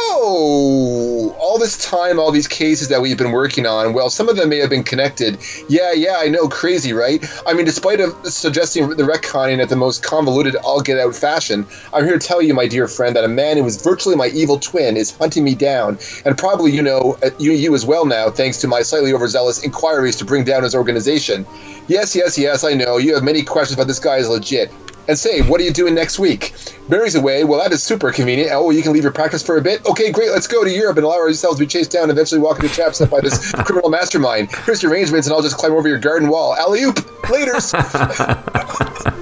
all 1.38 1.58
this 1.58 1.84
time, 1.84 2.18
all 2.20 2.30
these 2.30 2.46
cases 2.46 2.88
that 2.88 3.02
we've 3.02 3.18
been 3.18 3.32
working 3.32 3.66
on, 3.66 3.92
well, 3.92 4.08
some 4.08 4.28
of 4.28 4.36
them 4.36 4.48
may 4.48 4.58
have 4.58 4.70
been 4.70 4.84
connected. 4.84 5.38
Yeah, 5.68 5.92
yeah, 5.92 6.16
I 6.18 6.28
know, 6.28 6.48
crazy, 6.48 6.92
right? 6.92 7.22
I 7.44 7.54
mean, 7.54 7.66
despite 7.66 8.00
of 8.00 8.14
suggesting 8.24 8.88
the 8.88 9.02
retconning 9.02 9.60
at 9.60 9.68
the 9.68 9.76
most 9.76 10.04
convoluted, 10.04 10.54
all 10.56 10.80
get 10.80 10.98
out 10.98 11.14
fashion, 11.14 11.66
I'm 11.92 12.04
here 12.04 12.18
to 12.18 12.26
tell 12.26 12.40
you, 12.40 12.54
my 12.54 12.68
dear 12.68 12.86
friend, 12.86 13.16
that 13.16 13.24
a 13.24 13.28
man 13.28 13.56
who 13.56 13.66
is 13.66 13.82
virtually 13.82 14.14
my 14.14 14.28
evil 14.28 14.60
twin 14.60 14.96
is 14.96 15.14
hunting 15.16 15.42
me 15.42 15.56
down. 15.56 15.98
And 16.24 16.38
probably 16.38 16.70
you 16.70 16.82
know, 16.82 17.18
uh, 17.22 17.30
you, 17.38 17.50
you 17.50 17.74
as 17.74 17.84
well 17.84 18.06
now, 18.06 18.30
thanks 18.30 18.58
to 18.58 18.68
my 18.68 18.82
slightly 18.82 19.12
overzealous 19.12 19.64
inquiries 19.64 20.14
to 20.16 20.24
bring 20.24 20.44
down 20.44 20.62
his 20.62 20.69
organization. 20.74 21.46
Yes, 21.88 22.14
yes, 22.14 22.38
yes, 22.38 22.64
I 22.64 22.74
know. 22.74 22.96
You 22.98 23.14
have 23.14 23.22
many 23.22 23.42
questions 23.42 23.78
about 23.78 23.86
this 23.88 23.98
guy 23.98 24.16
is 24.16 24.28
legit. 24.28 24.70
And 25.08 25.18
say, 25.18 25.40
what 25.42 25.60
are 25.60 25.64
you 25.64 25.72
doing 25.72 25.94
next 25.94 26.18
week? 26.20 26.52
Barry's 26.88 27.16
away. 27.16 27.42
Well, 27.42 27.58
that 27.60 27.72
is 27.72 27.82
super 27.82 28.12
convenient. 28.12 28.50
Oh, 28.52 28.70
you 28.70 28.80
can 28.82 28.92
leave 28.92 29.02
your 29.02 29.10
practice 29.12 29.42
for 29.42 29.56
a 29.56 29.60
bit? 29.62 29.84
Okay, 29.86 30.12
great. 30.12 30.30
Let's 30.30 30.46
go 30.46 30.62
to 30.62 30.70
Europe 30.70 30.98
and 30.98 31.04
allow 31.04 31.16
ourselves 31.16 31.58
to 31.58 31.64
be 31.64 31.66
chased 31.66 31.90
down 31.90 32.04
and 32.04 32.12
eventually 32.12 32.40
walk 32.40 32.60
into 32.62 32.72
traps 32.72 32.98
set 32.98 33.10
by 33.10 33.20
this 33.20 33.50
criminal 33.64 33.90
mastermind. 33.90 34.54
Here's 34.66 34.82
your 34.82 34.92
arrangements, 34.92 35.26
and 35.26 35.34
I'll 35.34 35.42
just 35.42 35.56
climb 35.56 35.72
over 35.72 35.88
your 35.88 35.98
garden 35.98 36.28
wall. 36.28 36.54
Alley 36.54 36.82
oop! 36.84 36.96
Laters! 37.24 37.74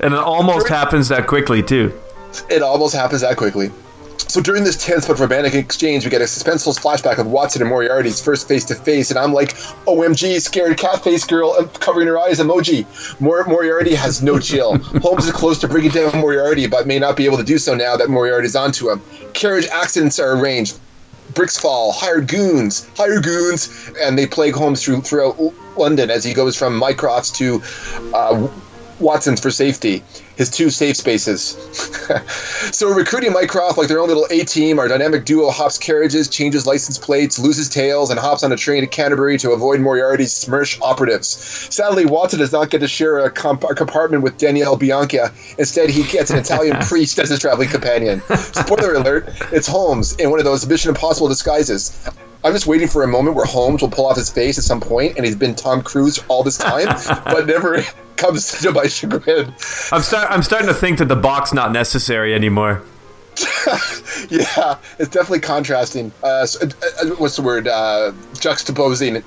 And 0.00 0.12
it 0.12 0.20
almost 0.20 0.68
happens 0.68 1.08
that 1.08 1.26
quickly 1.26 1.62
too. 1.62 1.90
it 2.50 2.60
almost 2.60 2.94
happens 2.94 3.22
that 3.22 3.38
quickly. 3.38 3.70
So 4.16 4.40
during 4.40 4.64
this 4.64 4.76
tense 4.76 5.06
but 5.06 5.18
romantic 5.18 5.54
exchange, 5.54 6.04
we 6.04 6.10
get 6.10 6.20
a 6.20 6.24
suspenseful 6.24 6.78
flashback 6.78 7.18
of 7.18 7.26
Watson 7.26 7.62
and 7.62 7.68
Moriarty's 7.68 8.20
first 8.20 8.48
face 8.48 8.64
to 8.66 8.74
face, 8.74 9.10
and 9.10 9.18
I'm 9.18 9.32
like, 9.32 9.54
"OMG, 9.86 10.40
scared 10.40 10.76
cat 10.76 11.04
face 11.04 11.24
girl, 11.24 11.54
um, 11.58 11.68
covering 11.68 12.06
her 12.08 12.18
eyes 12.18 12.40
emoji." 12.40 12.86
Mor- 13.20 13.44
Moriarty 13.44 13.94
has 13.94 14.22
no 14.22 14.38
chill. 14.38 14.78
Holmes 15.02 15.26
is 15.26 15.32
close 15.32 15.58
to 15.60 15.68
bringing 15.68 15.90
down 15.90 16.18
Moriarty, 16.18 16.66
but 16.66 16.86
may 16.86 16.98
not 16.98 17.16
be 17.16 17.26
able 17.26 17.36
to 17.36 17.44
do 17.44 17.58
so 17.58 17.74
now 17.74 17.96
that 17.96 18.08
Moriarty's 18.08 18.56
onto 18.56 18.90
him. 18.90 19.00
Carriage 19.34 19.66
accidents 19.68 20.18
are 20.18 20.36
arranged. 20.36 20.78
Bricks 21.34 21.58
fall, 21.58 21.92
hired 21.92 22.28
goons, 22.28 22.88
hired 22.96 23.24
goons, 23.24 23.90
and 24.00 24.18
they 24.18 24.26
plague 24.26 24.54
Holmes 24.54 24.82
through 24.84 25.00
throughout 25.02 25.36
London 25.76 26.10
as 26.10 26.22
he 26.24 26.34
goes 26.34 26.56
from 26.56 26.78
Mycroft's 26.78 27.30
to 27.38 27.62
uh, 28.14 28.48
Watson's 29.00 29.40
for 29.40 29.50
safety, 29.50 30.02
his 30.36 30.50
two 30.50 30.70
safe 30.70 30.96
spaces. 30.96 31.56
so 32.72 32.88
recruiting 32.94 33.32
Mycroft 33.32 33.76
like 33.76 33.88
their 33.88 33.98
own 34.00 34.08
little 34.08 34.26
A 34.30 34.44
team, 34.44 34.78
our 34.78 34.88
dynamic 34.88 35.24
duo 35.24 35.50
hops 35.50 35.78
carriages, 35.78 36.28
changes 36.28 36.66
license 36.66 36.98
plates, 36.98 37.38
loses 37.38 37.68
tails, 37.68 38.10
and 38.10 38.20
hops 38.20 38.42
on 38.44 38.52
a 38.52 38.56
train 38.56 38.82
to 38.82 38.86
Canterbury 38.86 39.38
to 39.38 39.50
avoid 39.50 39.80
Moriarty's 39.80 40.32
Smirch 40.32 40.80
operatives. 40.80 41.28
Sadly, 41.74 42.06
Watson 42.06 42.38
does 42.38 42.52
not 42.52 42.70
get 42.70 42.80
to 42.80 42.88
share 42.88 43.18
a, 43.18 43.30
comp- 43.30 43.64
a 43.64 43.74
compartment 43.74 44.22
with 44.22 44.38
Daniela 44.38 44.78
Bianchi. 44.78 45.18
Instead, 45.58 45.90
he 45.90 46.04
gets 46.04 46.30
an 46.30 46.38
Italian 46.38 46.76
priest 46.80 47.18
as 47.18 47.30
his 47.30 47.40
traveling 47.40 47.68
companion. 47.68 48.20
Spoiler 48.36 48.94
alert, 48.94 49.28
it's 49.52 49.66
Holmes 49.66 50.14
in 50.16 50.30
one 50.30 50.38
of 50.38 50.44
those 50.44 50.66
Mission 50.66 50.90
Impossible 50.90 51.28
disguises. 51.28 52.08
I'm 52.44 52.52
just 52.52 52.66
waiting 52.66 52.88
for 52.88 53.02
a 53.02 53.08
moment 53.08 53.36
where 53.36 53.46
Holmes 53.46 53.80
will 53.82 53.88
pull 53.90 54.06
off 54.06 54.16
his 54.16 54.30
face 54.30 54.58
at 54.58 54.64
some 54.64 54.80
point, 54.80 55.16
and 55.16 55.24
he's 55.24 55.34
been 55.36 55.54
Tom 55.54 55.82
Cruise 55.82 56.22
all 56.28 56.42
this 56.42 56.58
time, 56.58 56.86
but 57.24 57.46
never 57.46 57.82
comes 58.16 58.60
to 58.60 58.70
my 58.72 58.86
chagrin. 58.86 59.54
I'm 59.90 60.02
start 60.02 60.30
I'm 60.30 60.42
starting 60.42 60.68
to 60.68 60.74
think 60.74 60.98
that 60.98 61.06
the 61.08 61.16
box 61.16 61.52
not 61.52 61.72
necessary 61.72 62.34
anymore. 62.34 62.82
Yeah, 64.30 64.78
it's 64.98 65.08
definitely 65.10 65.40
contrasting. 65.40 66.12
Uh, 66.22 66.46
so, 66.46 66.66
uh, 66.66 66.68
uh, 67.02 67.06
what's 67.16 67.36
the 67.36 67.42
word? 67.42 67.66
Uh, 67.68 68.12
juxtaposing. 68.34 69.22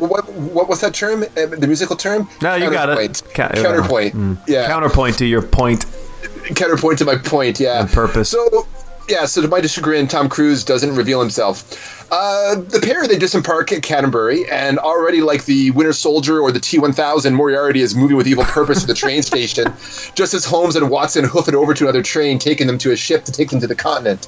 What, 0.00 0.28
what 0.34 0.68
what's 0.68 0.80
that 0.82 0.92
term? 0.92 1.22
Uh, 1.22 1.46
The 1.46 1.66
musical 1.66 1.96
term? 1.96 2.24
Mm-hmm. 2.26 2.44
No, 2.44 2.54
you 2.56 2.70
got 2.70 2.90
it. 2.90 3.22
Counterpoint. 3.32 3.34
Ca- 3.34 3.62
Counterpoint. 3.62 4.38
Yeah. 4.48 4.66
Counterpoint 4.66 5.18
to 5.18 5.24
your 5.26 5.40
point. 5.40 5.86
counterpoint 6.56 6.98
to 6.98 7.04
my 7.04 7.16
point. 7.16 7.58
Yeah. 7.60 7.80
On 7.82 7.88
purpose. 7.88 8.28
So 8.30 8.66
Yeah, 9.06 9.26
so 9.26 9.42
to 9.42 9.48
my 9.48 9.60
chagrin, 9.60 10.08
Tom 10.08 10.30
Cruise 10.30 10.64
doesn't 10.64 10.94
reveal 10.96 11.20
himself. 11.20 12.10
Uh, 12.10 12.54
the 12.54 12.80
pair 12.80 13.06
they 13.06 13.18
disembark 13.18 13.70
at 13.70 13.82
Canterbury, 13.82 14.48
and 14.48 14.78
already 14.78 15.20
like 15.20 15.44
the 15.44 15.72
Winter 15.72 15.92
Soldier 15.92 16.40
or 16.40 16.50
the 16.50 16.60
T1000, 16.60 17.34
Moriarty 17.34 17.80
is 17.80 17.94
moving 17.94 18.16
with 18.16 18.26
evil 18.26 18.44
purpose 18.44 18.80
to 18.80 18.86
the 18.86 18.94
train 18.94 19.22
station, 19.30 19.70
just 20.14 20.32
as 20.32 20.46
Holmes 20.46 20.74
and 20.74 20.88
Watson 20.88 21.24
hoof 21.24 21.48
it 21.48 21.54
over 21.54 21.74
to 21.74 21.84
another 21.84 22.02
train, 22.02 22.38
taking 22.38 22.66
them 22.66 22.78
to 22.78 22.92
a 22.92 22.96
ship 22.96 23.24
to 23.24 23.32
take 23.32 23.50
them 23.50 23.60
to 23.60 23.66
the 23.66 23.74
continent. 23.74 24.26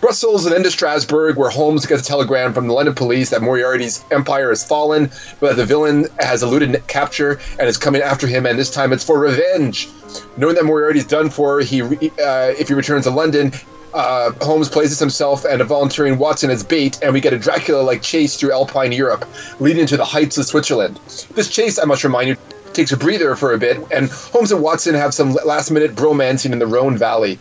Brussels 0.00 0.46
and 0.46 0.54
then 0.54 0.62
to 0.62 0.70
Strasbourg, 0.70 1.36
where 1.36 1.50
Holmes 1.50 1.84
gets 1.84 2.02
a 2.02 2.04
telegram 2.04 2.52
from 2.52 2.68
the 2.68 2.74
London 2.74 2.94
police 2.94 3.30
that 3.30 3.42
Moriarty's 3.42 4.04
empire 4.12 4.50
has 4.50 4.64
fallen, 4.64 5.10
but 5.40 5.48
that 5.48 5.56
the 5.56 5.66
villain 5.66 6.06
has 6.20 6.44
eluded 6.44 6.86
capture 6.86 7.40
and 7.58 7.68
is 7.68 7.76
coming 7.76 8.02
after 8.02 8.28
him, 8.28 8.46
and 8.46 8.56
this 8.56 8.70
time 8.70 8.92
it's 8.92 9.04
for 9.04 9.18
revenge. 9.18 9.88
Knowing 10.36 10.54
that 10.54 10.64
Moriarty's 10.64 11.06
done 11.06 11.28
for, 11.28 11.60
he 11.60 11.82
uh, 11.82 12.52
if 12.58 12.68
he 12.68 12.74
returns 12.74 13.04
to 13.04 13.10
London, 13.10 13.52
uh, 13.94 14.32
Holmes 14.40 14.68
places 14.68 14.98
himself 14.98 15.44
and 15.44 15.60
a 15.60 15.64
volunteering 15.64 16.18
Watson 16.18 16.50
as 16.50 16.62
bait, 16.62 16.98
and 17.02 17.12
we 17.12 17.20
get 17.20 17.32
a 17.32 17.38
Dracula-like 17.38 18.02
chase 18.02 18.36
through 18.36 18.52
Alpine 18.52 18.92
Europe, 18.92 19.24
leading 19.60 19.86
to 19.86 19.96
the 19.96 20.04
heights 20.04 20.38
of 20.38 20.46
Switzerland. 20.46 20.98
This 21.34 21.48
chase, 21.48 21.78
I 21.78 21.84
must 21.84 22.04
remind 22.04 22.28
you, 22.28 22.36
takes 22.72 22.92
a 22.92 22.96
breather 22.96 23.36
for 23.36 23.52
a 23.52 23.58
bit, 23.58 23.78
and 23.92 24.08
Holmes 24.08 24.52
and 24.52 24.62
Watson 24.62 24.94
have 24.94 25.12
some 25.12 25.34
last-minute 25.34 25.94
bromancing 25.94 26.52
in 26.52 26.58
the 26.58 26.66
Rhone 26.66 26.96
Valley. 26.96 27.38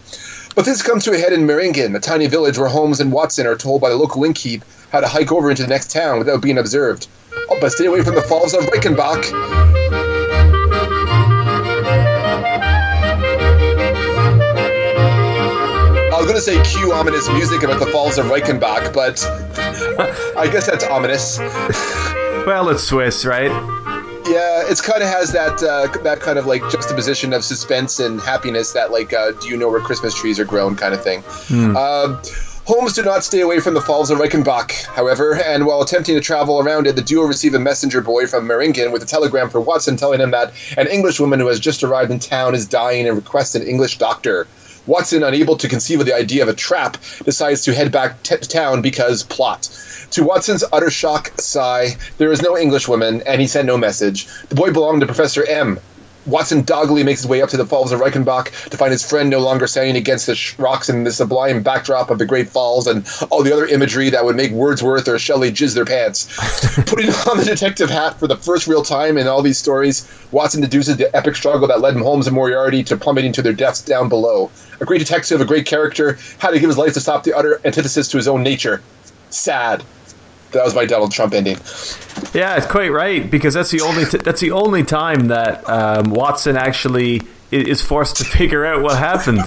But 0.55 0.65
this 0.65 0.81
comes 0.81 1.05
to 1.05 1.13
a 1.13 1.17
head 1.17 1.31
in 1.31 1.47
Meiringen, 1.47 1.95
a 1.95 1.99
tiny 1.99 2.27
village 2.27 2.57
where 2.57 2.67
Holmes 2.67 2.99
and 2.99 3.11
Watson 3.13 3.47
are 3.47 3.55
told 3.55 3.79
by 3.79 3.89
the 3.89 3.95
local 3.95 4.23
innkeep 4.23 4.63
how 4.91 4.99
to 4.99 5.07
hike 5.07 5.31
over 5.31 5.49
into 5.49 5.61
the 5.61 5.69
next 5.69 5.91
town 5.91 6.19
without 6.19 6.41
being 6.41 6.57
observed. 6.57 7.07
Oh, 7.49 7.57
but 7.61 7.71
stay 7.71 7.85
away 7.85 8.03
from 8.03 8.15
the 8.15 8.21
falls 8.21 8.53
of 8.53 8.65
Reichenbach. 8.65 10.10
Going 16.31 16.39
to 16.45 16.49
say 16.49 16.63
cue 16.63 16.93
ominous 16.93 17.27
music 17.27 17.63
about 17.63 17.81
the 17.81 17.87
falls 17.87 18.17
of 18.17 18.27
Reichenbach, 18.27 18.93
but 18.93 19.21
I 20.37 20.47
guess 20.49 20.65
that's 20.65 20.85
ominous. 20.85 21.39
Well, 22.47 22.69
it's 22.69 22.83
Swiss, 22.83 23.25
right? 23.25 23.51
Yeah, 24.25 24.63
it's 24.65 24.79
kind 24.79 25.03
of 25.03 25.09
has 25.09 25.33
that 25.33 25.61
uh, 25.61 25.95
that 26.03 26.21
kind 26.21 26.39
of 26.39 26.45
like 26.45 26.61
juxtaposition 26.71 27.33
of 27.33 27.43
suspense 27.43 27.99
and 27.99 28.21
happiness 28.21 28.71
that 28.71 28.91
like 28.91 29.11
uh, 29.11 29.33
do 29.33 29.49
you 29.49 29.57
know 29.57 29.69
where 29.69 29.81
Christmas 29.81 30.15
trees 30.15 30.39
are 30.39 30.45
grown 30.45 30.75
kind 30.77 30.93
of 30.93 31.03
thing. 31.03 31.21
Um, 31.75 32.19
Holmes 32.65 32.93
did 32.93 33.05
not 33.05 33.23
stay 33.23 33.41
away 33.41 33.59
from 33.59 33.73
the 33.73 33.81
Falls 33.81 34.09
of 34.09 34.19
Reichenbach, 34.19 34.85
however, 34.85 35.35
and 35.35 35.65
while 35.65 35.81
attempting 35.81 36.15
to 36.15 36.21
travel 36.21 36.61
around 36.61 36.87
it, 36.87 36.95
the 36.95 37.01
duo 37.01 37.25
receive 37.25 37.53
a 37.53 37.59
messenger 37.59 38.01
boy 38.01 38.25
from 38.25 38.47
Meiringen 38.47 38.93
with 38.93 39.03
a 39.03 39.05
telegram 39.05 39.49
for 39.49 39.59
Watson 39.59 39.97
telling 39.97 40.21
him 40.21 40.31
that 40.31 40.53
an 40.77 40.87
English 40.87 41.19
woman 41.19 41.39
who 41.41 41.47
has 41.47 41.59
just 41.59 41.83
arrived 41.83 42.11
in 42.11 42.19
town 42.19 42.55
is 42.55 42.65
dying 42.65 43.05
and 43.07 43.17
requests 43.17 43.55
an 43.55 43.63
English 43.63 43.97
doctor. 43.97 44.47
Watson, 44.91 45.23
unable 45.23 45.55
to 45.55 45.69
conceive 45.69 46.01
of 46.01 46.05
the 46.05 46.13
idea 46.13 46.43
of 46.43 46.49
a 46.49 46.53
trap, 46.53 46.97
decides 47.23 47.63
to 47.63 47.73
head 47.73 47.93
back 47.93 48.21
to 48.23 48.37
town 48.37 48.81
because 48.81 49.23
plot. 49.23 49.69
To 50.11 50.25
Watson's 50.25 50.65
utter 50.73 50.89
shock, 50.89 51.31
sigh, 51.39 51.95
there 52.17 52.29
is 52.29 52.41
no 52.41 52.57
Englishwoman, 52.57 53.21
and 53.21 53.39
he 53.39 53.47
sent 53.47 53.67
no 53.67 53.77
message. 53.77 54.27
The 54.49 54.55
boy 54.55 54.73
belonged 54.73 54.99
to 54.99 55.07
Professor 55.07 55.45
M. 55.45 55.79
Watson 56.25 56.61
doggedly 56.61 57.03
makes 57.03 57.21
his 57.21 57.27
way 57.27 57.41
up 57.41 57.49
to 57.49 57.57
the 57.57 57.65
Falls 57.65 57.91
of 57.91 57.99
Reichenbach 57.99 58.69
to 58.69 58.77
find 58.77 58.91
his 58.91 59.07
friend 59.07 59.29
no 59.29 59.39
longer 59.39 59.65
standing 59.65 59.95
against 59.95 60.27
the 60.27 60.35
sh- 60.35 60.57
rocks 60.59 60.87
in 60.87 61.03
the 61.03 61.11
sublime 61.11 61.63
backdrop 61.63 62.11
of 62.11 62.19
the 62.19 62.25
Great 62.25 62.47
Falls 62.47 62.85
and 62.85 63.09
all 63.31 63.41
the 63.41 63.51
other 63.51 63.65
imagery 63.65 64.09
that 64.11 64.23
would 64.23 64.35
make 64.35 64.51
Wordsworth 64.51 65.07
or 65.07 65.17
Shelley 65.17 65.51
jizz 65.51 65.73
their 65.73 65.85
pants. 65.85 66.27
Putting 66.85 67.09
on 67.09 67.37
the 67.37 67.45
detective 67.45 67.89
hat 67.89 68.19
for 68.19 68.27
the 68.27 68.37
first 68.37 68.67
real 68.67 68.83
time 68.83 69.17
in 69.17 69.27
all 69.27 69.41
these 69.41 69.57
stories, 69.57 70.07
Watson 70.31 70.61
deduces 70.61 70.97
the 70.97 71.15
epic 71.15 71.35
struggle 71.35 71.67
that 71.67 71.81
led 71.81 71.95
Holmes 71.95 72.27
and 72.27 72.35
Moriarty 72.35 72.83
to 72.83 72.97
plummeting 72.97 73.33
to 73.33 73.41
their 73.41 73.53
deaths 73.53 73.81
down 73.81 74.07
below. 74.07 74.51
A 74.79 74.85
great 74.85 74.99
detective, 74.99 75.41
a 75.41 75.45
great 75.45 75.65
character, 75.65 76.19
had 76.37 76.51
to 76.51 76.59
give 76.59 76.69
his 76.69 76.77
life 76.77 76.93
to 76.93 76.99
stop 76.99 77.23
the 77.23 77.35
utter 77.35 77.59
antithesis 77.65 78.07
to 78.09 78.17
his 78.17 78.27
own 78.27 78.43
nature. 78.43 78.81
Sad. 79.31 79.83
That 80.51 80.63
was 80.65 80.75
my 80.75 80.85
Donald 80.85 81.11
Trump 81.11 81.33
ending. 81.33 81.57
Yeah, 82.33 82.57
it's 82.57 82.65
quite 82.67 82.91
right 82.91 83.29
because 83.29 83.53
that's 83.53 83.71
the 83.71 83.81
only 83.81 84.05
t- 84.05 84.17
that's 84.17 84.41
the 84.41 84.51
only 84.51 84.83
time 84.83 85.27
that 85.27 85.67
um, 85.69 86.11
Watson 86.11 86.57
actually 86.57 87.21
is 87.51 87.81
forced 87.81 88.17
to 88.17 88.23
figure 88.37 88.65
out 88.65 88.81
what 88.81 88.97
happened. 88.97 89.39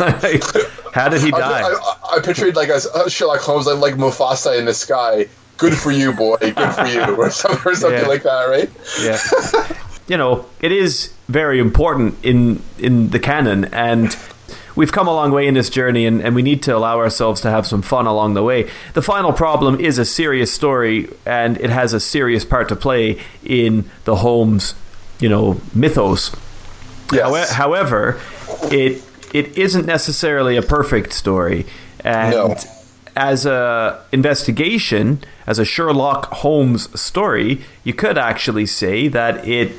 Like, 0.00 0.42
how 0.92 1.08
did 1.08 1.22
he 1.22 1.32
I, 1.32 1.38
die? 1.38 1.62
I, 1.62 2.16
I 2.16 2.20
pictured 2.22 2.56
like 2.56 2.68
uh, 2.68 3.08
Sherlock 3.08 3.40
Holmes, 3.40 3.66
like, 3.66 3.78
like 3.78 3.94
Mufasa 3.94 4.58
in 4.58 4.64
the 4.64 4.74
sky. 4.74 5.26
Good 5.56 5.74
for 5.76 5.92
you, 5.92 6.12
boy. 6.12 6.36
Good 6.40 6.72
for 6.74 6.86
you, 6.86 7.16
or 7.16 7.30
something, 7.30 7.60
or 7.72 7.74
something 7.76 8.00
Yeah. 8.02 8.08
like 8.08 8.24
that, 8.24 8.44
right? 8.46 8.70
yeah. 9.00 9.78
you 10.08 10.16
know, 10.16 10.46
it 10.60 10.72
is 10.72 11.12
very 11.28 11.60
important 11.60 12.16
in 12.24 12.60
in 12.78 13.10
the 13.10 13.20
canon, 13.20 13.66
and 13.66 14.16
we've 14.76 14.92
come 14.92 15.06
a 15.08 15.12
long 15.14 15.30
way 15.32 15.46
in 15.46 15.54
this 15.54 15.70
journey, 15.70 16.06
and, 16.06 16.20
and 16.22 16.34
we 16.34 16.42
need 16.42 16.62
to 16.64 16.76
allow 16.76 16.98
ourselves 16.98 17.40
to 17.42 17.50
have 17.50 17.66
some 17.66 17.82
fun 17.82 18.06
along 18.06 18.34
the 18.34 18.42
way. 18.42 18.70
The 18.94 19.02
final 19.02 19.32
problem 19.32 19.80
is 19.80 19.98
a 19.98 20.04
serious 20.04 20.52
story, 20.52 21.08
and 21.26 21.58
it 21.60 21.70
has 21.70 21.92
a 21.92 22.00
serious 22.00 22.44
part 22.44 22.68
to 22.68 22.76
play 22.76 23.20
in 23.44 23.84
the 24.04 24.16
Holmes, 24.16 24.74
you 25.20 25.28
know, 25.28 25.60
mythos. 25.74 26.34
Yes. 27.12 27.52
However, 27.52 28.20
it 28.64 29.02
it 29.32 29.58
isn't 29.58 29.84
necessarily 29.86 30.56
a 30.56 30.62
perfect 30.62 31.12
story, 31.12 31.66
and 32.00 32.30
No. 32.32 32.56
as 33.16 33.46
a 33.46 34.00
investigation, 34.12 35.22
as 35.46 35.58
a 35.58 35.64
Sherlock 35.64 36.26
Holmes 36.32 36.88
story, 36.98 37.62
you 37.84 37.92
could 37.94 38.16
actually 38.18 38.66
say 38.66 39.08
that 39.08 39.46
it 39.46 39.72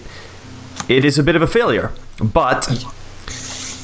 it 0.88 1.04
is 1.06 1.18
a 1.18 1.24
bit 1.24 1.36
of 1.36 1.42
a 1.42 1.48
failure. 1.48 1.92
But 2.22 2.86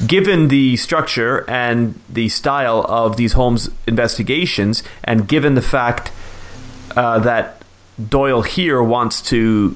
given 0.07 0.47
the 0.47 0.77
structure 0.77 1.49
and 1.49 1.99
the 2.09 2.29
style 2.29 2.85
of 2.87 3.17
these 3.17 3.33
Holmes 3.33 3.69
investigations, 3.87 4.83
and 5.03 5.27
given 5.27 5.55
the 5.55 5.61
fact 5.61 6.11
uh, 6.95 7.19
that 7.19 7.63
Doyle 8.09 8.41
here 8.41 8.81
wants 8.81 9.21
to 9.23 9.75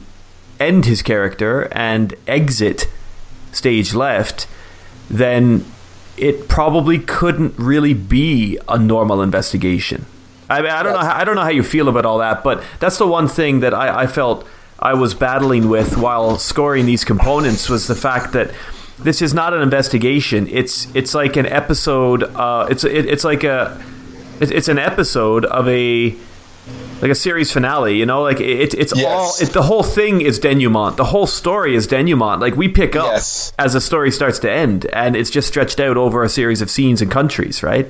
end 0.59 0.85
his 0.85 1.01
character 1.01 1.67
and 1.71 2.13
exit 2.27 2.87
stage 3.51 3.93
left, 3.93 4.47
then 5.09 5.65
it 6.17 6.47
probably 6.47 6.99
couldn't 6.99 7.57
really 7.57 7.93
be 7.93 8.57
a 8.67 8.79
normal 8.79 9.21
investigation. 9.21 10.05
I 10.49 10.61
mean, 10.61 10.71
I 10.71 10.83
don't 10.83 10.93
know. 10.93 10.99
How, 10.99 11.15
I 11.17 11.23
don't 11.23 11.35
know 11.35 11.41
how 11.41 11.49
you 11.49 11.63
feel 11.63 11.89
about 11.89 12.05
all 12.05 12.19
that, 12.19 12.43
but 12.43 12.63
that's 12.79 12.97
the 12.97 13.07
one 13.07 13.27
thing 13.27 13.61
that 13.61 13.73
I, 13.73 14.03
I 14.03 14.07
felt 14.07 14.47
I 14.79 14.93
was 14.93 15.13
battling 15.13 15.69
with 15.69 15.97
while 15.97 16.37
scoring 16.37 16.85
these 16.85 17.03
components 17.03 17.69
was 17.69 17.87
the 17.87 17.95
fact 17.95 18.33
that 18.33 18.51
this 18.99 19.21
is 19.21 19.33
not 19.33 19.53
an 19.53 19.61
investigation. 19.61 20.47
It's 20.47 20.87
it's 20.95 21.13
like 21.13 21.35
an 21.35 21.45
episode. 21.45 22.23
Uh, 22.23 22.67
it's 22.69 22.83
it, 22.83 23.05
it's 23.05 23.23
like 23.23 23.43
a 23.43 23.81
it, 24.39 24.51
it's 24.51 24.67
an 24.67 24.79
episode 24.79 25.45
of 25.45 25.67
a 25.67 26.15
like 27.01 27.11
a 27.11 27.15
series 27.15 27.51
finale. 27.51 27.97
You 27.97 28.05
know, 28.05 28.21
like 28.21 28.39
it, 28.39 28.73
it's 28.73 28.93
Yes. 28.95 29.05
all 29.05 29.47
it, 29.47 29.53
the 29.53 29.61
whole 29.63 29.83
thing 29.83 30.21
is 30.21 30.39
denouement. 30.39 30.97
The 30.97 31.03
whole 31.05 31.27
story 31.27 31.75
is 31.75 31.87
denouement. 31.87 32.39
Like 32.39 32.55
we 32.55 32.67
pick 32.69 32.95
up 32.95 33.07
Yes. 33.07 33.51
as 33.59 33.73
the 33.73 33.81
story 33.81 34.11
starts 34.11 34.39
to 34.39 34.51
end, 34.51 34.85
and 34.93 35.15
it's 35.15 35.29
just 35.29 35.47
stretched 35.47 35.79
out 35.79 35.97
over 35.97 36.23
a 36.23 36.29
series 36.29 36.61
of 36.61 36.69
scenes 36.69 37.01
and 37.01 37.11
countries, 37.11 37.61
right? 37.63 37.87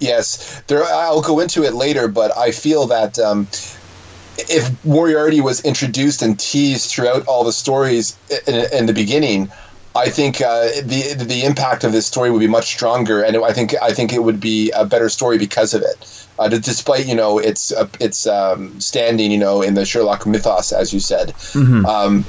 Yes, 0.00 0.62
there. 0.66 0.82
I'll 0.84 1.22
go 1.22 1.40
into 1.40 1.62
it 1.64 1.74
later, 1.74 2.08
but 2.08 2.36
I 2.36 2.50
feel 2.50 2.86
that 2.88 3.18
um, 3.18 3.46
if 4.38 4.84
Moriarty 4.84 5.40
was 5.40 5.64
introduced 5.64 6.20
and 6.22 6.38
teased 6.38 6.90
throughout 6.90 7.26
all 7.26 7.44
the 7.44 7.52
stories 7.52 8.16
in, 8.46 8.66
in 8.72 8.86
the 8.86 8.92
beginning, 8.92 9.50
I 9.96 10.08
think 10.08 10.40
uh, 10.40 10.66
the 10.82 11.14
the 11.16 11.44
impact 11.44 11.84
of 11.84 11.92
this 11.92 12.06
story 12.06 12.30
would 12.30 12.40
be 12.40 12.48
much 12.48 12.66
stronger, 12.66 13.22
and 13.22 13.36
I 13.36 13.52
think 13.52 13.74
I 13.80 13.92
think 13.92 14.12
it 14.12 14.22
would 14.22 14.40
be 14.40 14.70
a 14.72 14.84
better 14.84 15.08
story 15.08 15.38
because 15.38 15.72
of 15.72 15.82
it. 15.82 16.26
Uh, 16.36 16.48
despite 16.48 17.06
you 17.06 17.14
know 17.14 17.38
its 17.38 17.72
uh, 17.72 17.88
its 18.00 18.26
um, 18.26 18.80
standing, 18.80 19.30
you 19.30 19.38
know, 19.38 19.62
in 19.62 19.74
the 19.74 19.84
Sherlock 19.84 20.26
mythos, 20.26 20.72
as 20.72 20.92
you 20.92 20.98
said. 20.98 21.32
Um, 21.86 22.24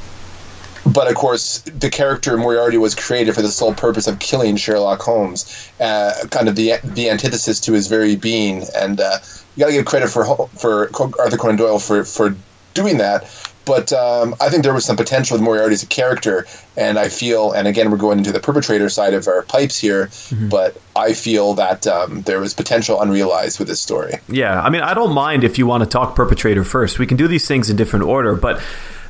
but 0.86 1.08
of 1.08 1.16
course, 1.16 1.62
the 1.62 1.90
character 1.90 2.38
Moriarty 2.38 2.78
was 2.78 2.94
created 2.94 3.34
for 3.34 3.42
the 3.42 3.50
sole 3.50 3.74
purpose 3.74 4.06
of 4.06 4.20
killing 4.20 4.56
Sherlock 4.56 5.02
Holmes, 5.02 5.72
uh, 5.80 6.14
kind 6.30 6.48
of 6.48 6.56
the 6.56 6.74
the 6.84 7.10
antithesis 7.10 7.60
to 7.62 7.74
his 7.74 7.88
very 7.88 8.16
being. 8.16 8.64
And 8.76 9.02
uh, 9.02 9.18
you 9.56 9.62
got 9.62 9.68
to 9.68 9.74
give 9.74 9.86
credit 9.86 10.10
for 10.10 10.26
for 10.50 10.92
Arthur 11.20 11.38
Conan 11.38 11.56
Doyle 11.56 11.80
for 11.80 12.04
for 12.04 12.36
doing 12.76 13.00
that. 13.00 13.28
But 13.66 13.92
um, 13.94 14.36
I 14.40 14.50
think 14.50 14.64
there 14.64 14.74
was 14.74 14.86
some 14.86 14.96
potential 14.96 15.36
with 15.36 15.42
Moriarty 15.42 15.74
as 15.74 15.84
a 15.84 15.88
character, 15.88 16.46
and 16.78 17.00
I 17.00 17.10
feel, 17.10 17.52
and 17.52 17.68
again, 17.68 17.90
we're 17.92 17.98
going 17.98 18.20
into 18.20 18.32
the 18.32 18.40
perpetrator 18.40 18.90
side 18.90 19.14
of 19.14 19.28
our 19.28 19.42
pipes 19.42 19.78
here, 19.78 20.10
but 20.50 20.80
I 20.96 21.14
feel 21.14 21.54
that 21.56 21.88
um, 21.88 22.22
there 22.24 22.40
was 22.40 22.54
potential 22.54 23.02
unrealized 23.02 23.60
with 23.60 23.68
this 23.68 23.82
story. 23.82 24.14
Yeah, 24.30 24.62
I 24.62 24.70
mean, 24.70 24.82
I 24.82 24.94
don't 24.94 25.14
mind 25.14 25.44
if 25.44 25.58
you 25.58 25.66
want 25.66 25.84
to 25.84 25.90
talk 25.90 26.16
perpetrator 26.16 26.64
first. 26.64 27.00
We 27.00 27.08
can 27.08 27.18
do 27.18 27.28
these 27.28 27.48
things 27.48 27.70
in 27.70 27.76
different 27.76 28.06
order, 28.06 28.36
but 28.36 28.62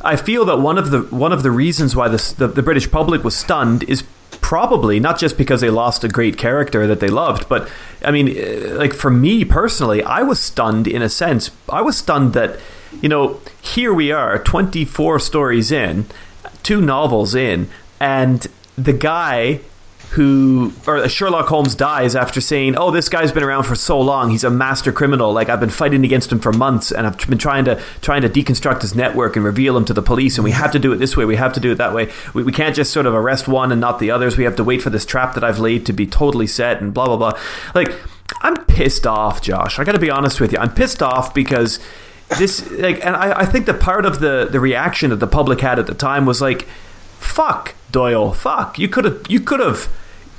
I 0.02 0.16
feel 0.16 0.46
that 0.46 0.58
one 0.58 0.78
of 0.78 0.92
the 0.92 1.02
one 1.02 1.34
of 1.34 1.44
the 1.44 1.52
reasons 1.52 1.96
why 1.96 2.08
this, 2.08 2.32
the 2.32 2.48
the 2.48 2.62
British 2.62 2.90
public 2.92 3.24
was 3.24 3.36
stunned 3.36 3.84
is 3.84 4.04
probably 4.42 5.00
not 5.00 5.20
just 5.20 5.38
because 5.38 5.62
they 5.62 5.70
lost 5.70 6.04
a 6.04 6.08
great 6.08 6.38
character 6.38 6.88
that 6.88 7.00
they 7.00 7.08
loved, 7.08 7.48
but 7.50 7.70
I 8.04 8.12
mean, 8.12 8.30
eh, 8.30 8.74
like 8.74 8.94
for 8.94 9.10
me 9.10 9.46
personally, 9.46 10.04
I 10.04 10.22
was 10.22 10.40
stunned 10.40 10.88
in 10.88 11.02
a 11.02 11.10
sense. 11.10 11.52
I 11.70 11.82
was 11.82 11.98
stunned 11.98 12.34
that 12.34 12.60
you 13.02 13.10
know 13.10 13.40
here 13.62 13.94
we 13.94 14.12
are, 14.12 14.40
twenty 14.40 14.86
four 14.86 15.20
stories 15.20 15.72
in, 15.72 16.06
two 16.64 16.82
novels 16.82 17.36
in, 17.36 17.70
and 18.00 18.48
the 18.78 18.94
guy 18.94 19.62
who 20.16 20.72
or 20.88 21.10
Sherlock 21.10 21.48
Holmes 21.48 21.76
dies 21.76 22.16
after 22.16 22.40
saying, 22.40 22.78
"Oh, 22.78 22.90
this 22.90 23.10
guy's 23.10 23.34
been 23.34 23.44
around 23.44 23.64
for 23.64 23.76
so 23.76 24.00
long. 24.00 24.30
He's 24.30 24.46
a 24.46 24.50
master 24.50 24.94
criminal. 24.94 25.34
Like 25.34 25.50
I've 25.50 25.60
been 25.60 25.70
fighting 25.70 26.06
against 26.06 26.32
him 26.32 26.40
for 26.40 26.54
months, 26.54 26.94
and 26.94 27.06
I've 27.06 27.18
been 27.28 27.38
trying 27.38 27.66
to 27.66 27.82
trying 28.02 28.22
to 28.22 28.30
deconstruct 28.30 28.82
his 28.82 28.96
network 28.96 29.36
and 29.36 29.44
reveal 29.44 29.76
him 29.76 29.84
to 29.86 29.94
the 29.94 30.02
police. 30.02 30.38
And 30.38 30.46
we 30.46 30.52
have 30.52 30.72
to 30.72 30.80
do 30.80 30.94
it 30.94 30.98
this 30.98 31.18
way. 31.18 31.26
We 31.26 31.36
have 31.36 31.52
to 31.54 31.60
do 31.60 31.74
it 31.74 31.76
that 31.76 31.94
way. 31.94 32.14
We, 32.34 32.44
we 32.44 32.54
can't 32.54 32.74
just 32.74 32.94
sort 32.94 33.08
of 33.08 33.14
arrest 33.14 33.50
one 33.50 33.74
and 33.74 33.82
not 33.82 34.00
the 34.00 34.10
others. 34.10 34.38
We 34.38 34.46
have 34.46 34.56
to 34.56 34.64
wait 34.64 34.82
for 34.82 34.90
this 34.90 35.06
trap 35.06 35.34
that 35.34 35.44
I've 35.44 35.60
laid 35.60 35.86
to 35.88 35.94
be 35.94 36.08
totally 36.08 36.48
set 36.48 36.82
and 36.82 36.94
blah 36.94 37.08
blah 37.08 37.18
blah. 37.18 37.40
Like 37.74 37.92
I'm 38.40 38.56
pissed 38.68 39.06
off, 39.06 39.42
Josh. 39.42 39.80
I 39.80 39.84
got 39.84 39.94
to 39.94 40.00
be 40.00 40.10
honest 40.10 40.40
with 40.40 40.54
you. 40.54 40.60
I'm 40.60 40.74
pissed 40.74 41.04
off 41.04 41.34
because." 41.34 41.80
This 42.40 42.68
like, 42.72 43.06
and 43.06 43.16
I, 43.16 43.42
I 43.42 43.46
think 43.46 43.68
the 43.68 43.74
part 43.76 44.04
of 44.04 44.20
the 44.20 44.48
the 44.52 44.60
reaction 44.60 45.12
that 45.12 45.18
the 45.18 45.28
public 45.28 45.62
had 45.62 45.78
at 45.78 45.86
the 45.86 45.94
time 45.94 46.26
was 46.26 46.42
like, 46.42 46.64
"Fuck 47.20 47.76
Doyle, 47.92 48.34
fuck! 48.34 48.80
You 48.80 48.90
could 48.90 49.06
have, 49.06 49.22
you 49.30 49.40
could 49.40 49.60
have 49.60 49.88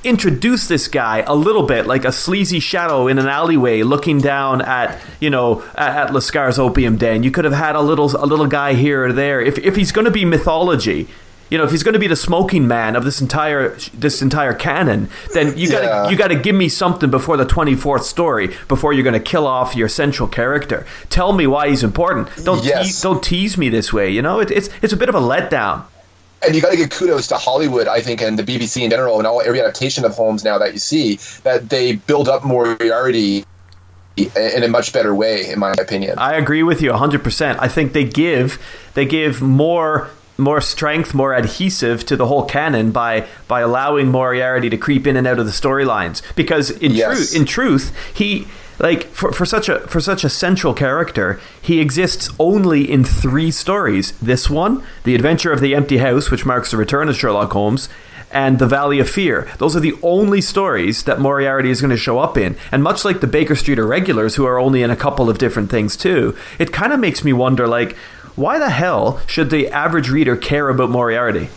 introduce 0.07 0.67
this 0.67 0.87
guy 0.87 1.19
a 1.27 1.35
little 1.35 1.63
bit 1.63 1.85
like 1.85 2.05
a 2.05 2.11
sleazy 2.11 2.59
shadow 2.59 3.07
in 3.07 3.19
an 3.19 3.27
alleyway 3.27 3.83
looking 3.83 4.19
down 4.19 4.61
at 4.61 4.99
you 5.19 5.29
know 5.29 5.63
at, 5.75 6.07
at 6.07 6.09
Lascar's 6.13 6.57
opium 6.57 6.97
den. 6.97 7.23
You 7.23 7.31
could 7.31 7.45
have 7.45 7.53
had 7.53 7.75
a 7.75 7.81
little 7.81 8.15
a 8.15 8.25
little 8.25 8.47
guy 8.47 8.73
here 8.73 9.05
or 9.05 9.13
there. 9.13 9.41
If, 9.41 9.57
if 9.59 9.75
he's 9.75 9.91
going 9.91 10.05
to 10.05 10.11
be 10.11 10.25
mythology 10.25 11.07
you 11.49 11.57
know 11.57 11.63
if 11.63 11.71
he's 11.71 11.81
going 11.83 11.93
to 11.93 11.99
be 11.99 12.07
the 12.07 12.15
smoking 12.15 12.67
man 12.67 12.93
of 12.97 13.05
this 13.05 13.21
entire 13.21 13.69
this 13.93 14.21
entire 14.21 14.53
canon 14.53 15.09
then 15.33 15.57
you 15.57 15.69
got 15.71 15.79
to 15.79 15.85
Yeah. 15.85 16.09
you 16.09 16.17
got 16.17 16.27
to 16.27 16.35
give 16.35 16.53
me 16.55 16.67
something 16.67 17.09
before 17.09 17.37
the 17.37 17.45
24th 17.45 18.01
story 18.03 18.53
before 18.67 18.91
you're 18.91 19.05
going 19.05 19.13
to 19.13 19.19
kill 19.31 19.47
off 19.47 19.73
your 19.73 19.87
central 19.87 20.27
character. 20.27 20.85
Tell 21.09 21.31
me 21.31 21.47
why 21.47 21.69
he's 21.69 21.83
important. 21.85 22.27
Don't 22.43 22.63
Yes. 22.65 22.99
te- 22.99 23.03
don't 23.03 23.23
tease 23.23 23.57
me 23.57 23.69
this 23.69 23.93
way 23.93 24.09
you 24.09 24.21
know? 24.21 24.39
It, 24.41 24.51
it's 24.51 24.69
it's 24.81 24.91
a 24.91 24.97
bit 24.97 25.07
of 25.07 25.15
a 25.15 25.21
letdown 25.21 25.83
and 26.45 26.55
you 26.55 26.61
got 26.61 26.71
to 26.71 26.77
give 26.77 26.89
kudos 26.89 27.27
to 27.27 27.35
Hollywood, 27.37 27.87
I 27.87 28.01
think, 28.01 28.21
and 28.21 28.37
the 28.37 28.43
BBC 28.43 28.83
in 28.83 28.89
general, 28.89 29.17
and 29.17 29.27
all 29.27 29.41
every 29.41 29.59
adaptation 29.59 30.05
of 30.05 30.13
Holmes 30.15 30.43
now 30.43 30.57
that 30.57 30.73
you 30.73 30.79
see 30.79 31.15
that 31.43 31.69
they 31.69 31.95
build 31.95 32.27
up 32.29 32.43
Moriarty 32.45 33.43
in 34.17 34.63
a 34.63 34.67
much 34.67 34.93
better 34.93 35.13
way, 35.13 35.49
in 35.49 35.59
my 35.59 35.73
opinion. 35.79 36.17
I 36.17 36.33
agree 36.35 36.63
with 36.63 36.81
you 36.81 36.91
100%. 36.91 37.57
I 37.59 37.67
think 37.67 37.93
they 37.93 38.03
give 38.03 38.59
they 38.93 39.05
give 39.05 39.41
more 39.41 40.09
more 40.39 40.61
strength, 40.61 41.15
more 41.15 41.33
adhesive 41.33 42.05
to 42.05 42.15
the 42.15 42.27
whole 42.27 42.45
canon 42.45 42.91
by 42.91 43.25
by 43.47 43.61
allowing 43.61 44.07
Moriarty 44.07 44.69
to 44.69 44.77
creep 44.77 45.07
in 45.07 45.17
and 45.17 45.25
out 45.27 45.39
of 45.39 45.45
the 45.45 45.51
storylines 45.51 46.21
because 46.35 46.69
in 46.71 46.91
Yes. 46.93 47.15
truth 47.31 47.35
in 47.35 47.45
truth 47.45 47.95
he 48.13 48.47
like 48.79 49.03
for, 49.05 49.31
for 49.31 49.45
such 49.45 49.69
a 49.69 49.79
for 49.87 49.99
such 49.99 50.23
a 50.23 50.29
central 50.29 50.73
character 50.73 51.39
he 51.61 51.79
exists 51.79 52.29
only 52.39 52.89
in 52.89 53.03
three 53.03 53.51
stories 53.51 54.11
this 54.19 54.49
one 54.49 54.83
the 55.03 55.15
adventure 55.15 55.51
of 55.51 55.61
the 55.61 55.75
empty 55.75 55.97
house 55.97 56.29
which 56.29 56.45
marks 56.45 56.71
the 56.71 56.77
return 56.77 57.09
of 57.09 57.15
sherlock 57.15 57.51
holmes 57.51 57.89
and 58.31 58.59
the 58.59 58.67
Valley 58.67 58.99
of 58.99 59.09
Fear. 59.09 59.47
Those 59.57 59.75
are 59.75 59.79
the 59.79 59.95
only 60.03 60.41
stories 60.41 61.03
that 61.03 61.19
Moriarty 61.19 61.69
is 61.69 61.81
going 61.81 61.91
to 61.91 61.97
show 61.97 62.19
up 62.19 62.37
in. 62.37 62.57
And 62.71 62.83
much 62.83 63.05
like 63.05 63.21
the 63.21 63.27
Baker 63.27 63.55
Street 63.55 63.79
irregulars, 63.79 64.35
who 64.35 64.45
are 64.45 64.59
only 64.59 64.83
in 64.83 64.91
a 64.91 64.95
couple 64.95 65.29
of 65.29 65.37
different 65.37 65.69
things 65.69 65.95
too, 65.95 66.35
it 66.59 66.73
kind 66.73 66.91
of 66.91 66.99
makes 66.99 67.23
me 67.23 67.33
wonder, 67.33 67.67
like, 67.67 67.95
why 68.35 68.59
the 68.59 68.69
hell 68.69 69.21
should 69.27 69.49
the 69.49 69.69
average 69.69 70.09
reader 70.09 70.35
care 70.35 70.69
about 70.69 70.89
Moriarty? 70.89 71.49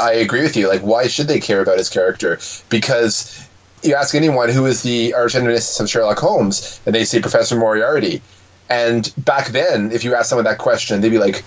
I 0.00 0.14
agree 0.14 0.42
with 0.42 0.56
you. 0.56 0.68
Like, 0.68 0.80
why 0.80 1.06
should 1.06 1.28
they 1.28 1.40
care 1.40 1.60
about 1.60 1.78
his 1.78 1.90
character? 1.90 2.38
Because 2.68 3.46
you 3.84 3.94
ask 3.94 4.14
anyone 4.14 4.48
who 4.48 4.66
is 4.66 4.82
the 4.82 5.14
arch 5.14 5.34
nemesis 5.34 5.78
of 5.80 5.88
Sherlock 5.88 6.18
Holmes, 6.18 6.80
and 6.86 6.94
they 6.94 7.04
say 7.04 7.20
Professor 7.20 7.56
Moriarty. 7.56 8.22
And 8.70 9.12
back 9.18 9.48
then, 9.48 9.92
if 9.92 10.04
you 10.04 10.14
ask 10.14 10.28
someone 10.30 10.44
that 10.46 10.58
question, 10.58 11.00
they'd 11.00 11.10
be 11.10 11.18
like, 11.18 11.44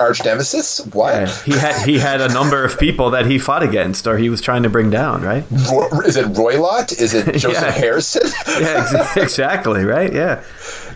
arch 0.00 0.24
nemesis? 0.24 0.78
What? 0.94 1.14
Uh, 1.14 1.26
he 1.44 1.52
had 1.52 1.86
he 1.86 1.98
had 1.98 2.20
a 2.22 2.28
number 2.32 2.64
of 2.64 2.78
people 2.78 3.10
that 3.10 3.26
he 3.26 3.38
fought 3.38 3.62
against 3.62 4.06
or 4.06 4.16
he 4.16 4.30
was 4.30 4.40
trying 4.40 4.62
to 4.62 4.70
bring 4.70 4.88
down, 4.88 5.20
right? 5.22 5.44
Is 5.52 6.16
it 6.16 6.24
Roylott? 6.32 6.98
Is 6.98 7.12
it 7.12 7.26
Joseph 7.38 7.62
Yeah. 7.62 7.70
Harrison? 7.70 8.22
Yeah, 8.48 8.88
ex- 8.90 9.16
exactly, 9.18 9.84
right? 9.84 10.10
Yeah. 10.10 10.42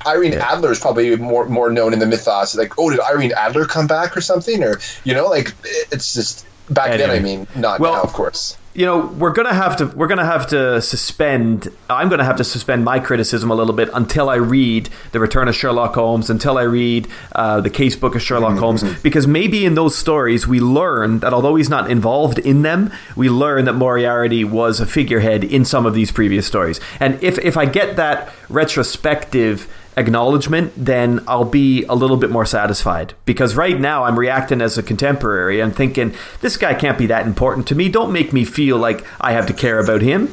Irene 0.07 0.35
Adler 0.35 0.73
is 0.73 0.81
probably 0.81 1.15
more 1.17 1.45
more 1.47 1.69
known 1.71 1.93
in 1.93 1.99
the 1.99 2.07
mythos. 2.07 2.57
Like, 2.57 2.79
oh, 2.79 2.89
did 2.89 3.01
Irene 3.01 3.33
Adler 3.37 3.67
come 3.67 3.87
back 3.87 4.17
or 4.17 4.23
something? 4.23 4.65
Or 4.65 4.81
you 5.05 5.13
know, 5.13 5.27
like 5.29 5.53
it's 5.93 6.15
just 6.15 6.47
back 6.71 6.97
then. 6.97 7.11
I 7.11 7.19
mean, 7.19 7.47
not 7.57 7.81
Well- 7.81 7.93
now, 7.93 8.01
of 8.03 8.15
course. 8.15 8.57
You 8.79 8.87
know 8.87 9.07
we're 9.19 9.33
gonna 9.33 9.53
have 9.53 9.77
to 9.77 9.87
we're 9.89 10.07
gonna 10.07 10.25
have 10.25 10.47
to 10.47 10.81
suspend 10.81 11.67
i'm 11.91 12.09
gonna 12.09 12.23
have 12.23 12.37
to 12.37 12.45
suspend 12.45 12.85
my 12.85 13.01
criticism 13.01 13.51
a 13.51 13.55
little 13.55 13.75
bit 13.75 13.91
until 13.93 14.31
i 14.31 14.37
read 14.37 14.89
the 15.11 15.19
return 15.19 15.49
of 15.49 15.55
sherlock 15.57 15.95
holmes 15.95 16.31
until 16.31 16.57
i 16.57 16.63
read 16.63 17.09
uh, 17.33 17.61
the 17.61 17.71
case 17.71 17.97
book 17.97 18.15
of 18.15 18.23
sherlock 18.23 18.57
holmes 18.57 18.85
because 19.03 19.27
maybe 19.27 19.65
in 19.65 19.75
those 19.75 19.97
stories 19.97 20.47
we 20.47 20.61
learn 20.61 21.19
that 21.19 21.33
although 21.33 21.57
he's 21.57 21.69
not 21.69 21.91
involved 21.91 22.39
in 22.39 22.63
them 22.63 22.93
we 23.17 23.29
learn 23.29 23.65
that 23.65 23.73
moriarty 23.73 24.45
was 24.45 24.79
a 24.79 24.87
figurehead 24.87 25.43
in 25.43 25.65
some 25.65 25.85
of 25.85 25.93
these 25.93 26.13
previous 26.13 26.47
stories. 26.47 26.79
And 27.01 27.21
if 27.21 27.37
if 27.39 27.57
i 27.57 27.67
get 27.67 27.97
that 27.97 28.33
retrospective 28.49 29.67
acknowledgement, 29.99 30.73
then 30.77 31.23
I'll 31.27 31.45
be 31.45 31.85
a 31.85 31.95
little 31.95 32.17
bit 32.17 32.31
more 32.31 32.47
satisfied. 32.47 33.15
Because 33.25 33.57
right 33.57 33.79
now 33.79 34.05
I'm 34.05 34.19
reacting 34.19 34.63
as 34.63 34.79
a 34.79 34.83
contemporary 34.83 35.61
and 35.61 35.75
thinking, 35.75 36.15
this 36.41 36.57
guy 36.57 36.75
can't 36.75 36.97
be 36.97 37.07
that 37.07 37.27
important 37.27 37.67
to 37.69 37.75
me. 37.75 37.89
Don't 37.89 38.13
make 38.13 38.33
me 38.33 38.45
feel 38.45 38.79
like 38.79 39.05
I 39.21 39.33
have 39.33 39.47
to 39.47 39.53
care 39.53 39.79
about 39.79 40.01
him. 40.01 40.33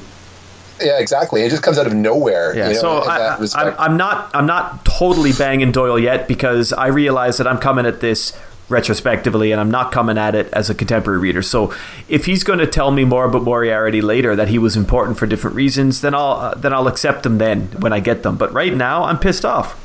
Yeah, 0.82 1.00
exactly. 1.00 1.44
It 1.44 1.50
just 1.50 1.64
comes 1.64 1.78
out 1.78 1.88
of 1.88 1.94
nowhere. 1.94 2.56
Yeah, 2.56 2.68
you 2.68 2.74
know, 2.76 2.82
so 2.82 3.04
I, 3.04 3.76
I'm 3.78 3.96
not 3.96 4.30
I'm 4.34 4.46
not 4.46 4.84
totally 4.84 5.32
banging 5.32 5.72
Doyle 5.72 5.98
yet 5.98 6.28
because 6.28 6.74
I 6.74 6.88
realize 6.88 7.38
that 7.38 7.48
I'm 7.48 7.60
coming 7.60 7.86
at 7.86 8.02
this 8.02 8.38
retrospectively 8.70 9.52
and 9.52 9.62
I'm 9.62 9.72
not 9.72 9.92
coming 9.92 10.18
at 10.18 10.36
it 10.36 10.48
as 10.54 10.70
a 10.70 10.76
contemporary 10.76 11.20
reader. 11.20 11.42
So 11.42 11.74
if 12.10 12.26
he's 12.26 12.44
going 12.44 12.60
to 12.60 12.68
tell 12.68 12.92
me 12.92 13.06
more 13.06 13.26
about 13.26 13.44
Moriarty 13.44 14.02
later 14.02 14.36
that 14.36 14.48
he 14.48 14.58
was 14.58 14.76
important 14.76 15.18
for 15.18 15.28
different 15.28 15.56
reasons, 15.56 16.02
then 16.02 16.16
I'll 16.16 16.32
uh, 16.32 16.56
then 16.56 16.74
I'll 16.74 16.88
accept 16.88 17.24
them 17.24 17.38
then 17.38 17.68
when 17.80 17.94
I 17.94 18.00
get 18.00 18.24
them. 18.24 18.38
But 18.38 18.54
right 18.54 18.74
now 18.74 19.04
I'm 19.04 19.20
pissed 19.20 19.46
off. 19.46 19.82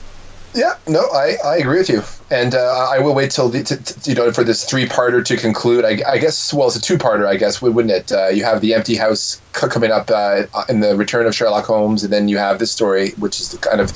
Yeah, 0.52 0.74
no, 0.88 1.00
I, 1.12 1.36
I 1.44 1.58
agree 1.58 1.78
with 1.78 1.88
you, 1.88 2.02
and 2.28 2.56
uh, 2.56 2.88
I 2.90 2.98
will 2.98 3.14
wait 3.14 3.30
till 3.30 3.48
the, 3.48 3.62
t- 3.62 3.76
t- 3.76 4.10
you 4.10 4.16
know 4.16 4.32
for 4.32 4.42
this 4.42 4.64
three-parter 4.64 5.24
to 5.24 5.36
conclude. 5.36 5.84
I, 5.84 6.00
I 6.04 6.18
guess 6.18 6.52
well, 6.52 6.66
it's 6.66 6.74
a 6.74 6.80
two-parter, 6.80 7.24
I 7.24 7.36
guess, 7.36 7.62
wouldn't 7.62 7.92
it? 7.92 8.10
Uh, 8.10 8.28
you 8.30 8.42
have 8.42 8.60
the 8.60 8.74
empty 8.74 8.96
house 8.96 9.40
c- 9.54 9.68
coming 9.68 9.92
up 9.92 10.10
uh, 10.10 10.42
in 10.68 10.80
the 10.80 10.96
Return 10.96 11.26
of 11.26 11.36
Sherlock 11.36 11.66
Holmes, 11.66 12.02
and 12.02 12.12
then 12.12 12.28
you 12.28 12.36
have 12.38 12.58
this 12.58 12.72
story, 12.72 13.10
which 13.10 13.38
is 13.38 13.52
the 13.52 13.58
kind 13.58 13.80
of 13.80 13.92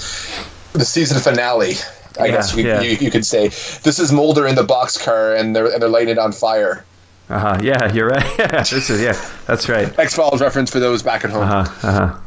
the 0.75 0.85
season 0.85 1.19
finale. 1.19 1.73
I 2.21 2.27
Yeah, 2.27 2.33
guess 2.33 2.57
you, 2.57 2.65
yeah. 2.65 2.81
you, 2.81 2.97
you 2.97 3.11
could 3.11 3.27
say 3.27 3.49
this 3.49 3.99
is 3.99 4.13
Mulder 4.13 4.47
in 4.47 4.55
the 4.55 4.63
boxcar, 4.65 5.39
and 5.39 5.55
they're 5.55 5.73
and 5.73 5.83
they're 5.83 5.89
lighting 5.89 6.11
it 6.11 6.19
on 6.19 6.33
fire. 6.33 6.85
Uh 7.29 7.39
huh. 7.39 7.59
Yeah, 7.63 7.93
you're 7.93 8.09
right. 8.09 8.25
Yeah, 8.39 8.63
this 8.63 8.91
is 8.91 9.01
yeah. 9.01 9.15
That's 9.47 9.69
right. 9.69 9.97
X 9.99 10.15
Files 10.15 10.41
reference 10.41 10.71
for 10.71 10.79
those 10.81 11.03
back 11.03 11.25
at 11.25 11.31
home. 11.31 11.43
Uh 11.45 11.65
huh. 11.65 11.89
Uh 11.89 12.09
huh. 12.09 12.19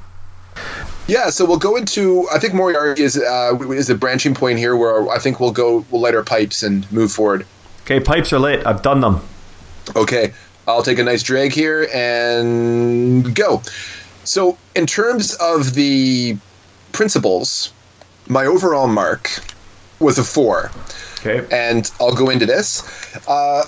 Yeah, 1.07 1.29
so 1.29 1.45
we'll 1.45 1.57
go 1.59 1.77
into. 1.77 2.27
I 2.33 2.39
think 2.39 2.53
Moriarty 2.53 3.03
is 3.03 3.17
uh, 3.17 3.57
is 3.71 3.89
a 3.89 3.95
branching 3.95 4.33
point 4.33 4.59
here, 4.59 4.75
where 4.75 5.07
I 5.09 5.19
think 5.19 5.39
we'll 5.39 5.51
go. 5.53 5.85
We'll 5.89 6.01
light 6.01 6.15
our 6.15 6.23
pipes 6.23 6.63
and 6.63 6.89
move 6.91 7.11
forward. 7.11 7.45
Okay, 7.83 7.99
pipes 8.01 8.33
are 8.33 8.39
lit. 8.39 8.65
I've 8.65 8.81
done 8.81 8.99
them. 8.99 9.21
Okay, 9.95 10.33
I'll 10.67 10.83
take 10.83 10.99
a 10.99 11.03
nice 11.03 11.23
drag 11.23 11.53
here 11.53 11.87
and 11.93 13.33
go. 13.33 13.61
So, 14.25 14.57
in 14.75 14.85
terms 14.85 15.35
of 15.35 15.75
the 15.75 16.35
principles, 16.91 17.71
my 18.27 18.45
overall 18.45 18.87
mark 18.87 19.29
was 19.99 20.17
a 20.17 20.23
four, 20.23 20.71
Okay. 21.19 21.45
and 21.51 21.89
I'll 21.99 22.15
go 22.15 22.29
into 22.29 22.45
this. 22.45 22.83
Uh, 23.27 23.63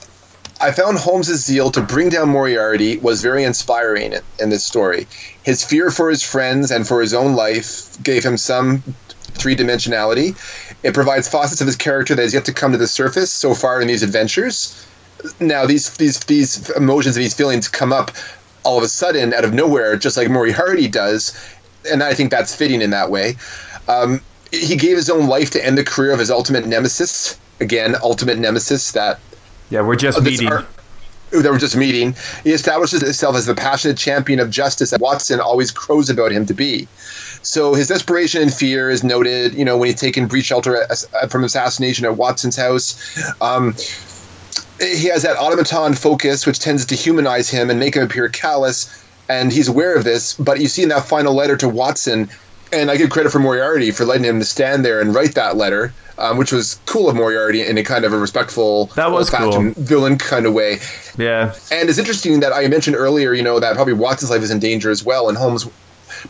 I 0.61 0.71
found 0.71 0.97
Holmes's 0.97 1.45
zeal 1.45 1.71
to 1.71 1.81
bring 1.81 2.09
down 2.09 2.29
Moriarty 2.29 2.97
was 2.97 3.21
very 3.21 3.43
inspiring 3.43 4.13
in, 4.39 4.49
this 4.49 4.63
story. 4.65 5.07
His 5.43 5.63
fear 5.63 5.89
for 5.89 6.09
his 6.09 6.21
friends 6.21 6.69
and 6.69 6.85
for 6.85 6.99
his 7.01 7.13
own 7.13 7.33
life 7.35 8.01
gave 8.03 8.25
him 8.25 8.35
some 8.37 8.83
three 9.35 9.55
dimensionality. 9.55 10.35
It 10.83 10.93
provides 10.93 11.29
facets 11.29 11.61
of 11.61 11.67
his 11.67 11.77
character 11.77 12.13
that 12.15 12.21
has 12.21 12.33
yet 12.33 12.45
to 12.45 12.53
come 12.53 12.73
to 12.73 12.77
the 12.77 12.87
surface 12.87 13.31
so 13.31 13.53
far 13.53 13.81
in 13.81 13.87
these 13.87 14.03
adventures. 14.03 14.85
Now, 15.39 15.65
these 15.65 15.95
these 15.97 16.19
these 16.25 16.69
emotions 16.71 17.15
and 17.15 17.23
these 17.23 17.33
feelings 17.33 17.67
come 17.69 17.93
up 17.93 18.11
all 18.63 18.77
of 18.77 18.83
a 18.83 18.89
sudden 18.89 19.33
out 19.33 19.45
of 19.45 19.53
nowhere, 19.53 19.95
just 19.95 20.17
like 20.17 20.29
Moriarty 20.29 20.87
does, 20.89 21.33
and 21.89 22.03
I 22.03 22.13
think 22.13 22.31
that's 22.31 22.53
fitting 22.53 22.81
in 22.81 22.89
that 22.89 23.09
way. 23.09 23.35
Um, 23.87 24.21
he 24.51 24.75
gave 24.75 24.95
his 24.97 25.09
own 25.09 25.27
life 25.27 25.49
to 25.51 25.65
end 25.65 25.77
the 25.77 25.83
career 25.83 26.11
of 26.11 26.19
his 26.19 26.31
ultimate 26.31 26.65
nemesis. 26.65 27.37
Again, 27.59 27.95
ultimate 28.01 28.37
nemesis 28.39 28.91
that 28.93 29.19
Yeah, 29.69 29.81
we're 29.81 29.95
just 29.95 30.21
meeting. 30.21 30.51
are- 30.51 30.65
they 31.31 31.49
were 31.49 31.59
just 31.59 31.75
meeting. 31.75 32.15
He 32.43 32.51
establishes 32.53 33.01
himself 33.01 33.35
as 33.35 33.45
the 33.45 33.53
passionate 33.53 33.97
champion 33.97 34.39
of 34.39 34.49
justice 34.49 34.89
that 34.89 34.99
Watson 34.99 35.39
always 35.39 35.69
crows 35.69 36.09
about 36.09 36.31
him 36.31 36.45
to 36.47 36.55
be. 36.55 36.87
So 37.43 37.75
his 37.75 37.87
desperation 37.87 38.41
and 38.41 38.51
fear 38.53 38.89
is 38.89 39.03
noted. 39.03 39.53
You 39.53 39.63
know 39.63 39.77
when 39.77 39.89
he's 39.91 39.99
taken 39.99 40.25
brief 40.25 40.45
shelter 40.45 40.87
as- 40.89 41.07
from 41.29 41.43
assassination 41.43 42.05
at 42.05 42.17
Watson's 42.17 42.55
house. 42.55 42.95
Um, 43.41 43.75
he 44.81 45.07
has 45.09 45.21
that 45.23 45.37
automaton 45.37 45.93
focus, 45.93 46.45
which 46.47 46.59
tends 46.59 46.85
to 46.87 46.95
humanize 46.95 47.49
him 47.49 47.69
and 47.69 47.79
make 47.79 47.95
him 47.95 48.03
appear 48.03 48.27
callous. 48.29 48.89
And 49.27 49.51
he's 49.51 49.67
aware 49.67 49.93
of 49.95 50.05
this. 50.05 50.33
But 50.33 50.59
you 50.59 50.67
see 50.67 50.81
in 50.83 50.89
that 50.89 51.05
final 51.05 51.35
letter 51.35 51.55
to 51.57 51.69
Watson, 51.69 52.29
and 52.71 52.91
I 52.91 52.97
give 52.97 53.09
credit 53.09 53.31
for 53.31 53.39
Moriarty 53.39 53.91
for 53.91 54.05
letting 54.05 54.25
him 54.25 54.39
to 54.39 54.45
stand 54.45 54.85
there 54.85 55.01
and 55.01 55.13
write 55.13 55.35
that 55.35 55.57
letter, 55.57 55.93
um, 56.17 56.37
which 56.37 56.51
was 56.51 56.79
cool 56.85 57.09
of 57.09 57.15
Moriarty 57.15 57.65
in 57.65 57.77
a 57.77 57.83
kind 57.83 58.05
of 58.05 58.13
a 58.13 58.17
respectful, 58.17 58.87
That 58.95 59.11
was 59.11 59.33
old-fashioned 59.33 59.75
villain 59.75 60.17
kind 60.17 60.45
of 60.45 60.53
way. 60.53 60.77
Yeah. 61.17 61.53
And 61.71 61.89
it's 61.89 61.97
interesting 61.97 62.39
that 62.41 62.53
I 62.53 62.67
mentioned 62.67 62.95
earlier, 62.95 63.33
you 63.33 63.43
know, 63.43 63.59
that 63.59 63.75
probably 63.75 63.93
Watson's 63.93 64.31
life 64.31 64.41
is 64.41 64.51
in 64.51 64.59
danger 64.59 64.89
as 64.89 65.03
well, 65.03 65.29
and 65.29 65.37
Holmes. 65.37 65.67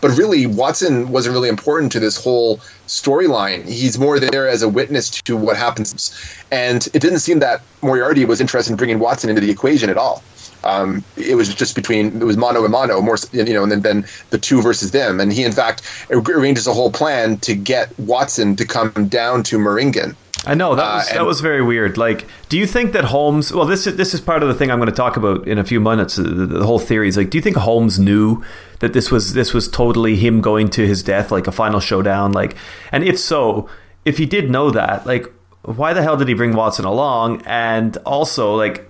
But 0.01 0.15
really, 0.17 0.45
Watson 0.45 1.09
wasn't 1.09 1.33
really 1.33 1.49
important 1.49 1.91
to 1.93 1.99
this 1.99 2.21
whole 2.21 2.57
storyline. 2.87 3.67
He's 3.67 3.97
more 3.97 4.19
there 4.19 4.47
as 4.47 4.61
a 4.61 4.69
witness 4.69 5.09
to 5.09 5.35
what 5.35 5.57
happens, 5.57 6.13
and 6.51 6.87
it 6.93 6.99
didn't 6.99 7.19
seem 7.19 7.39
that 7.39 7.61
Moriarty 7.81 8.25
was 8.25 8.39
interested 8.39 8.71
in 8.71 8.77
bringing 8.77 8.99
Watson 8.99 9.29
into 9.29 9.41
the 9.41 9.49
equation 9.49 9.89
at 9.89 9.97
all. 9.97 10.21
Um, 10.63 11.03
it 11.15 11.35
was 11.35 11.53
just 11.53 11.75
between 11.75 12.21
it 12.21 12.25
was 12.25 12.37
mono 12.37 12.63
and 12.63 12.71
mono, 12.71 13.01
more 13.01 13.17
you 13.31 13.53
know, 13.53 13.63
and 13.63 13.71
then, 13.71 13.81
then 13.81 14.05
the 14.29 14.37
two 14.37 14.61
versus 14.61 14.91
them. 14.91 15.19
And 15.19 15.31
he, 15.31 15.43
in 15.43 15.51
fact, 15.51 15.81
arranges 16.11 16.67
a 16.67 16.73
whole 16.73 16.91
plan 16.91 17.37
to 17.39 17.55
get 17.55 17.97
Watson 17.99 18.55
to 18.57 18.65
come 18.65 19.07
down 19.07 19.43
to 19.43 19.57
Meiringen. 19.57 20.15
I 20.45 20.53
know 20.55 20.73
that 20.75 20.83
Uh, 20.83 20.95
was, 20.95 21.09
that 21.09 21.25
was 21.25 21.41
very 21.41 21.61
weird. 21.61 21.97
Like, 21.97 22.25
do 22.47 22.57
you 22.57 22.65
think 22.65 22.93
that 22.93 23.05
Holmes? 23.05 23.51
Well, 23.51 23.65
this 23.65 23.85
is 23.85 23.97
this 23.97 24.13
is 24.13 24.21
part 24.21 24.41
of 24.41 24.47
the 24.47 24.55
thing 24.55 24.71
I'm 24.71 24.79
going 24.79 24.89
to 24.89 24.95
talk 24.95 25.17
about 25.17 25.47
in 25.47 25.57
a 25.57 25.63
few 25.63 25.79
minutes. 25.79 26.15
The, 26.15 26.23
the 26.23 26.65
whole 26.65 26.79
theory 26.79 27.09
is 27.09 27.17
like, 27.17 27.29
do 27.29 27.37
you 27.37 27.41
think 27.41 27.57
Holmes 27.57 27.99
knew 27.99 28.43
that 28.79 28.93
this 28.93 29.11
was 29.11 29.33
this 29.33 29.53
was 29.53 29.67
totally 29.67 30.15
him 30.15 30.41
going 30.41 30.69
to 30.69 30.87
his 30.87 31.03
death, 31.03 31.31
like 31.31 31.47
a 31.47 31.51
final 31.51 31.81
showdown? 31.81 32.31
Like, 32.31 32.55
and 32.91 33.03
if 33.03 33.19
so, 33.19 33.69
if 34.05 34.17
he 34.17 34.25
did 34.25 34.49
know 34.49 34.71
that, 34.71 35.05
like, 35.05 35.31
why 35.63 35.93
the 35.93 36.01
hell 36.01 36.15
did 36.15 36.29
he 36.29 36.33
bring 36.33 36.53
Watson 36.53 36.85
along? 36.85 37.41
And 37.45 37.97
also, 38.05 38.55
like, 38.55 38.88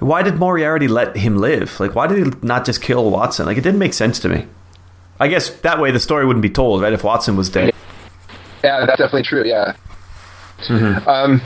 why 0.00 0.22
did 0.22 0.36
Moriarty 0.36 0.88
let 0.88 1.16
him 1.16 1.38
live? 1.38 1.78
Like, 1.80 1.94
why 1.94 2.06
did 2.06 2.26
he 2.26 2.32
not 2.42 2.64
just 2.64 2.82
kill 2.82 3.10
Watson? 3.10 3.46
Like, 3.46 3.56
it 3.56 3.62
didn't 3.62 3.78
make 3.78 3.94
sense 3.94 4.18
to 4.20 4.28
me. 4.28 4.46
I 5.18 5.28
guess 5.28 5.48
that 5.60 5.80
way 5.80 5.90
the 5.90 6.00
story 6.00 6.26
wouldn't 6.26 6.42
be 6.42 6.50
told, 6.50 6.82
right? 6.82 6.92
If 6.92 7.02
Watson 7.02 7.36
was 7.36 7.48
dead. 7.48 7.72
Yeah, 8.62 8.84
that's 8.84 8.98
definitely 8.98 9.22
true. 9.22 9.44
Yeah. 9.44 9.74
Um, 11.06 11.40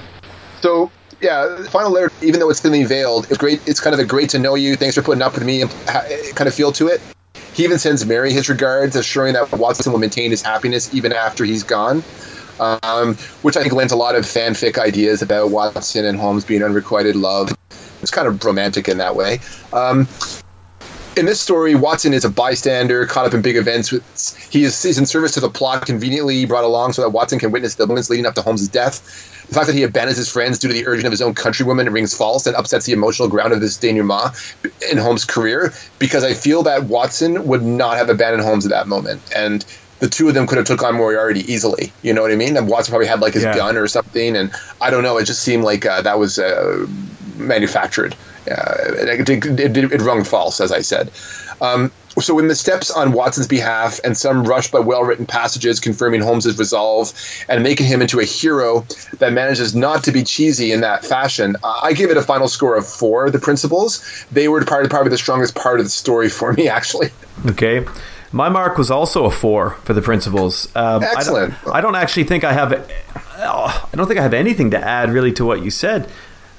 so 0.61 0.91
yeah, 1.21 1.65
final 1.65 1.91
letter, 1.91 2.11
even 2.23 2.41
though 2.41 2.51
it's 2.51 2.61
thinly 2.61 2.85
veiled, 2.85 3.27
it's 3.29 3.39
great. 3.39 3.61
It's 3.69 3.81
kind 3.81 3.95
of 3.95 4.01
a 4.01 4.05
great 4.05 4.31
to 4.31 4.39
know 4.39 4.55
you. 4.55 4.77
Thanks 4.77 4.95
for 4.95 5.03
putting 5.03 5.23
up 5.23 5.35
with 5.35 5.45
me 5.45 5.65
kind 6.35 6.49
of 6.49 6.55
feel 6.55 6.73
to 6.73 6.89
it. 6.89 7.01
He 7.53 7.65
even 7.65 7.79
sends 7.79 8.07
Mary 8.07 8.33
his 8.33 8.49
regards, 8.49 8.97
assuring 8.97 9.35
that 9.35 9.53
Watson 9.53 9.93
will 9.93 9.99
maintain 9.99 10.31
his 10.31 10.43
happiness 10.43 10.95
even 10.95 11.13
after 11.13 11.45
he's 11.45 11.63
gone. 11.63 12.03
Um, 12.59 13.15
which 13.43 13.57
I 13.57 13.63
think 13.63 13.73
lends 13.73 13.93
a 13.93 13.97
lot 13.97 14.15
of 14.15 14.25
fanfic 14.25 14.79
ideas 14.79 15.23
about 15.23 15.51
Watson 15.51 16.05
and 16.05 16.19
Holmes 16.19 16.45
being 16.45 16.63
unrequited 16.63 17.17
love. 17.17 17.53
It's 18.03 18.11
kind 18.11 18.29
of 18.29 18.43
romantic 18.45 18.89
in 18.89 18.99
that 18.99 19.17
way. 19.17 19.41
Um, 19.73 20.09
in 21.17 21.27
this 21.27 21.41
story, 21.41 21.75
Watson 21.75 22.15
is 22.15 22.25
a 22.25 22.31
bystander 22.31 23.05
caught 23.05 23.27
up 23.27 23.35
in 23.35 23.43
big 23.43 23.57
events. 23.57 23.91
He 24.51 24.63
is 24.63 24.85
in 24.99 25.07
service 25.07 25.33
to 25.33 25.41
the 25.41 25.51
plot, 25.51 25.85
conveniently 25.85 26.47
brought 26.47 26.65
along 26.65 26.93
so 26.93 27.03
that 27.03 27.11
Watson 27.11 27.39
can 27.39 27.51
witness 27.51 27.75
the 27.75 27.87
moments 27.87 28.09
leading 28.09 28.27
up 28.27 28.35
to 28.37 28.43
Holmes' 28.43 28.69
death. 28.69 29.03
The 29.49 29.55
fact 29.55 29.67
that 29.67 29.75
he 29.75 29.83
abandons 29.83 30.17
his 30.17 30.31
friends 30.31 30.59
due 30.61 30.69
to 30.69 30.75
the 30.75 30.87
urging 30.87 31.07
of 31.07 31.11
his 31.11 31.21
own 31.21 31.35
countrywoman 31.35 31.93
rings 31.93 32.17
false 32.17 32.47
and 32.47 32.55
upsets 32.55 32.87
the 32.87 32.93
emotional 32.93 33.29
ground 33.29 33.53
of 33.53 33.61
this 33.61 33.77
denouement 33.77 34.31
in 34.91 34.99
Holmes' 34.99 35.25
career 35.25 35.75
because 35.99 36.23
I 36.23 36.33
feel 36.35 36.63
that 36.63 36.85
Watson 36.85 37.45
would 37.45 37.65
not 37.65 37.97
have 37.97 38.09
abandoned 38.09 38.45
Holmes 38.45 38.65
at 38.65 38.71
that 38.71 38.87
moment. 38.87 39.21
And 39.35 39.67
the 39.99 40.09
two 40.09 40.29
of 40.29 40.35
them 40.35 40.47
could 40.47 40.57
have 40.57 40.67
took 40.67 40.83
on 40.83 40.95
Moriarty 40.95 41.41
easily. 41.53 41.93
You 42.03 42.15
know 42.15 42.23
what 42.23 42.31
I 42.33 42.37
mean? 42.37 42.57
And 42.57 42.69
Watson 42.69 42.93
probably 42.93 43.09
had 43.09 43.21
like 43.21 43.35
his 43.35 43.43
Yeah. 43.43 43.57
gun 43.57 43.77
or 43.77 43.89
something. 43.89 44.37
And 44.37 44.51
I 44.81 44.89
don't 44.91 45.03
know. 45.03 45.19
It 45.19 45.25
just 45.25 45.43
seemed 45.43 45.65
like 45.65 45.85
uh, 45.85 46.01
that 46.03 46.19
was 46.19 46.39
uh, 46.39 46.87
manufactured. 47.47 48.15
Uh, 48.51 48.75
it, 48.99 49.29
it, 49.29 49.61
it, 49.61 49.77
it 49.77 50.01
rung 50.01 50.25
false, 50.25 50.61
as 50.61 50.73
I 50.73 50.81
said. 50.81 51.11
Um, 51.61 51.93
so, 52.19 52.39
the 52.41 52.55
steps 52.55 52.91
on 52.91 53.13
Watson's 53.13 53.47
behalf 53.47 54.01
and 54.03 54.17
some 54.17 54.45
rushed 54.45 54.73
but 54.73 54.85
well 54.85 55.05
written 55.05 55.27
passages 55.27 55.79
confirming 55.79 56.21
Holmes's 56.21 56.59
resolve 56.59 57.13
and 57.49 57.63
making 57.63 57.87
him 57.87 58.03
into 58.03 58.19
a 58.19 58.25
hero 58.25 58.85
that 59.19 59.33
manages 59.33 59.75
not 59.75 60.03
to 60.05 60.13
be 60.13 60.25
cheesy 60.25 60.73
in 60.73 60.81
that 60.81 61.05
fashion, 61.05 61.57
uh, 61.63 61.81
I 61.83 61.93
give 61.93 62.11
it 62.11 62.17
a 62.17 62.23
final 62.23 62.49
score 62.49 62.77
of 62.77 62.87
four. 62.87 63.31
The 63.31 63.39
principals 63.39 64.27
they 64.33 64.49
were 64.49 64.65
part 64.65 64.91
probably 64.91 65.11
the 65.11 65.19
strongest 65.19 65.55
part 65.55 65.79
of 65.79 65.87
the 65.87 65.91
story 65.91 66.29
for 66.41 66.53
me, 66.53 66.69
actually. 66.69 67.11
Okay. 67.47 67.87
My 68.33 68.49
mark 68.49 68.79
was 68.79 68.91
also 68.91 69.25
a 69.25 69.31
four 69.31 69.71
for 69.85 69.93
the 69.93 70.03
principals. 70.03 70.69
Um, 70.77 71.03
Excellent. 71.03 71.53
I 71.53 71.65
don't, 71.65 71.77
I 71.77 71.81
don't 71.81 71.97
actually 71.97 72.25
think 72.25 72.45
I 72.45 72.53
have. 72.53 72.73
oh, 73.39 73.89
I 73.93 73.97
don't 73.97 74.07
think 74.07 74.21
I 74.21 74.23
have 74.23 74.35
anything 74.35 74.71
to 74.71 74.79
add 74.79 75.11
really 75.11 75.33
to 75.33 75.45
what 75.45 75.63
you 75.63 75.71
said. 75.71 76.09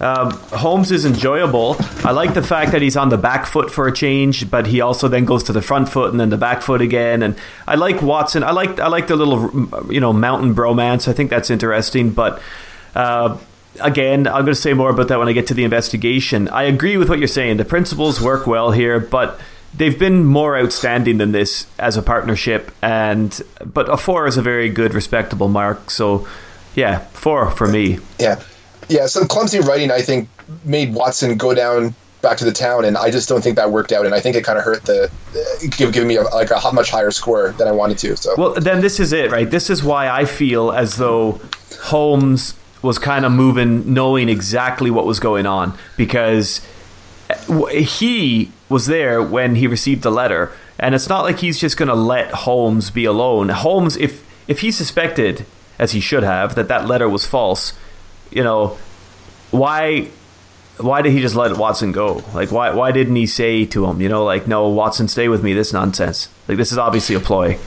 Um, 0.02 0.32
Holmes 0.50 0.92
is 0.92 1.06
enjoyable. 1.06 1.76
I 2.04 2.12
like 2.12 2.34
the 2.34 2.42
fact 2.42 2.72
that 2.72 2.82
he's 2.82 2.98
on 2.98 3.10
the 3.10 3.18
back 3.20 3.46
foot 3.46 3.70
for 3.70 3.88
a 3.88 3.94
change, 3.94 4.50
but 4.50 4.66
he 4.66 4.82
also 4.82 5.08
then 5.08 5.26
goes 5.26 5.44
to 5.44 5.54
the 5.54 5.62
front 5.62 5.90
foot 5.90 6.10
and 6.10 6.20
then 6.20 6.32
the 6.32 6.38
back 6.38 6.64
foot 6.64 6.82
again. 6.82 7.22
And 7.22 7.36
I 7.68 7.76
like 7.76 8.02
Watson. 8.02 8.44
I 8.44 8.52
like 8.52 8.80
I 8.80 8.88
like 8.88 9.08
the 9.08 9.16
little 9.16 9.94
you 9.94 10.00
know 10.00 10.12
mountain 10.12 10.56
bromance. 10.56 11.08
I 11.08 11.14
think 11.14 11.30
that's 11.30 11.52
interesting. 11.52 12.10
But 12.10 12.42
uh, 12.96 13.38
again, 13.80 14.26
I'm 14.26 14.44
going 14.44 14.48
to 14.48 14.56
say 14.56 14.74
more 14.74 14.90
about 14.90 15.08
that 15.10 15.20
when 15.20 15.28
I 15.28 15.34
get 15.34 15.46
to 15.48 15.54
the 15.54 15.64
investigation. 15.64 16.48
I 16.50 16.64
agree 16.64 16.98
with 16.98 17.08
what 17.08 17.20
you're 17.20 17.28
saying. 17.28 17.58
The 17.58 17.66
principals 17.66 18.20
work 18.20 18.48
well 18.48 18.72
here, 18.72 19.00
but 19.00 19.40
they've 19.74 19.98
been 19.98 20.26
more 20.26 20.58
outstanding 20.58 21.20
than 21.20 21.32
this 21.32 21.68
as 21.78 21.96
a 21.96 22.02
partnership. 22.02 22.72
And 22.82 23.40
but 23.64 23.88
a 23.88 23.98
four 23.98 24.26
is 24.26 24.38
a 24.38 24.42
very 24.42 24.70
good, 24.70 24.96
respectable 24.96 25.48
mark. 25.48 25.92
So 25.92 26.28
yeah, 26.76 27.00
four 27.14 27.52
for 27.52 27.68
me. 27.68 28.00
Yeah, 28.20 28.42
yeah. 28.92 29.06
Some 29.06 29.28
clumsy 29.28 29.60
writing, 29.60 29.92
I 29.92 30.02
think, 30.02 30.30
made 30.66 30.94
Watson 30.94 31.38
go 31.38 31.54
down 31.54 31.96
back 32.22 32.38
to 32.38 32.46
the 32.46 32.52
town, 32.52 32.86
and 32.86 32.98
I 32.98 33.10
just 33.10 33.28
don't 33.28 33.42
think 33.42 33.56
that 33.56 33.72
worked 33.72 33.92
out. 33.92 34.06
And 34.06 34.14
I 34.14 34.20
think 34.20 34.36
it 34.36 34.44
kind 34.44 34.60
of 34.60 34.64
hurt 34.64 34.84
the, 34.84 35.06
uh, 35.06 35.68
give, 35.76 35.92
giving 35.92 36.08
me 36.08 36.18
a, 36.18 36.24
like 36.24 36.52
a 36.52 36.72
much 36.72 36.92
higher 36.92 37.12
score 37.12 37.52
than 37.54 37.68
I 37.68 37.72
wanted 37.72 37.98
to. 38.00 38.16
So 38.16 38.36
Well, 38.38 38.54
then 38.54 38.82
this 38.82 39.00
is 39.00 39.12
it, 39.12 39.32
right? 39.32 39.50
This 39.50 39.70
is 39.70 39.84
why 39.84 40.08
I 40.08 40.26
feel 40.26 40.72
as 40.72 40.98
though 40.98 41.42
Holmes 41.84 42.54
was 42.82 43.00
kind 43.00 43.26
of 43.26 43.32
moving, 43.32 43.94
knowing 43.94 44.30
exactly 44.30 44.92
what 44.92 45.06
was 45.06 45.20
going 45.20 45.46
on, 45.46 45.78
because 45.98 46.62
he 47.72 48.52
was 48.70 48.88
there 48.88 49.22
when 49.22 49.56
he 49.56 49.68
received 49.68 50.04
the 50.04 50.12
letter, 50.12 50.52
and 50.80 50.96
it's 50.96 51.10
not 51.10 51.24
like 51.24 51.40
he's 51.40 51.60
just 51.60 51.78
going 51.78 51.90
to 51.90 51.96
let 51.96 52.32
Holmes 52.32 52.90
be 52.90 53.06
alone. 53.06 53.50
Holmes, 53.50 53.98
if 53.98 54.24
if 54.48 54.60
he 54.62 54.72
suspected, 54.72 55.46
as 55.78 55.92
he 55.92 56.00
should 56.00 56.24
have, 56.24 56.56
that 56.56 56.68
that 56.68 56.88
letter 56.88 57.08
was 57.08 57.26
false, 57.26 57.74
you 58.32 58.44
know, 58.44 58.78
why 59.52 60.08
why 60.78 61.02
did 61.02 61.12
he 61.12 61.22
just 61.22 61.36
let 61.36 61.56
Watson 61.58 61.92
go? 61.92 62.24
Like, 62.34 62.52
why 62.52 62.72
why 62.74 62.92
didn't 62.92 63.16
he 63.16 63.28
say 63.28 63.66
to 63.66 63.86
him, 63.86 64.02
you 64.02 64.10
know, 64.10 64.24
like, 64.24 64.48
no, 64.48 64.68
Watson, 64.70 65.08
stay 65.08 65.28
with 65.28 65.44
me. 65.44 65.54
This 65.54 65.74
nonsense. 65.74 66.30
Like, 66.48 66.58
this 66.58 66.72
is 66.72 66.78
obviously 66.78 67.16
a 67.16 67.20
ploy. 67.20 67.58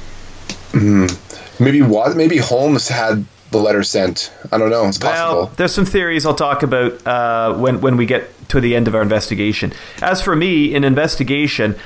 maybe 1.61 1.83
Wat- 1.83 2.17
maybe 2.17 2.39
Holmes 2.39 2.89
had 2.89 3.25
the 3.51 3.59
letter 3.59 3.83
sent. 3.83 4.33
I 4.51 4.59
don't 4.59 4.71
know. 4.71 4.87
It's 4.89 4.99
possible. 4.99 5.43
Well, 5.43 5.53
there's 5.57 5.73
some 5.73 5.87
theories 5.87 6.27
I'll 6.27 6.35
talk 6.35 6.63
about 6.63 7.07
uh, 7.07 7.55
when 7.55 7.81
when 7.81 7.97
we 7.97 8.07
get 8.07 8.31
to 8.49 8.61
the 8.61 8.75
end 8.75 8.89
of 8.89 8.95
our 8.95 9.03
investigation. 9.03 9.73
As 10.03 10.21
for 10.21 10.35
me, 10.35 10.75
in 10.75 10.85
investigation, 10.85 11.77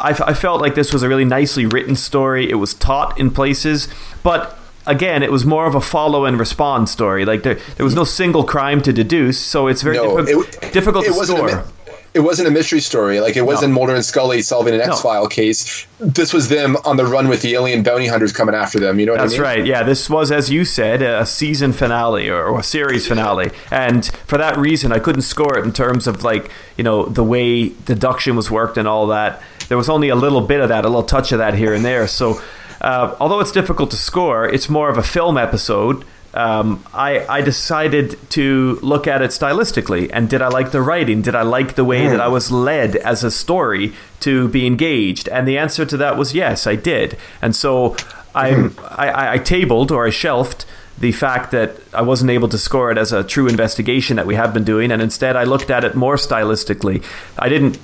I, 0.00 0.10
f- 0.10 0.20
I 0.22 0.34
felt 0.34 0.60
like 0.60 0.74
this 0.74 0.92
was 0.92 1.02
a 1.02 1.08
really 1.08 1.24
nicely 1.24 1.66
written 1.66 1.96
story. 1.96 2.48
It 2.50 2.54
was 2.54 2.74
taut 2.74 3.18
in 3.18 3.30
places, 3.30 3.88
but 4.22 4.58
again, 4.86 5.22
it 5.22 5.32
was 5.32 5.44
more 5.44 5.66
of 5.66 5.74
a 5.74 5.80
follow 5.80 6.24
and 6.24 6.38
respond 6.38 6.88
story. 6.88 7.24
Like 7.24 7.42
there, 7.42 7.58
there 7.76 7.84
was 7.84 7.94
no 7.94 8.04
single 8.04 8.44
crime 8.44 8.80
to 8.82 8.92
deduce, 8.92 9.38
so 9.38 9.68
it's 9.68 9.82
very 9.82 9.96
no, 9.96 10.16
diffi- 10.16 10.62
it, 10.62 10.72
difficult 10.72 11.04
it 11.04 11.08
to 11.08 11.24
score. 11.24 11.48
A, 11.48 11.66
it 12.14 12.20
wasn't 12.20 12.48
a 12.48 12.50
mystery 12.50 12.80
story. 12.80 13.20
Like 13.20 13.36
it 13.36 13.42
wasn't 13.42 13.74
Mulder 13.74 13.94
and 13.94 14.04
Scully 14.04 14.40
solving 14.40 14.74
an 14.74 14.80
X 14.80 15.02
File 15.02 15.28
case. 15.28 15.86
This 16.00 16.32
was 16.32 16.48
them 16.48 16.76
on 16.84 16.96
the 16.96 17.04
run 17.04 17.28
with 17.28 17.42
the 17.42 17.52
alien 17.54 17.82
bounty 17.82 18.06
hunters 18.06 18.32
coming 18.32 18.54
after 18.54 18.80
them. 18.80 18.98
You 18.98 19.04
know 19.04 19.12
what 19.12 19.20
That's 19.20 19.34
I 19.34 19.36
mean? 19.36 19.42
right. 19.42 19.66
Yeah, 19.66 19.82
this 19.82 20.08
was, 20.08 20.32
as 20.32 20.50
you 20.50 20.64
said, 20.64 21.02
a 21.02 21.26
season 21.26 21.74
finale 21.74 22.30
or, 22.30 22.42
or 22.46 22.60
a 22.60 22.62
series 22.62 23.06
finale, 23.06 23.50
and 23.70 24.06
for 24.26 24.38
that 24.38 24.56
reason, 24.56 24.92
I 24.92 24.98
couldn't 24.98 25.22
score 25.22 25.58
it 25.58 25.64
in 25.64 25.72
terms 25.74 26.06
of 26.06 26.24
like 26.24 26.50
you 26.78 26.84
know 26.84 27.04
the 27.04 27.24
way 27.24 27.68
deduction 27.68 28.34
was 28.34 28.50
worked 28.50 28.78
and 28.78 28.88
all 28.88 29.08
that. 29.08 29.42
There 29.68 29.76
was 29.76 29.90
only 29.90 30.08
a 30.08 30.16
little 30.16 30.40
bit 30.40 30.60
of 30.60 30.70
that, 30.70 30.84
a 30.84 30.88
little 30.88 31.02
touch 31.02 31.32
of 31.32 31.38
that 31.38 31.54
here 31.54 31.74
and 31.74 31.84
there. 31.84 32.06
So, 32.08 32.40
uh, 32.80 33.16
although 33.20 33.40
it's 33.40 33.52
difficult 33.52 33.90
to 33.90 33.96
score, 33.96 34.46
it's 34.46 34.68
more 34.68 34.88
of 34.90 34.98
a 34.98 35.02
film 35.02 35.38
episode. 35.38 36.04
Um, 36.34 36.84
I, 36.92 37.24
I 37.26 37.40
decided 37.40 38.18
to 38.30 38.78
look 38.82 39.06
at 39.06 39.22
it 39.22 39.30
stylistically 39.30 40.10
and 40.12 40.28
did 40.28 40.42
I 40.42 40.48
like 40.48 40.70
the 40.70 40.82
writing? 40.82 41.22
Did 41.22 41.34
I 41.34 41.40
like 41.40 41.76
the 41.76 41.84
way 41.84 42.08
that 42.08 42.20
I 42.20 42.28
was 42.28 42.52
led 42.52 42.96
as 42.96 43.24
a 43.24 43.30
story 43.30 43.94
to 44.20 44.46
be 44.48 44.66
engaged? 44.66 45.30
And 45.30 45.48
the 45.48 45.56
answer 45.56 45.86
to 45.86 45.96
that 45.96 46.18
was 46.18 46.34
yes, 46.34 46.66
I 46.66 46.76
did. 46.76 47.16
And 47.40 47.56
so 47.56 47.96
I, 48.34 48.68
I, 48.86 49.32
I 49.32 49.38
tabled 49.38 49.90
or 49.90 50.06
I 50.06 50.10
shelved 50.10 50.66
the 50.98 51.12
fact 51.12 51.50
that 51.52 51.76
I 51.92 52.02
wasn't 52.02 52.30
able 52.30 52.48
to 52.48 52.58
score 52.58 52.90
it 52.90 52.98
as 52.98 53.12
a 53.12 53.24
true 53.24 53.48
investigation 53.48 54.16
that 54.16 54.26
we 54.26 54.34
have 54.34 54.54
been 54.54 54.64
doing, 54.64 54.90
and 54.90 55.02
instead 55.02 55.36
I 55.36 55.44
looked 55.44 55.70
at 55.70 55.84
it 55.84 55.94
more 55.94 56.16
stylistically. 56.16 57.04
I 57.38 57.48
didn't 57.48 57.78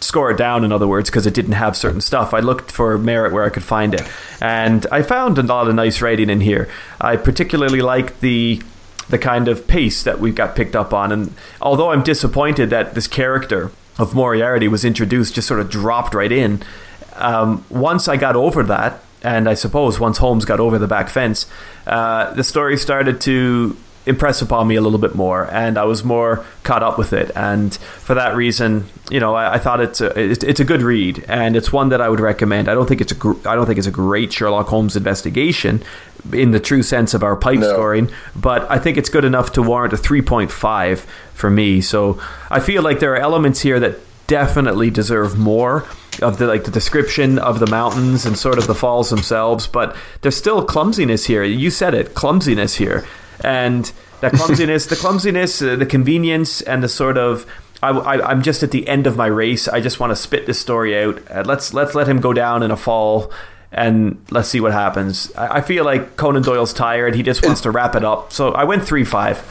score 0.00 0.30
it 0.30 0.36
down, 0.36 0.64
in 0.64 0.72
other 0.72 0.86
words, 0.88 1.10
because 1.10 1.26
it 1.26 1.34
didn't 1.34 1.52
have 1.52 1.76
certain 1.76 2.00
stuff. 2.00 2.34
I 2.34 2.40
looked 2.40 2.70
for 2.70 2.96
merit 2.98 3.32
where 3.32 3.44
I 3.44 3.50
could 3.50 3.62
find 3.62 3.94
it, 3.94 4.02
and 4.40 4.86
I 4.92 5.02
found 5.02 5.38
a 5.38 5.42
lot 5.42 5.68
of 5.68 5.74
nice 5.74 6.00
writing 6.00 6.30
in 6.30 6.40
here. 6.40 6.68
I 7.00 7.16
particularly 7.16 7.80
like 7.80 8.20
the 8.20 8.62
the 9.08 9.18
kind 9.18 9.48
of 9.48 9.66
pace 9.66 10.02
that 10.02 10.20
we 10.20 10.30
got 10.30 10.54
picked 10.54 10.76
up 10.76 10.92
on, 10.92 11.12
and 11.12 11.34
although 11.60 11.90
I'm 11.90 12.02
disappointed 12.02 12.70
that 12.70 12.94
this 12.94 13.06
character 13.06 13.70
of 13.98 14.14
Moriarty 14.14 14.68
was 14.68 14.84
introduced, 14.84 15.34
just 15.34 15.48
sort 15.48 15.60
of 15.60 15.70
dropped 15.70 16.14
right 16.14 16.30
in. 16.30 16.62
Um, 17.16 17.64
once 17.68 18.06
I 18.06 18.16
got 18.16 18.36
over 18.36 18.62
that, 18.64 19.02
and 19.22 19.48
I 19.48 19.54
suppose 19.54 19.98
once 19.98 20.18
Holmes 20.18 20.44
got 20.44 20.60
over 20.60 20.78
the 20.78 20.86
back 20.86 21.08
fence, 21.08 21.46
uh, 21.86 22.32
the 22.34 22.44
story 22.44 22.76
started 22.76 23.20
to 23.22 23.76
impress 24.08 24.42
upon 24.42 24.66
me 24.66 24.74
a 24.74 24.80
little 24.80 24.98
bit 24.98 25.14
more, 25.14 25.48
and 25.52 25.78
I 25.78 25.84
was 25.84 26.02
more 26.02 26.44
caught 26.62 26.82
up 26.82 26.98
with 26.98 27.12
it. 27.12 27.30
And 27.36 27.74
for 27.76 28.14
that 28.14 28.34
reason, 28.34 28.86
you 29.10 29.20
know, 29.20 29.34
I, 29.34 29.54
I 29.54 29.58
thought 29.58 29.80
it's 29.80 30.00
a 30.00 30.18
it's, 30.18 30.42
it's, 30.42 30.60
a 30.60 30.64
good 30.64 30.82
read, 30.82 31.24
and 31.28 31.56
it's 31.56 31.72
one 31.72 31.90
that 31.90 32.00
I 32.00 32.08
would 32.08 32.20
recommend. 32.20 32.68
I 32.68 32.74
don't 32.74 32.86
think 32.86 33.00
it's 33.00 33.12
a 33.12 33.14
gr- 33.14 33.48
I 33.48 33.54
don't 33.54 33.66
think 33.66 33.78
it's 33.78 33.86
a 33.86 33.92
great 33.92 34.32
Sherlock 34.32 34.66
Holmes 34.66 34.96
investigation 34.96 35.82
in 36.32 36.50
the 36.50 36.60
true 36.60 36.82
sense 36.82 37.14
of 37.14 37.22
our 37.22 37.36
pipe 37.36 37.60
no. 37.60 37.72
scoring, 37.72 38.10
but 38.34 38.68
I 38.70 38.78
think 38.78 38.96
it's 38.96 39.08
good 39.08 39.24
enough 39.24 39.52
to 39.52 39.62
warrant 39.62 39.92
a 39.92 39.96
three 39.96 40.22
point 40.22 40.50
five 40.50 41.00
for 41.34 41.50
me. 41.50 41.80
So 41.80 42.20
I 42.50 42.60
feel 42.60 42.82
like 42.82 43.00
there 43.00 43.12
are 43.12 43.18
elements 43.18 43.60
here 43.60 43.78
that 43.80 44.00
definitely 44.26 44.90
deserve 44.90 45.38
more 45.38 45.86
of 46.20 46.38
the 46.38 46.46
like 46.46 46.64
the 46.64 46.70
description 46.70 47.38
of 47.38 47.60
the 47.60 47.66
mountains 47.66 48.26
and 48.26 48.38
sort 48.38 48.58
of 48.58 48.66
the 48.66 48.74
falls 48.74 49.08
themselves 49.08 49.66
but 49.66 49.96
there's 50.20 50.36
still 50.36 50.62
clumsiness 50.64 51.24
here 51.24 51.42
you 51.42 51.70
said 51.70 51.94
it 51.94 52.14
clumsiness 52.14 52.74
here 52.74 53.06
and 53.44 53.90
the 54.20 54.30
clumsiness, 54.30 54.86
the 54.86 54.96
clumsiness, 54.96 55.62
uh, 55.62 55.76
the 55.76 55.86
convenience, 55.86 56.60
and 56.62 56.82
the 56.82 56.88
sort 56.88 57.18
of 57.18 57.46
I, 57.82 58.32
am 58.32 58.42
just 58.42 58.62
at 58.62 58.70
the 58.70 58.88
end 58.88 59.06
of 59.06 59.16
my 59.16 59.26
race. 59.26 59.68
I 59.68 59.80
just 59.80 60.00
want 60.00 60.10
to 60.10 60.16
spit 60.16 60.46
this 60.46 60.58
story 60.58 60.98
out. 60.98 61.22
Uh, 61.30 61.44
let's 61.46 61.72
let's 61.72 61.94
let 61.94 62.08
him 62.08 62.20
go 62.20 62.32
down 62.32 62.62
in 62.62 62.70
a 62.70 62.76
fall, 62.76 63.32
and 63.70 64.24
let's 64.30 64.48
see 64.48 64.60
what 64.60 64.72
happens. 64.72 65.32
I, 65.34 65.58
I 65.58 65.60
feel 65.60 65.84
like 65.84 66.16
Conan 66.16 66.42
Doyle's 66.42 66.72
tired. 66.72 67.14
He 67.14 67.22
just 67.22 67.44
wants 67.44 67.60
to 67.62 67.70
wrap 67.70 67.94
it 67.94 68.04
up. 68.04 68.32
So 68.32 68.52
I 68.52 68.64
went 68.64 68.84
three 68.84 69.04
five. 69.04 69.44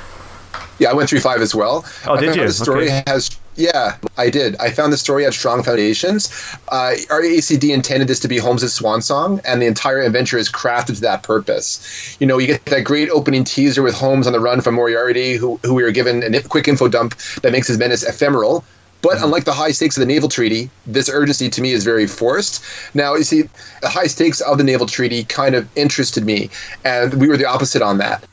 Yeah, 0.79 0.91
I 0.91 0.93
went 0.93 1.09
three 1.09 1.19
five 1.19 1.41
as 1.41 1.55
well. 1.55 1.85
Oh, 2.05 2.15
I 2.15 2.19
did 2.19 2.35
you? 2.35 2.43
The 2.43 2.51
story 2.51 2.85
okay. 2.85 3.03
has 3.07 3.39
yeah, 3.57 3.97
I 4.17 4.29
did. 4.29 4.55
I 4.57 4.69
found 4.69 4.93
the 4.93 4.97
story 4.97 5.23
had 5.23 5.33
strong 5.33 5.63
foundations. 5.63 6.27
Uh, 6.69 6.93
RACD 7.09 7.73
intended 7.73 8.07
this 8.07 8.19
to 8.19 8.27
be 8.27 8.37
Holmes' 8.37 8.71
swan 8.71 9.01
song, 9.01 9.41
and 9.45 9.61
the 9.61 9.65
entire 9.65 10.01
adventure 10.01 10.37
is 10.37 10.49
crafted 10.49 10.95
to 10.95 11.01
that 11.01 11.23
purpose. 11.23 12.15
You 12.19 12.27
know, 12.27 12.37
you 12.37 12.47
get 12.47 12.63
that 12.65 12.81
great 12.81 13.09
opening 13.09 13.43
teaser 13.43 13.81
with 13.81 13.95
Holmes 13.95 14.27
on 14.27 14.33
the 14.33 14.39
run 14.39 14.61
from 14.61 14.75
Moriarty, 14.75 15.35
who, 15.35 15.59
who 15.63 15.73
we 15.73 15.83
were 15.83 15.91
given 15.91 16.35
a 16.35 16.43
quick 16.43 16.67
info 16.67 16.87
dump 16.87 17.17
that 17.41 17.51
makes 17.51 17.67
his 17.67 17.79
menace 17.79 18.03
ephemeral. 18.03 18.63
But 19.01 19.15
mm-hmm. 19.15 19.25
unlike 19.25 19.45
the 19.45 19.53
high 19.53 19.71
stakes 19.71 19.97
of 19.97 20.01
the 20.01 20.07
naval 20.07 20.29
treaty, 20.29 20.69
this 20.85 21.09
urgency 21.09 21.49
to 21.49 21.61
me 21.61 21.71
is 21.71 21.83
very 21.83 22.05
forced. 22.05 22.63
Now, 22.93 23.15
you 23.15 23.23
see, 23.23 23.43
the 23.81 23.89
high 23.89 24.07
stakes 24.07 24.39
of 24.41 24.59
the 24.59 24.63
naval 24.63 24.85
treaty 24.85 25.23
kind 25.23 25.55
of 25.55 25.67
interested 25.75 26.23
me, 26.23 26.51
and 26.85 27.15
we 27.15 27.27
were 27.27 27.37
the 27.37 27.45
opposite 27.45 27.81
on 27.81 27.97
that 27.97 28.23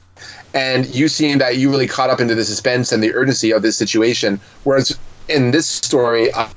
and 0.55 0.87
you 0.95 1.09
seeing 1.09 1.39
that 1.39 1.57
you 1.57 1.69
really 1.69 1.89
caught 1.89 2.11
up 2.11 2.21
into 2.21 2.35
the 2.35 2.45
suspense 2.45 2.93
and 2.93 3.03
the 3.03 3.13
urgency 3.13 3.51
of 3.51 3.63
this 3.63 3.77
situation. 3.77 4.41
Whereas 4.63 4.97
in 5.29 5.51
this 5.51 5.69
story, 5.69 6.33
I, 6.35 6.51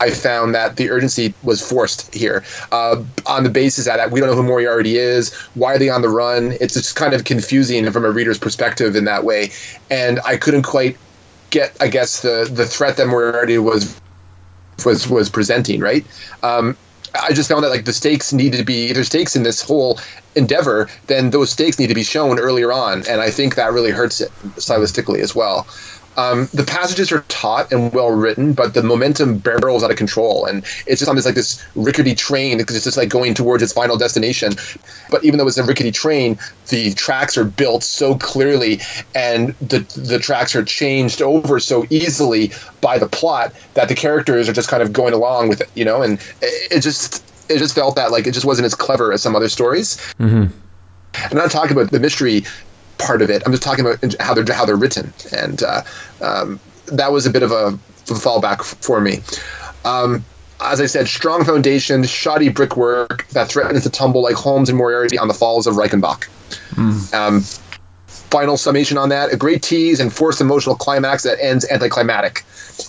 I 0.00 0.10
found 0.10 0.54
that 0.54 0.76
the 0.76 0.90
urgency 0.90 1.34
was 1.42 1.66
forced 1.66 2.12
here 2.14 2.42
uh, 2.72 3.02
on 3.26 3.44
the 3.44 3.50
basis 3.50 3.84
that 3.84 4.10
we 4.10 4.20
don't 4.20 4.30
know 4.30 4.36
who 4.36 4.42
Moriarty 4.42 4.96
is. 4.96 5.34
Why 5.54 5.74
are 5.74 5.78
they 5.78 5.90
on 5.90 6.02
the 6.02 6.08
run? 6.08 6.56
It's 6.60 6.74
just 6.74 6.96
kind 6.96 7.12
of 7.12 7.24
confusing 7.24 7.90
from 7.90 8.04
a 8.04 8.10
reader's 8.10 8.38
perspective 8.38 8.96
in 8.96 9.04
that 9.04 9.24
way. 9.24 9.50
And 9.90 10.18
I 10.24 10.36
couldn't 10.36 10.62
quite 10.62 10.96
get, 11.50 11.76
I 11.80 11.88
guess, 11.88 12.22
the, 12.22 12.48
the 12.50 12.66
threat 12.66 12.96
that 12.96 13.08
Moriarty 13.08 13.58
was 13.58 14.00
was 14.84 15.06
was 15.08 15.28
presenting. 15.28 15.80
Right. 15.80 16.06
Um, 16.42 16.76
I 17.20 17.32
just 17.32 17.48
found 17.48 17.64
that 17.64 17.70
like 17.70 17.84
the 17.84 17.92
stakes 17.92 18.32
needed 18.32 18.58
to 18.58 18.64
be 18.64 18.92
there's 18.92 19.08
stakes 19.08 19.34
in 19.34 19.42
this 19.42 19.60
whole 19.60 19.98
endeavor, 20.36 20.88
then 21.06 21.30
those 21.30 21.50
stakes 21.50 21.78
need 21.78 21.88
to 21.88 21.94
be 21.94 22.04
shown 22.04 22.38
earlier 22.38 22.72
on, 22.72 23.04
and 23.08 23.20
I 23.20 23.30
think 23.30 23.56
that 23.56 23.72
really 23.72 23.90
hurts 23.90 24.20
it 24.20 24.30
stylistically 24.56 25.18
as 25.18 25.34
well. 25.34 25.66
Um, 26.16 26.48
the 26.52 26.64
passages 26.64 27.12
are 27.12 27.20
taut 27.28 27.72
and 27.72 27.92
well 27.92 28.10
written, 28.10 28.52
but 28.52 28.74
the 28.74 28.82
momentum 28.82 29.38
barrels 29.38 29.84
out 29.84 29.90
of 29.90 29.96
control, 29.96 30.44
and 30.44 30.64
it's 30.86 30.98
just 30.98 31.08
on 31.08 31.16
this 31.16 31.24
like 31.24 31.36
this 31.36 31.64
rickety 31.76 32.14
train 32.14 32.58
because 32.58 32.74
it's 32.74 32.84
just 32.84 32.96
like 32.96 33.08
going 33.08 33.32
towards 33.34 33.62
its 33.62 33.72
final 33.72 33.96
destination. 33.96 34.54
But 35.10 35.24
even 35.24 35.38
though 35.38 35.46
it's 35.46 35.56
a 35.56 35.64
rickety 35.64 35.92
train, 35.92 36.38
the 36.68 36.92
tracks 36.94 37.38
are 37.38 37.44
built 37.44 37.84
so 37.84 38.16
clearly, 38.16 38.80
and 39.14 39.54
the 39.60 39.80
the 39.96 40.18
tracks 40.18 40.54
are 40.56 40.64
changed 40.64 41.22
over 41.22 41.60
so 41.60 41.86
easily 41.90 42.52
by 42.80 42.98
the 42.98 43.08
plot 43.08 43.54
that 43.74 43.88
the 43.88 43.94
characters 43.94 44.48
are 44.48 44.52
just 44.52 44.68
kind 44.68 44.82
of 44.82 44.92
going 44.92 45.14
along 45.14 45.48
with 45.48 45.60
it, 45.60 45.70
you 45.74 45.84
know. 45.84 46.02
And 46.02 46.14
it, 46.42 46.72
it 46.72 46.80
just 46.80 47.24
it 47.48 47.58
just 47.58 47.74
felt 47.74 47.94
that 47.96 48.10
like 48.10 48.26
it 48.26 48.32
just 48.32 48.46
wasn't 48.46 48.66
as 48.66 48.74
clever 48.74 49.12
as 49.12 49.22
some 49.22 49.36
other 49.36 49.48
stories. 49.48 49.96
Mm-hmm. 50.18 50.54
I'm 51.14 51.36
not 51.36 51.50
talking 51.50 51.72
about 51.72 51.90
the 51.90 52.00
mystery 52.00 52.44
part 53.00 53.22
of 53.22 53.30
it. 53.30 53.42
I'm 53.44 53.52
just 53.52 53.62
talking 53.62 53.84
about 53.84 54.14
how 54.20 54.34
they're 54.34 54.54
how 54.54 54.64
they're 54.64 54.76
written, 54.76 55.12
and 55.32 55.62
uh, 55.62 55.82
um, 56.20 56.60
that 56.86 57.12
was 57.12 57.26
a 57.26 57.30
bit 57.30 57.42
of 57.42 57.50
a 57.52 57.78
fallback 58.06 58.62
for 58.62 59.00
me. 59.00 59.20
Um, 59.84 60.24
as 60.60 60.80
I 60.80 60.86
said, 60.86 61.08
strong 61.08 61.44
foundation, 61.44 62.04
shoddy 62.04 62.50
brickwork 62.50 63.26
that 63.28 63.48
threatens 63.48 63.82
to 63.84 63.90
tumble 63.90 64.22
like 64.22 64.34
Holmes 64.34 64.68
and 64.68 64.76
Moriarty 64.76 65.18
on 65.18 65.28
the 65.28 65.34
falls 65.34 65.66
of 65.66 65.74
Reichenbach. 65.74 66.28
Mm. 66.72 67.14
Um, 67.14 67.40
final 68.06 68.56
summation 68.56 68.98
on 68.98 69.08
that: 69.08 69.32
a 69.32 69.36
great 69.36 69.62
tease 69.62 70.00
and 70.00 70.12
forced 70.12 70.40
emotional 70.40 70.74
climax 70.74 71.22
that 71.22 71.42
ends 71.42 71.66
anticlimactic. 71.70 72.44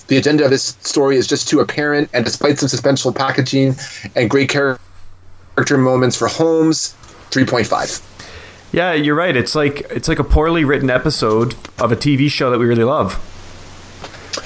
The 0.07 0.17
agenda 0.17 0.43
of 0.45 0.49
this 0.49 0.77
story 0.81 1.17
is 1.17 1.27
just 1.27 1.47
too 1.47 1.59
apparent, 1.59 2.09
and 2.13 2.25
despite 2.25 2.59
some 2.59 2.69
suspenseful 2.69 3.15
packaging 3.15 3.75
and 4.15 4.29
great 4.29 4.49
character 4.49 5.77
moments 5.77 6.17
for 6.17 6.27
Holmes, 6.27 6.95
3.5. 7.31 8.01
Yeah, 8.71 8.93
you're 8.93 9.15
right. 9.15 9.35
It's 9.35 9.55
like 9.55 9.81
it's 9.91 10.07
like 10.07 10.19
a 10.19 10.23
poorly 10.23 10.63
written 10.63 10.89
episode 10.89 11.55
of 11.79 11.91
a 11.91 11.95
TV 11.95 12.29
show 12.29 12.49
that 12.51 12.59
we 12.59 12.65
really 12.65 12.83
love. 12.83 13.19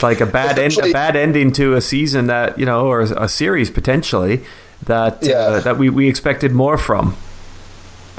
Like 0.02 0.20
a 0.20 0.26
bad 0.26 0.58
end, 0.58 0.78
a 0.78 0.92
bad 0.92 1.16
ending 1.16 1.52
to 1.54 1.74
a 1.74 1.82
season 1.82 2.28
that 2.28 2.58
you 2.58 2.66
know, 2.66 2.88
or 2.88 3.02
a 3.02 3.30
series 3.30 3.70
potentially 3.70 4.44
that 4.84 5.20
yeah. 5.22 5.36
uh, 5.36 5.60
that 5.62 5.78
we, 5.78 5.90
we 5.90 6.10
expected 6.10 6.52
more 6.52 6.78
from. 6.78 7.16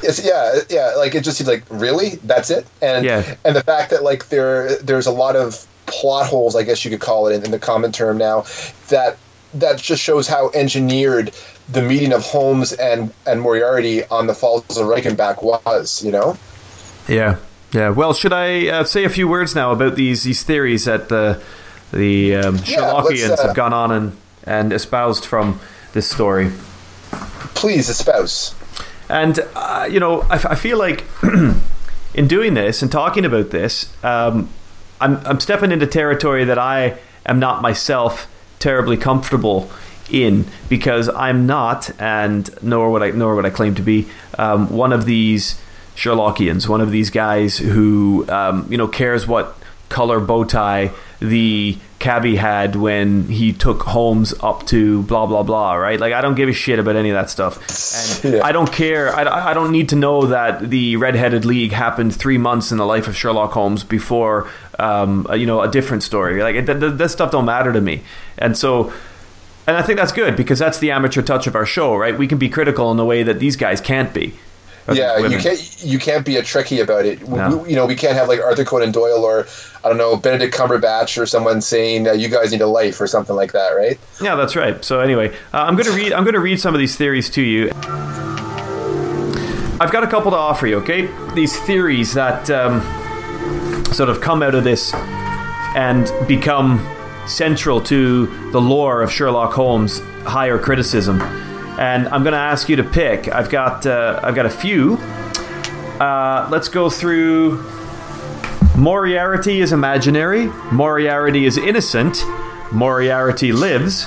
It's, 0.03 0.25
yeah, 0.25 0.61
yeah. 0.69 0.95
Like 0.97 1.15
it 1.15 1.25
just 1.25 1.39
seems 1.39 1.49
like 1.49 1.65
really 1.71 2.17
that's 2.17 2.51
it, 2.51 2.67
and 2.81 3.05
yeah. 3.05 3.35
and 3.45 3.57
the 3.57 3.63
fact 3.63 3.91
that 3.91 4.03
like 4.03 4.29
there 4.29 4.77
there's 4.77 5.07
a 5.07 5.11
lot 5.13 5.35
of 5.35 5.67
plot 5.87 6.27
holes, 6.27 6.55
I 6.55 6.63
guess 6.63 6.85
you 6.85 6.91
could 6.91 7.01
call 7.01 7.29
it 7.29 7.35
in, 7.35 7.45
in 7.45 7.51
the 7.51 7.59
common 7.59 7.93
term 7.93 8.19
now, 8.19 8.45
that 8.89 9.17
that 9.55 9.79
just 9.79 10.03
shows 10.03 10.29
how 10.29 10.51
engineered 10.55 11.33
the 11.69 11.83
meeting 11.83 12.13
of 12.13 12.23
Holmes 12.23 12.73
and 12.73 13.13
and 13.27 13.41
Moriarty 13.41 14.05
on 14.05 14.27
the 14.27 14.35
Falls 14.35 14.77
of 14.77 14.87
Reichenbach 14.87 15.43
was. 15.43 16.03
You 16.05 16.13
know. 16.13 16.39
Yeah. 17.09 17.37
Yeah. 17.73 17.91
Well, 17.91 18.15
should 18.15 18.33
I 18.33 18.69
uh, 18.69 18.85
say 18.85 19.05
a 19.05 19.09
few 19.09 19.29
words 19.29 19.55
now 19.55 19.73
about 19.73 19.97
these 19.97 20.23
these 20.23 20.43
theories 20.43 20.85
that 20.85 21.09
the 21.09 21.43
the 21.93 22.37
um, 22.37 22.59
Sherlockians 22.59 23.39
uh, 23.39 23.47
have 23.47 23.57
gone 23.57 23.73
on 23.73 23.93
and 23.93 24.17
and 24.45 24.73
espoused 24.73 25.25
from 25.25 25.61
this 25.93 26.09
story? 26.09 26.51
Please 27.55 27.89
espouse. 27.89 28.55
And 29.09 29.41
uh, 29.55 29.89
you 29.91 30.01
know, 30.01 30.23
I, 30.23 30.35
I 30.35 30.55
feel 30.55 30.79
like 30.79 31.05
in 32.15 32.29
doing 32.29 32.55
this 32.55 32.83
and 32.83 32.91
talking 32.91 33.25
about 33.25 33.51
this, 33.51 33.93
um, 34.05 34.49
I'm 35.01 35.17
I'm 35.27 35.41
stepping 35.41 35.73
into 35.73 35.87
territory 35.87 36.45
that 36.45 36.59
I 36.59 36.99
am 37.25 37.39
not 37.39 37.63
myself 37.63 38.29
terribly 38.59 38.97
comfortable 38.97 39.71
in 40.11 40.47
because 40.69 41.09
I'm 41.09 41.47
not, 41.47 41.91
and 42.01 42.49
nor 42.63 42.91
would 42.93 43.03
I, 43.03 43.11
nor 43.11 43.35
would 43.35 43.47
I 43.47 43.51
claim 43.51 43.75
to 43.77 43.83
be, 43.83 44.07
um, 44.39 44.71
one 44.71 44.93
of 44.93 45.05
these 45.05 45.61
Sherlockians, 45.97 46.69
one 46.69 46.81
of 46.81 46.91
these 46.91 47.11
guys 47.11 47.59
who 47.59 48.27
um, 48.29 48.67
you 48.71 48.77
know 48.77 48.89
cares 48.89 49.27
what 49.27 49.57
color 49.89 50.21
bow 50.21 50.45
tie 50.45 50.91
the 51.21 51.79
cabbie 51.99 52.37
had 52.37 52.77
when 52.77 53.27
he 53.29 53.53
took 53.53 53.83
Holmes 53.83 54.35
up 54.41 54.67
to 54.67 55.03
blah 55.05 55.27
blah 55.27 55.43
blah. 55.43 55.75
Right? 55.75 55.99
Like 55.99 56.13
I 56.13 56.21
don't 56.21 56.35
give 56.35 56.49
a 56.49 56.53
shit 56.53 56.79
about 56.79 56.97
any 56.97 57.11
of 57.11 57.15
that 57.15 57.31
stuff, 57.31 58.23
and 58.25 58.35
yeah. 58.35 58.45
I 58.45 58.53
don't 58.53 58.71
care. 58.71 59.15
I, 59.15 59.51
I 59.51 59.55
don't 59.55 59.73
need 59.73 59.89
to 59.91 59.97
know 59.97 60.27
that 60.27 60.69
the 60.69 60.97
Red-Headed 60.97 61.45
League 61.45 61.73
happened 61.73 62.15
three 62.15 62.39
months 62.39 62.71
in 62.73 62.79
the 62.79 62.87
life 62.87 63.09
of 63.09 63.17
Sherlock 63.17 63.53
Holmes 63.53 63.83
before 63.83 64.51
um, 64.79 65.27
you 65.35 65.47
know 65.47 65.63
a 65.63 65.69
different 65.69 66.03
story. 66.03 66.43
Like 66.43 66.67
this 66.67 67.13
stuff 67.13 67.31
don't 67.31 67.47
matter 67.47 67.73
to 67.73 67.81
me, 67.81 68.03
and 68.37 68.57
so 68.57 68.93
and 69.67 69.77
I 69.77 69.83
think 69.83 69.99
that's 69.99 70.13
good 70.13 70.37
because 70.37 70.59
that's 70.59 70.79
the 70.79 70.91
amateur 70.91 71.23
touch 71.23 71.47
of 71.47 71.55
our 71.55 71.67
show, 71.67 71.97
right? 71.97 72.17
We 72.17 72.29
can 72.29 72.39
be 72.39 72.49
critical 72.49 72.91
in 72.91 72.97
the 72.97 73.05
way 73.05 73.23
that 73.23 73.41
these 73.41 73.57
guys 73.57 73.81
can't 73.81 74.13
be. 74.15 74.35
Yeah, 74.93 75.19
you 75.19 75.39
can't 75.39 75.85
you 75.85 75.99
can't 75.99 76.25
be 76.25 76.37
a 76.37 76.43
tricky 76.43 76.79
about 76.79 77.07
it. 77.07 77.27
No. 77.27 77.57
We, 77.57 77.71
you 77.71 77.77
know, 77.77 77.87
we 77.87 77.97
can't 77.97 78.15
have 78.15 78.29
like 78.29 78.41
Arthur 78.41 78.65
Conan 78.65 78.93
Doyle 78.93 79.25
or 79.25 79.47
I 79.85 79.89
don't 79.89 79.99
know 79.99 80.17
Benedict 80.17 80.55
Cumberbatch 80.55 81.21
or 81.21 81.27
someone 81.27 81.61
saying 81.61 82.07
uh, 82.07 82.13
you 82.13 82.29
guys 82.29 82.53
need 82.53 82.61
a 82.61 82.69
life 82.69 83.01
or 83.01 83.09
something 83.09 83.35
like 83.35 83.51
that, 83.53 83.71
right? 83.71 83.99
Yeah, 84.21 84.37
that's 84.37 84.55
right. 84.55 84.85
So 84.85 85.01
anyway, 85.01 85.35
uh, 85.53 85.65
I'm 85.65 85.75
going 85.75 85.87
to 85.87 85.93
read 85.93 86.13
I'm 86.13 86.23
going 86.23 86.35
to 86.35 86.41
read 86.41 86.61
some 86.61 86.73
of 86.73 86.79
these 86.79 86.95
theories 86.95 87.29
to 87.31 87.43
you. 87.43 87.71
I've 89.79 89.91
got 89.91 90.05
a 90.05 90.07
couple 90.07 90.31
to 90.31 90.37
offer 90.37 90.69
you. 90.69 90.77
Okay, 90.77 91.09
these 91.35 91.59
theories 91.63 92.15
that 92.15 92.49
um, 92.51 92.81
sort 93.93 94.09
of 94.09 94.21
come 94.21 94.41
out 94.43 94.55
of 94.55 94.63
this 94.63 94.95
and 95.75 96.11
become 96.29 96.79
central 97.27 97.81
to 97.83 98.27
the 98.51 98.61
lore 98.61 99.03
of 99.03 99.11
Sherlock 99.11 99.53
Holmes' 99.53 100.01
higher 100.25 100.59
criticism. 100.59 101.21
And 101.79 102.09
I'm 102.09 102.23
going 102.23 102.33
to 102.33 102.39
ask 102.39 102.69
you 102.69 102.77
to 102.77 102.85
pick. 102.85 103.29
I've 103.29 103.51
got 103.51 103.87
uh, 103.87 104.21
I've 104.23 104.35
got 104.35 104.47
a 104.47 104.51
few. 104.51 104.95
Uh, 106.01 106.49
let's 106.51 106.69
go 106.69 106.89
through. 106.89 107.63
Moriarty 108.77 109.61
is 109.61 109.73
imaginary. 109.73 110.47
Moriarty 110.71 111.47
is 111.47 111.57
innocent. 111.57 112.23
Moriarty 112.73 113.53
lives. 113.53 114.07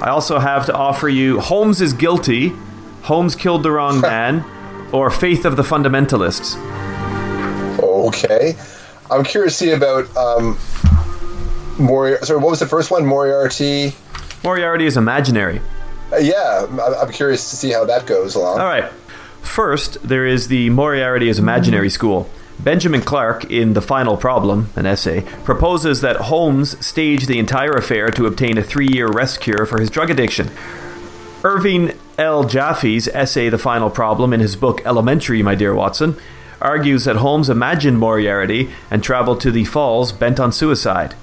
I 0.00 0.08
also 0.10 0.38
have 0.38 0.66
to 0.66 0.74
offer 0.74 1.08
you 1.08 1.40
Holmes 1.40 1.80
is 1.80 1.92
guilty. 1.92 2.52
Holmes 3.02 3.34
killed 3.34 3.62
the 3.62 3.70
wrong 3.70 4.00
man, 4.02 4.44
or 4.92 5.10
Faith 5.10 5.44
of 5.44 5.56
the 5.56 5.62
Fundamentalists. 5.62 6.56
Okay. 7.78 8.56
I'm 9.10 9.24
curious 9.24 9.58
to 9.58 9.64
see 9.64 9.70
about 9.70 10.14
um, 10.16 10.58
Moriarty. 11.78 12.26
Sorry, 12.26 12.38
what 12.38 12.50
was 12.50 12.60
the 12.60 12.66
first 12.66 12.90
one? 12.90 13.06
Moriarty. 13.06 13.94
Moriarty 14.42 14.86
is 14.86 14.96
imaginary. 14.96 15.60
Uh, 16.12 16.16
yeah, 16.16 16.66
I'm, 16.68 16.80
I'm 16.80 17.12
curious 17.12 17.50
to 17.50 17.56
see 17.56 17.70
how 17.70 17.84
that 17.86 18.06
goes 18.06 18.34
along. 18.34 18.60
All 18.60 18.66
right. 18.66 18.90
First, 19.42 20.06
there 20.06 20.26
is 20.26 20.48
the 20.48 20.70
Moriarty 20.70 21.28
is 21.28 21.38
imaginary 21.38 21.90
school. 21.90 22.28
Benjamin 22.60 23.02
Clark, 23.02 23.50
in 23.50 23.72
The 23.72 23.82
Final 23.82 24.16
Problem, 24.16 24.70
an 24.76 24.86
essay, 24.86 25.22
proposes 25.44 26.00
that 26.00 26.16
Holmes 26.16 26.84
stage 26.84 27.26
the 27.26 27.38
entire 27.38 27.72
affair 27.72 28.08
to 28.10 28.26
obtain 28.26 28.58
a 28.58 28.62
three 28.62 28.88
year 28.88 29.08
rest 29.08 29.40
cure 29.40 29.66
for 29.66 29.80
his 29.80 29.90
drug 29.90 30.10
addiction. 30.10 30.50
Irving 31.42 31.92
L. 32.16 32.44
Jaffe's 32.44 33.08
essay 33.08 33.48
The 33.48 33.58
Final 33.58 33.90
Problem 33.90 34.32
in 34.32 34.40
his 34.40 34.56
book 34.56 34.80
Elementary, 34.86 35.42
My 35.42 35.54
Dear 35.54 35.74
Watson, 35.74 36.16
argues 36.60 37.04
that 37.04 37.16
Holmes 37.16 37.50
imagined 37.50 37.98
Moriarty 37.98 38.70
and 38.90 39.02
traveled 39.02 39.40
to 39.42 39.50
the 39.50 39.64
falls 39.64 40.12
bent 40.12 40.40
on 40.40 40.52
suicide. 40.52 41.14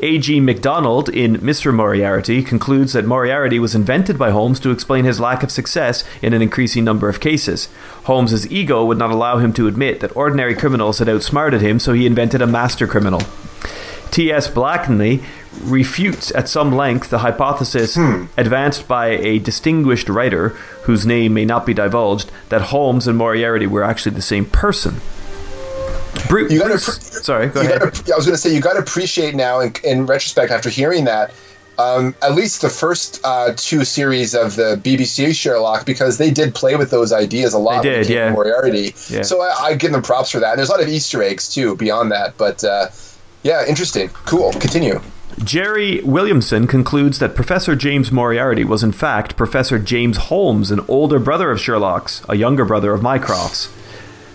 A.G. 0.00 0.38
MacDonald 0.38 1.08
in 1.08 1.38
Mr. 1.38 1.74
Moriarty 1.74 2.40
concludes 2.44 2.92
that 2.92 3.04
Moriarty 3.04 3.58
was 3.58 3.74
invented 3.74 4.16
by 4.16 4.30
Holmes 4.30 4.60
to 4.60 4.70
explain 4.70 5.04
his 5.04 5.18
lack 5.18 5.42
of 5.42 5.50
success 5.50 6.04
in 6.22 6.32
an 6.32 6.40
increasing 6.40 6.84
number 6.84 7.08
of 7.08 7.18
cases. 7.18 7.68
Holmes's 8.04 8.46
ego 8.50 8.84
would 8.84 8.98
not 8.98 9.10
allow 9.10 9.38
him 9.38 9.52
to 9.54 9.66
admit 9.66 9.98
that 9.98 10.16
ordinary 10.16 10.54
criminals 10.54 11.00
had 11.00 11.08
outsmarted 11.08 11.62
him, 11.62 11.80
so 11.80 11.94
he 11.94 12.06
invented 12.06 12.40
a 12.40 12.46
master 12.46 12.86
criminal. 12.86 13.22
T.S. 14.12 14.48
Blakeney 14.48 15.20
refutes 15.64 16.30
at 16.32 16.48
some 16.48 16.72
length 16.72 17.10
the 17.10 17.18
hypothesis 17.18 17.96
hmm. 17.96 18.26
advanced 18.36 18.86
by 18.86 19.08
a 19.08 19.40
distinguished 19.40 20.08
writer, 20.08 20.50
whose 20.84 21.06
name 21.06 21.34
may 21.34 21.44
not 21.44 21.66
be 21.66 21.74
divulged, 21.74 22.30
that 22.50 22.62
Holmes 22.62 23.08
and 23.08 23.18
Moriarty 23.18 23.66
were 23.66 23.82
actually 23.82 24.14
the 24.14 24.22
same 24.22 24.44
person. 24.44 25.00
Bru- 26.28 26.48
You 26.48 26.58
gotta 26.58 26.70
Bruce- 26.70 27.24
sorry, 27.24 27.48
go 27.48 27.60
ahead. 27.60 27.80
gotta, 27.80 28.12
I 28.12 28.16
was 28.16 28.26
going 28.26 28.34
to 28.34 28.38
say 28.38 28.54
you 28.54 28.60
got 28.60 28.74
to 28.74 28.80
appreciate 28.80 29.34
now, 29.34 29.60
in, 29.60 29.72
in 29.84 30.06
retrospect, 30.06 30.50
after 30.50 30.68
hearing 30.70 31.04
that, 31.04 31.32
um, 31.78 32.14
at 32.22 32.34
least 32.34 32.60
the 32.62 32.68
first 32.68 33.20
uh, 33.24 33.52
two 33.56 33.84
series 33.84 34.34
of 34.34 34.56
the 34.56 34.80
BBC 34.82 35.34
Sherlock, 35.34 35.86
because 35.86 36.18
they 36.18 36.30
did 36.30 36.54
play 36.54 36.74
with 36.76 36.90
those 36.90 37.12
ideas 37.12 37.54
a 37.54 37.58
lot. 37.58 37.82
They 37.82 38.02
did, 38.02 38.08
yeah. 38.08 38.32
Moriarty. 38.32 38.94
Yeah. 39.08 39.22
So 39.22 39.40
I, 39.40 39.54
I 39.60 39.74
give 39.74 39.92
them 39.92 40.02
props 40.02 40.30
for 40.32 40.40
that. 40.40 40.50
And 40.50 40.58
there's 40.58 40.68
a 40.68 40.72
lot 40.72 40.82
of 40.82 40.88
Easter 40.88 41.22
eggs 41.22 41.52
too 41.52 41.76
beyond 41.76 42.10
that. 42.10 42.36
But 42.36 42.64
uh, 42.64 42.88
yeah, 43.44 43.64
interesting, 43.66 44.08
cool. 44.08 44.52
Continue. 44.54 45.00
Jerry 45.44 46.00
Williamson 46.02 46.66
concludes 46.66 47.20
that 47.20 47.36
Professor 47.36 47.76
James 47.76 48.10
Moriarty 48.10 48.64
was 48.64 48.82
in 48.82 48.90
fact 48.90 49.36
Professor 49.36 49.78
James 49.78 50.16
Holmes, 50.16 50.72
an 50.72 50.80
older 50.88 51.20
brother 51.20 51.52
of 51.52 51.60
Sherlock's, 51.60 52.22
a 52.28 52.34
younger 52.34 52.64
brother 52.64 52.92
of 52.92 53.02
Mycroft's. 53.02 53.68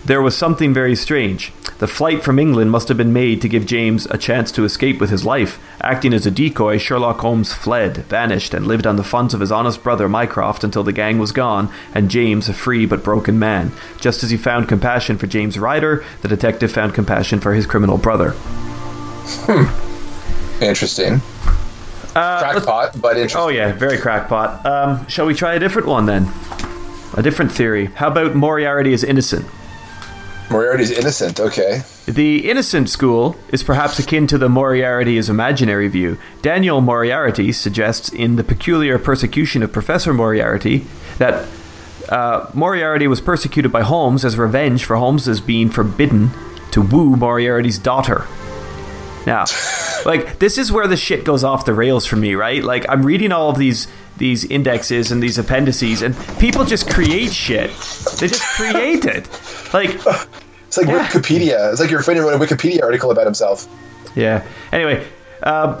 There 0.06 0.22
was 0.22 0.34
something 0.34 0.72
very 0.72 0.96
strange. 0.96 1.52
The 1.78 1.88
flight 1.88 2.22
from 2.22 2.38
England 2.38 2.70
must 2.70 2.86
have 2.88 2.96
been 2.96 3.12
made 3.12 3.42
to 3.42 3.48
give 3.48 3.66
James 3.66 4.06
a 4.06 4.16
chance 4.16 4.52
to 4.52 4.64
escape 4.64 5.00
with 5.00 5.10
his 5.10 5.24
life. 5.24 5.58
Acting 5.82 6.14
as 6.14 6.24
a 6.24 6.30
decoy, 6.30 6.78
Sherlock 6.78 7.18
Holmes 7.20 7.52
fled, 7.52 7.96
vanished, 8.06 8.54
and 8.54 8.66
lived 8.66 8.86
on 8.86 8.94
the 8.94 9.02
funds 9.02 9.34
of 9.34 9.40
his 9.40 9.50
honest 9.50 9.82
brother 9.82 10.08
Mycroft 10.08 10.62
until 10.62 10.84
the 10.84 10.92
gang 10.92 11.18
was 11.18 11.32
gone 11.32 11.68
and 11.92 12.10
James 12.10 12.48
a 12.48 12.54
free 12.54 12.86
but 12.86 13.02
broken 13.02 13.38
man. 13.38 13.72
Just 14.00 14.22
as 14.22 14.30
he 14.30 14.36
found 14.36 14.68
compassion 14.68 15.18
for 15.18 15.26
James 15.26 15.58
Ryder, 15.58 16.04
the 16.22 16.28
detective 16.28 16.70
found 16.70 16.94
compassion 16.94 17.40
for 17.40 17.54
his 17.54 17.66
criminal 17.66 17.98
brother. 17.98 18.30
Hmm. 19.46 20.62
Interesting. 20.62 21.20
Crackpot, 22.12 23.00
but 23.00 23.16
interesting. 23.16 23.40
Oh 23.40 23.48
yeah, 23.48 23.72
very 23.72 23.98
crackpot. 23.98 24.64
Um, 24.64 25.08
shall 25.08 25.26
we 25.26 25.34
try 25.34 25.54
a 25.54 25.58
different 25.58 25.88
one 25.88 26.06
then? 26.06 26.28
A 27.16 27.22
different 27.22 27.50
theory. 27.50 27.86
How 27.86 28.08
about 28.08 28.36
Moriarty 28.36 28.92
is 28.92 29.02
innocent? 29.02 29.46
Moriarty's 30.50 30.90
innocent. 30.90 31.40
Okay. 31.40 31.82
The 32.06 32.50
innocent 32.50 32.90
school 32.90 33.36
is 33.48 33.62
perhaps 33.62 33.98
akin 33.98 34.26
to 34.28 34.38
the 34.38 34.48
Moriarty 34.48 35.16
is 35.16 35.28
imaginary 35.28 35.88
view. 35.88 36.18
Daniel 36.42 36.80
Moriarty 36.80 37.50
suggests 37.52 38.10
in 38.10 38.36
The 38.36 38.44
Peculiar 38.44 38.98
Persecution 38.98 39.62
of 39.62 39.72
Professor 39.72 40.12
Moriarty 40.12 40.86
that 41.18 41.48
uh, 42.08 42.50
Moriarty 42.52 43.06
was 43.06 43.20
persecuted 43.20 43.72
by 43.72 43.82
Holmes 43.82 44.24
as 44.24 44.36
revenge 44.36 44.84
for 44.84 44.96
Holmes's 44.96 45.40
being 45.40 45.70
forbidden 45.70 46.30
to 46.72 46.82
woo 46.82 47.16
Moriarty's 47.16 47.78
daughter. 47.78 48.26
Now, 49.26 49.46
like 50.06 50.38
this 50.38 50.58
is 50.58 50.70
where 50.70 50.86
the 50.86 50.96
shit 50.96 51.24
goes 51.24 51.42
off 51.44 51.64
the 51.64 51.72
rails 51.74 52.04
for 52.04 52.16
me, 52.16 52.34
right? 52.34 52.62
Like 52.62 52.84
I'm 52.88 53.04
reading 53.04 53.32
all 53.32 53.48
of 53.48 53.58
these 53.58 53.88
these 54.16 54.44
indexes 54.44 55.10
and 55.10 55.22
these 55.22 55.38
appendices, 55.38 56.02
and 56.02 56.16
people 56.38 56.64
just 56.64 56.88
create 56.90 57.32
shit. 57.32 57.70
They 58.20 58.28
just 58.28 58.44
create 58.56 59.04
it. 59.04 59.28
Like, 59.72 59.90
It's 59.94 60.76
like 60.76 60.86
Yeah. 60.86 61.06
Wikipedia. 61.06 61.70
It's 61.72 61.80
like 61.80 61.90
your 61.90 62.02
friend 62.02 62.20
wrote 62.20 62.34
a 62.34 62.44
Wikipedia 62.44 62.82
article 62.82 63.10
about 63.10 63.24
himself. 63.26 63.66
yeah. 64.16 64.44
Anyway, 64.72 65.04
uh, 65.42 65.72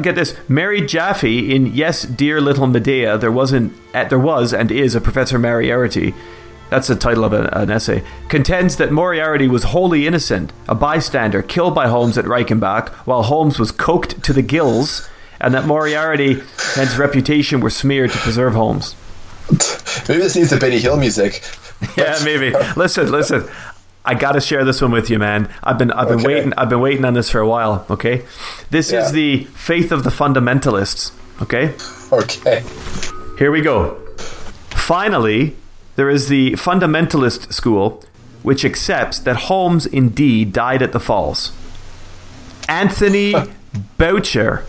get 0.00 0.14
this: 0.14 0.34
Mary 0.48 0.80
Jaffe 0.80 1.54
in 1.54 1.66
Yes, 1.74 2.02
Dear 2.02 2.40
Little 2.40 2.66
Medea. 2.66 3.18
There 3.18 3.32
wasn't, 3.32 3.72
there 3.92 4.18
was, 4.18 4.52
and 4.52 4.70
is 4.70 4.94
a 4.94 5.00
Professor 5.00 5.38
Moriarty. 5.38 6.14
That's 6.70 6.88
the 6.88 6.96
title 6.96 7.24
of 7.24 7.32
an, 7.32 7.46
an 7.46 7.70
essay. 7.70 8.02
Contends 8.28 8.76
that 8.76 8.92
Moriarty 8.92 9.48
was 9.48 9.64
wholly 9.64 10.06
innocent, 10.06 10.52
a 10.68 10.74
bystander 10.74 11.40
killed 11.42 11.74
by 11.74 11.88
Holmes 11.88 12.18
at 12.18 12.26
Reichenbach, 12.26 12.90
while 13.06 13.22
Holmes 13.22 13.58
was 13.58 13.72
coked 13.72 14.22
to 14.22 14.32
the 14.34 14.42
gills, 14.42 15.08
and 15.40 15.54
that 15.54 15.66
Moriarty 15.66 16.32
and 16.32 16.88
his 16.88 16.96
reputation 16.98 17.60
were 17.60 17.70
smeared 17.70 18.10
to 18.12 18.18
preserve 18.18 18.54
Holmes. 18.54 18.94
Maybe 20.08 20.20
this 20.20 20.36
needs 20.36 20.50
the 20.50 20.58
Benny 20.60 20.78
Hill 20.78 20.96
music. 20.96 21.42
Yeah, 21.96 22.18
maybe. 22.24 22.52
Listen, 22.76 23.08
listen. 23.12 23.48
I 24.04 24.14
got 24.14 24.32
to 24.32 24.40
share 24.40 24.64
this 24.64 24.82
one 24.82 24.90
with 24.90 25.10
you, 25.10 25.18
man. 25.20 25.48
I've 25.62 25.78
been 25.78 25.92
I've 25.92 26.08
been 26.08 26.18
Okay. 26.18 26.26
waiting 26.26 26.52
I've 26.56 26.68
been 26.68 26.80
waiting 26.80 27.04
on 27.04 27.14
this 27.14 27.30
for 27.30 27.38
a 27.38 27.46
while, 27.46 27.86
okay? 27.88 28.24
This 28.70 28.90
Yeah. 28.90 29.04
is 29.06 29.12
the 29.12 29.44
faith 29.54 29.92
of 29.92 30.02
the 30.02 30.10
fundamentalists, 30.10 31.12
okay? 31.40 31.74
Okay. 32.12 32.64
Here 33.38 33.52
we 33.52 33.60
go. 33.60 33.96
Finally, 34.70 35.54
there 35.94 36.10
is 36.10 36.26
the 36.26 36.52
fundamentalist 36.52 37.52
school 37.52 38.02
which 38.42 38.64
accepts 38.64 39.20
that 39.20 39.36
Holmes 39.46 39.86
indeed 39.86 40.52
died 40.52 40.82
at 40.82 40.90
the 40.90 41.00
falls. 41.00 41.52
Anthony 42.68 43.34
Boucher. 43.98 44.64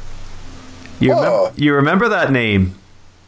You, 1.00 1.12
remem- 1.12 1.58
you 1.58 1.74
remember 1.76 2.10
that 2.10 2.32
name? 2.32 2.76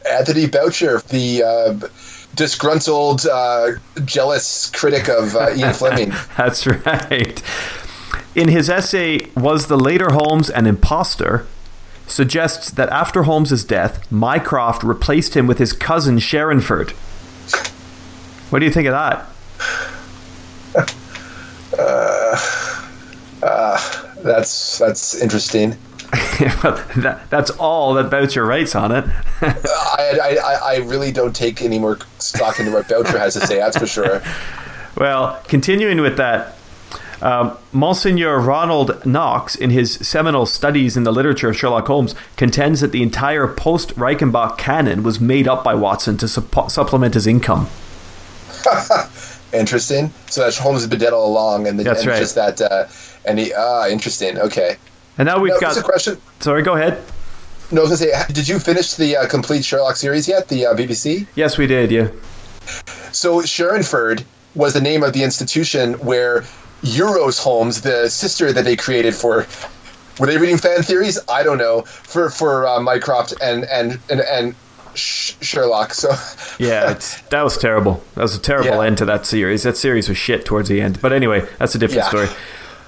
Anthony 0.09 0.47
Boucher, 0.47 0.99
the 1.09 1.43
uh, 1.43 1.88
disgruntled, 2.36 3.26
uh, 3.32 3.72
jealous 4.05 4.69
critic 4.72 5.09
of 5.09 5.36
uh, 5.36 5.53
Ian 5.55 5.74
Fleming. 5.74 6.13
That's 6.38 6.65
right. 6.67 7.41
In 8.36 8.47
his 8.47 8.69
essay, 8.69 9.28
Was 9.36 9.67
the 9.67 9.78
Later 9.78 10.09
Holmes 10.11 10.49
an 10.49 10.65
Imposter? 10.65 11.45
suggests 12.07 12.72
that 12.72 12.89
after 12.89 13.24
Holmes's 13.24 13.63
death, 13.63 14.11
Mycroft 14.11 14.84
replaced 14.84 15.34
him 15.34 15.47
with 15.47 15.59
his 15.59 15.72
cousin 15.72 16.17
Sherrinford. 16.17 16.91
What 18.51 18.59
do 18.59 18.65
you 18.65 18.72
think 18.72 18.88
of 18.88 18.91
that? 18.91 19.28
That's 24.24 24.78
that's 24.78 25.15
interesting. 25.22 25.78
that, 26.12 27.22
that's 27.30 27.51
all 27.51 27.93
that 27.93 28.09
Boucher 28.09 28.45
writes 28.45 28.76
on 28.76 28.91
it. 28.91 29.05
I, 29.41 30.38
I, 30.43 30.59
I- 30.74 30.78
really 30.80 31.12
don't 31.12 31.36
take 31.36 31.62
any 31.62 31.80
more 31.80 31.97
stock 32.20 32.59
into 32.59 32.72
what 32.72 32.89
Boucher 32.89 33.18
has 33.18 33.34
to 33.36 33.47
say. 33.47 33.57
That's 33.57 33.78
for 33.78 33.88
sure. 33.88 34.22
Well, 34.97 35.41
continuing 35.47 36.01
with 36.01 36.18
that, 36.18 36.55
um, 37.22 37.57
Monsignor 37.72 38.39
Ronald 38.39 39.05
Knox, 39.05 39.55
in 39.55 39.70
his 39.70 39.93
seminal 39.93 40.45
studies 40.45 40.97
in 40.97 41.03
the 41.03 41.12
literature 41.14 41.49
of 41.49 41.57
Sherlock 41.57 41.88
Holmes, 41.88 42.16
contends 42.36 42.82
that 42.82 42.91
the 42.91 43.03
entire 43.03 43.47
post 43.47 43.95
Reichenbach 43.95 44.57
canon 44.57 45.03
was 45.03 45.20
made 45.22 45.47
up 45.47 45.64
by 45.64 45.76
Watson 45.76 46.18
to 46.18 46.26
suppo- 46.26 46.70
supplement 46.70 47.14
his 47.14 47.28
income. 47.28 47.68
Interesting. 49.53 50.12
So 50.28 50.43
that 50.45 50.55
Holmes 50.55 50.82
has 50.82 50.89
been 50.89 50.99
dead 50.99 51.14
all 51.14 51.32
along, 51.32 51.68
and, 51.68 51.80
the, 51.80 51.84
That's 51.84 52.01
and 52.01 52.09
right. 52.09 52.20
just 52.20 52.36
that. 52.36 52.59
Uh, 52.62 52.88
and 53.26 53.38
he 53.38 53.53
ah, 53.53 53.88
interesting. 53.88 54.38
Okay. 54.39 54.78
And 55.18 55.26
now 55.26 55.39
we've 55.39 55.53
Now, 55.53 55.59
got. 55.59 55.78
a 55.78 55.82
question. 55.82 56.18
Sorry, 56.39 56.62
go 56.64 56.74
ahead. 56.76 57.01
No, 57.72 57.82
I 57.82 57.84
was 57.89 57.99
gonna 58.01 58.12
say, 58.12 58.34
did 58.34 58.47
you 58.47 58.59
finish 58.59 58.95
the 58.95 59.16
uh, 59.18 59.28
complete 59.28 59.64
Sherlock 59.64 59.95
series 59.95 60.28
yet? 60.28 60.47
The 60.49 60.66
uh, 60.68 60.74
BBC. 60.76 61.28
Yes, 61.36 61.57
we 61.57 61.68
did. 61.68 61.91
Yeah. 61.91 62.09
So 63.12 63.41
Sherrinford 63.41 64.24
was 64.55 64.74
the 64.74 64.82
name 64.82 65.03
of 65.03 65.14
the 65.14 65.24
institution 65.24 65.93
where 65.95 66.41
Euros 66.84 67.39
Holmes, 67.41 67.82
the 67.82 68.09
sister 68.09 68.51
that 68.51 68.64
they 68.66 68.76
created 68.76 69.16
for. 69.16 69.45
Were 70.20 70.28
they 70.28 70.38
reading 70.38 70.57
fan 70.57 70.82
theories? 70.84 71.18
I 71.30 71.43
don't 71.43 71.57
know. 71.57 71.82
For 71.84 72.30
for 72.30 72.68
uh, 72.68 72.80
Mycroft 72.82 73.34
and 73.41 73.64
and 73.66 73.99
and 74.09 74.20
and 74.22 74.55
Sh- 74.93 75.34
Sherlock. 75.41 75.93
So 75.93 76.09
Yeah, 76.59 76.91
it's, 76.91 77.22
that 77.30 77.43
was 77.43 77.57
terrible. 77.57 78.03
That 78.16 78.22
was 78.24 78.36
a 78.36 78.39
terrible 78.39 78.82
Yeah. 78.82 78.84
end 78.88 78.97
to 78.99 79.05
that 79.05 79.26
series. 79.26 79.64
That 79.64 79.78
series 79.78 80.09
was 80.09 80.18
shit 80.18 80.43
towards 80.45 80.68
the 80.68 80.82
end. 80.82 80.99
But 81.01 81.14
anyway, 81.14 81.47
that's 81.57 81.74
a 81.76 81.78
different 81.80 82.03
Yeah. 82.03 82.09
story. 82.09 82.28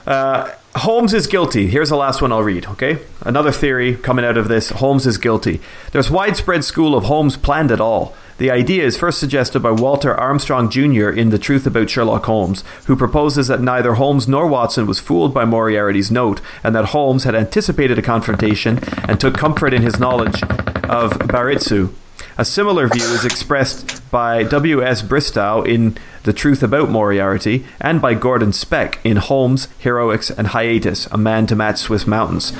Uh, 0.06 0.52
Holmes 0.78 1.14
is 1.14 1.28
guilty. 1.28 1.68
Here's 1.68 1.90
the 1.90 1.96
last 1.96 2.20
one 2.20 2.32
I'll 2.32 2.42
read, 2.42 2.66
okay? 2.66 2.98
Another 3.22 3.52
theory 3.52 3.96
coming 3.96 4.26
out 4.26 4.38
of 4.38 4.48
this 4.48 4.72
Holmes 4.72 5.06
is 5.06 5.20
guilty. 5.20 5.62
There's 5.92 6.10
widespread 6.10 6.64
school 6.64 6.96
of 6.96 7.04
Holmes 7.04 7.38
planned 7.38 7.70
it 7.70 7.80
all. 7.80 8.16
The 8.40 8.50
idea 8.50 8.84
is 8.84 8.98
first 8.98 9.20
suggested 9.20 9.60
by 9.60 9.70
Walter 9.70 10.16
Armstrong 10.16 10.72
Jr. 10.72 11.10
in 11.10 11.30
The 11.30 11.38
Truth 11.38 11.68
About 11.68 11.92
Sherlock 11.92 12.26
Holmes, 12.26 12.64
who 12.88 12.96
proposes 12.96 13.48
that 13.48 13.62
neither 13.62 13.94
Holmes 13.94 14.28
nor 14.28 14.48
Watson 14.48 14.88
was 14.88 15.00
fooled 15.00 15.32
by 15.32 15.46
Moriarty's 15.46 16.10
note, 16.10 16.42
and 16.64 16.74
that 16.76 16.86
Holmes 16.86 17.24
had 17.24 17.36
anticipated 17.36 18.00
a 18.00 18.02
confrontation 18.02 18.80
and 19.08 19.20
took 19.20 19.36
comfort 19.36 19.76
in 19.76 19.84
his 19.84 20.00
knowledge 20.00 20.42
of 20.90 21.12
Baritsu. 21.30 21.94
A 22.36 22.44
similar 22.44 22.88
view 22.88 23.04
is 23.04 23.26
expressed 23.26 24.10
by 24.10 24.42
W.S. 24.42 25.04
Bristow 25.04 25.62
in 25.62 25.96
The 26.24 26.34
Truth 26.34 26.64
About 26.64 26.90
Moriarty 26.90 27.64
and 27.80 28.02
by 28.02 28.16
Gordon 28.16 28.52
Speck 28.52 29.00
in 29.04 29.18
Holmes, 29.18 29.68
Heroics, 29.78 30.32
and 30.32 30.48
Hiatus, 30.48 31.06
A 31.12 31.18
Man 31.18 31.46
to 31.46 31.56
Match 31.56 31.78
Swiss 31.78 32.08
Mountains. 32.08 32.52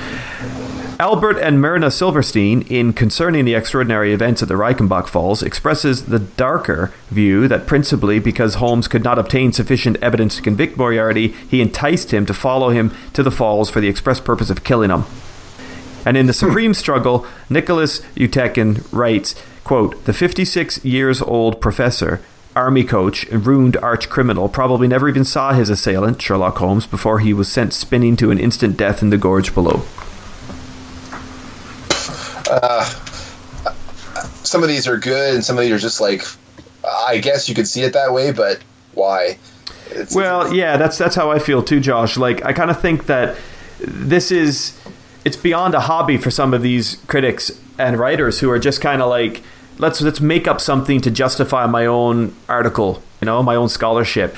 Albert 1.00 1.38
and 1.38 1.60
Myrna 1.60 1.90
Silverstein, 1.90 2.62
in 2.62 2.92
Concerning 2.92 3.44
the 3.44 3.56
Extraordinary 3.56 4.12
Events 4.12 4.42
at 4.42 4.48
the 4.48 4.54
Reichenbach 4.54 5.08
Falls, 5.08 5.42
expresses 5.42 6.04
the 6.04 6.20
darker 6.20 6.92
view 7.10 7.48
that 7.48 7.66
principally 7.66 8.20
because 8.20 8.54
Holmes 8.54 8.86
could 8.86 9.02
not 9.02 9.18
obtain 9.18 9.52
sufficient 9.52 9.96
evidence 10.00 10.36
to 10.36 10.42
convict 10.42 10.76
Moriarty, 10.76 11.34
he 11.50 11.60
enticed 11.60 12.12
him 12.12 12.26
to 12.26 12.34
follow 12.34 12.70
him 12.70 12.94
to 13.12 13.24
the 13.24 13.32
falls 13.32 13.70
for 13.70 13.80
the 13.80 13.88
express 13.88 14.20
purpose 14.20 14.50
of 14.50 14.62
killing 14.62 14.90
him. 14.90 15.02
And 16.06 16.16
in 16.16 16.26
the 16.26 16.32
supreme 16.32 16.74
struggle, 16.74 17.26
Nicholas 17.50 18.00
Utechin 18.14 18.86
writes, 18.92 19.34
quote, 19.64 20.04
The 20.04 20.12
56 20.12 20.84
years 20.84 21.20
old 21.20 21.60
professor, 21.60 22.20
army 22.54 22.84
coach, 22.84 23.24
and 23.24 23.46
ruined 23.46 23.76
arch 23.78 24.08
criminal 24.08 24.48
probably 24.48 24.86
never 24.86 25.08
even 25.08 25.24
saw 25.24 25.52
his 25.52 25.70
assailant, 25.70 26.22
Sherlock 26.22 26.58
Holmes, 26.58 26.86
before 26.86 27.18
he 27.18 27.32
was 27.32 27.50
sent 27.50 27.72
spinning 27.72 28.16
to 28.16 28.30
an 28.30 28.38
instant 28.38 28.76
death 28.76 29.02
in 29.02 29.10
the 29.10 29.18
gorge 29.18 29.54
below. 29.54 29.82
Uh, 32.48 32.84
some 34.44 34.62
of 34.62 34.68
these 34.68 34.86
are 34.86 34.98
good, 34.98 35.34
and 35.34 35.44
some 35.44 35.56
of 35.56 35.62
these 35.62 35.72
are 35.72 35.78
just 35.78 36.00
like, 36.00 36.22
I 36.84 37.18
guess 37.18 37.48
you 37.48 37.54
could 37.54 37.66
see 37.66 37.82
it 37.82 37.94
that 37.94 38.12
way, 38.12 38.30
but 38.30 38.60
why? 38.92 39.38
It's, 39.90 40.14
well, 40.14 40.54
yeah, 40.54 40.76
that's 40.76 40.98
that's 40.98 41.14
how 41.14 41.30
I 41.30 41.38
feel 41.38 41.62
too, 41.62 41.80
Josh. 41.80 42.16
Like, 42.16 42.44
I 42.44 42.52
kind 42.52 42.70
of 42.70 42.80
think 42.80 43.06
that 43.06 43.36
this 43.80 44.30
is 44.30 44.78
it's 45.24 45.36
beyond 45.36 45.74
a 45.74 45.80
hobby 45.80 46.16
for 46.18 46.30
some 46.30 46.52
of 46.52 46.62
these 46.62 46.96
critics 47.06 47.50
and 47.78 47.98
writers 47.98 48.40
who 48.40 48.50
are 48.50 48.58
just 48.58 48.80
kind 48.80 49.02
of 49.02 49.08
like, 49.08 49.42
let's 49.78 50.00
let's 50.00 50.20
make 50.20 50.46
up 50.46 50.60
something 50.60 51.00
to 51.02 51.10
justify 51.10 51.66
my 51.66 51.86
own 51.86 52.34
article, 52.48 53.02
you 53.20 53.26
know, 53.26 53.42
my 53.42 53.54
own 53.54 53.68
scholarship. 53.68 54.36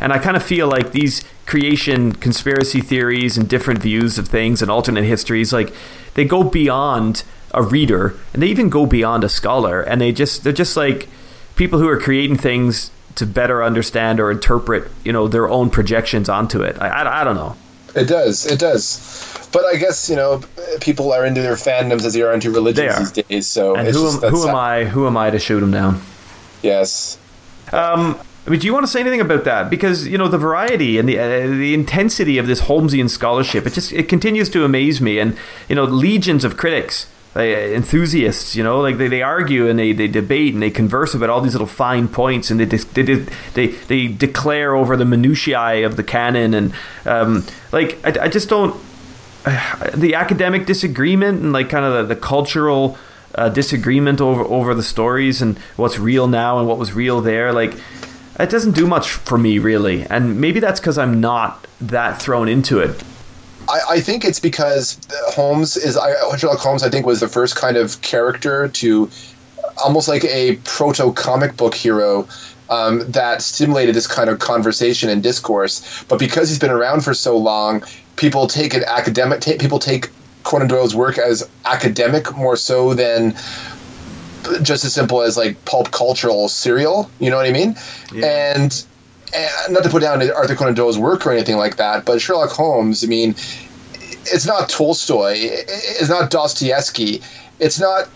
And 0.00 0.12
I 0.12 0.18
kind 0.18 0.36
of 0.36 0.42
feel 0.42 0.68
like 0.68 0.92
these 0.92 1.22
creation 1.46 2.12
conspiracy 2.12 2.80
theories 2.80 3.36
and 3.36 3.48
different 3.48 3.82
views 3.82 4.18
of 4.18 4.28
things 4.28 4.62
and 4.62 4.70
alternate 4.70 5.04
histories, 5.04 5.52
like 5.52 5.72
they 6.14 6.24
go 6.24 6.42
beyond 6.42 7.24
a 7.52 7.62
reader 7.62 8.14
and 8.32 8.42
they 8.42 8.48
even 8.48 8.68
go 8.68 8.86
beyond 8.86 9.24
a 9.24 9.28
scholar, 9.28 9.80
and 9.82 10.00
they 10.00 10.12
just 10.12 10.44
they're 10.44 10.52
just 10.52 10.76
like 10.76 11.08
people 11.56 11.78
who 11.78 11.88
are 11.88 12.00
creating 12.00 12.36
things 12.36 12.90
to 13.14 13.26
better 13.26 13.62
understand 13.62 14.18
or 14.20 14.30
interpret, 14.30 14.90
you 15.04 15.12
know, 15.12 15.28
their 15.28 15.48
own 15.48 15.68
projections 15.68 16.28
onto 16.28 16.62
it. 16.62 16.80
I, 16.80 16.88
I, 16.88 17.20
I 17.20 17.24
don't 17.24 17.36
know. 17.36 17.56
It 17.94 18.04
does. 18.04 18.46
It 18.46 18.58
does. 18.58 19.48
But 19.52 19.64
I 19.66 19.76
guess 19.76 20.08
you 20.08 20.16
know 20.16 20.42
people 20.80 21.12
are 21.12 21.26
into 21.26 21.42
their 21.42 21.54
fandoms 21.54 22.04
as 22.04 22.14
they 22.14 22.22
are 22.22 22.32
into 22.32 22.50
religions 22.50 23.12
these 23.12 23.24
days. 23.24 23.46
So 23.46 23.74
and 23.76 23.86
who, 23.86 23.92
just, 23.92 24.24
am, 24.24 24.30
who 24.30 24.48
am 24.48 24.54
I? 24.54 24.84
Who 24.84 25.06
am 25.06 25.16
I 25.16 25.30
to 25.30 25.38
shoot 25.38 25.60
them 25.60 25.70
down? 25.70 26.00
Yes. 26.62 27.18
Um, 27.72 28.18
I 28.46 28.50
mean, 28.50 28.58
do 28.58 28.66
you 28.66 28.72
want 28.72 28.84
to 28.84 28.90
say 28.90 29.00
anything 29.00 29.20
about 29.20 29.44
that? 29.44 29.70
Because 29.70 30.06
you 30.06 30.18
know 30.18 30.28
the 30.28 30.38
variety 30.38 30.98
and 30.98 31.08
the 31.08 31.18
uh, 31.18 31.46
the 31.46 31.74
intensity 31.74 32.38
of 32.38 32.46
this 32.46 32.62
Holmesian 32.62 33.08
scholarship, 33.08 33.66
it 33.66 33.74
just 33.74 33.92
it 33.92 34.08
continues 34.08 34.48
to 34.50 34.64
amaze 34.64 35.00
me. 35.00 35.18
And 35.18 35.36
you 35.68 35.76
know, 35.76 35.84
legions 35.84 36.44
of 36.44 36.56
critics, 36.56 37.06
uh, 37.34 37.40
enthusiasts, 37.40 38.54
you 38.54 38.62
know, 38.62 38.80
like 38.80 38.98
they, 38.98 39.08
they 39.08 39.22
argue 39.22 39.66
and 39.66 39.78
they, 39.78 39.92
they 39.92 40.06
debate 40.06 40.52
and 40.52 40.62
they 40.62 40.70
converse 40.70 41.14
about 41.14 41.30
all 41.30 41.40
these 41.40 41.54
little 41.54 41.66
fine 41.66 42.06
points, 42.06 42.50
and 42.50 42.60
they 42.60 42.64
they 42.66 43.26
they, 43.54 43.66
they 43.68 44.06
declare 44.06 44.74
over 44.74 44.96
the 44.96 45.06
minutiae 45.06 45.86
of 45.86 45.96
the 45.96 46.04
canon, 46.04 46.52
and 46.52 46.74
um, 47.06 47.46
like 47.72 47.98
I, 48.04 48.24
I 48.24 48.28
just 48.28 48.50
don't 48.50 48.78
the 49.94 50.14
academic 50.14 50.66
disagreement 50.66 51.42
and 51.42 51.52
like 51.52 51.70
kind 51.70 51.84
of 51.84 52.08
the, 52.08 52.14
the 52.14 52.20
cultural. 52.20 52.98
Uh, 53.34 53.48
disagreement 53.48 54.20
over 54.20 54.42
over 54.42 54.74
the 54.74 54.82
stories 54.82 55.40
and 55.40 55.56
what's 55.76 55.98
real 55.98 56.28
now 56.28 56.58
and 56.58 56.68
what 56.68 56.76
was 56.76 56.92
real 56.92 57.22
there 57.22 57.50
like 57.50 57.72
it 58.38 58.50
doesn't 58.50 58.72
do 58.72 58.86
much 58.86 59.08
for 59.12 59.38
me 59.38 59.58
really 59.58 60.02
and 60.10 60.38
maybe 60.38 60.60
that's 60.60 60.78
because 60.78 60.98
i'm 60.98 61.18
not 61.18 61.66
that 61.80 62.20
thrown 62.20 62.46
into 62.46 62.78
it 62.78 63.02
I, 63.68 63.80
I 63.90 64.00
think 64.00 64.24
it's 64.24 64.40
because 64.40 64.98
holmes 65.28 65.76
is 65.76 65.96
I, 65.96 66.12
sherlock 66.36 66.58
holmes 66.58 66.82
i 66.82 66.88
think 66.88 67.06
was 67.06 67.20
the 67.20 67.28
first 67.28 67.56
kind 67.56 67.76
of 67.76 68.00
character 68.02 68.68
to 68.68 69.10
almost 69.82 70.08
like 70.08 70.24
a 70.24 70.56
proto 70.64 71.12
comic 71.12 71.56
book 71.56 71.74
hero 71.74 72.26
um, 72.70 73.10
that 73.10 73.42
stimulated 73.42 73.94
this 73.94 74.06
kind 74.06 74.30
of 74.30 74.38
conversation 74.38 75.10
and 75.10 75.22
discourse 75.22 76.04
but 76.04 76.18
because 76.18 76.48
he's 76.48 76.58
been 76.58 76.70
around 76.70 77.04
for 77.04 77.14
so 77.14 77.36
long 77.36 77.82
people 78.16 78.46
take 78.46 78.74
it 78.74 78.82
academic 78.84 79.40
take, 79.40 79.60
people 79.60 79.78
take 79.78 80.10
conan 80.42 80.68
doyle's 80.68 80.94
work 80.94 81.18
as 81.18 81.48
academic 81.64 82.34
more 82.36 82.56
so 82.56 82.94
than 82.94 83.34
just 84.62 84.84
as 84.84 84.92
simple 84.92 85.22
as 85.22 85.36
like 85.36 85.64
pulp 85.64 85.90
cultural 85.90 86.48
serial. 86.48 87.10
You 87.20 87.30
know 87.30 87.36
what 87.36 87.46
I 87.46 87.52
mean? 87.52 87.76
Yeah. 88.12 88.54
And, 88.54 88.84
and 89.34 89.74
not 89.74 89.82
to 89.82 89.90
put 89.90 90.02
down 90.02 90.22
Arthur 90.32 90.54
Conan 90.54 90.74
Doyle's 90.74 90.98
work 90.98 91.26
or 91.26 91.32
anything 91.32 91.56
like 91.56 91.76
that, 91.76 92.04
but 92.04 92.20
Sherlock 92.20 92.50
Holmes. 92.50 93.04
I 93.04 93.06
mean, 93.06 93.30
it's 94.26 94.46
not 94.46 94.68
Tolstoy. 94.68 95.34
It's 95.36 96.08
not 96.08 96.30
Dostoevsky. 96.30 97.22
It's 97.58 97.80
not 97.80 98.08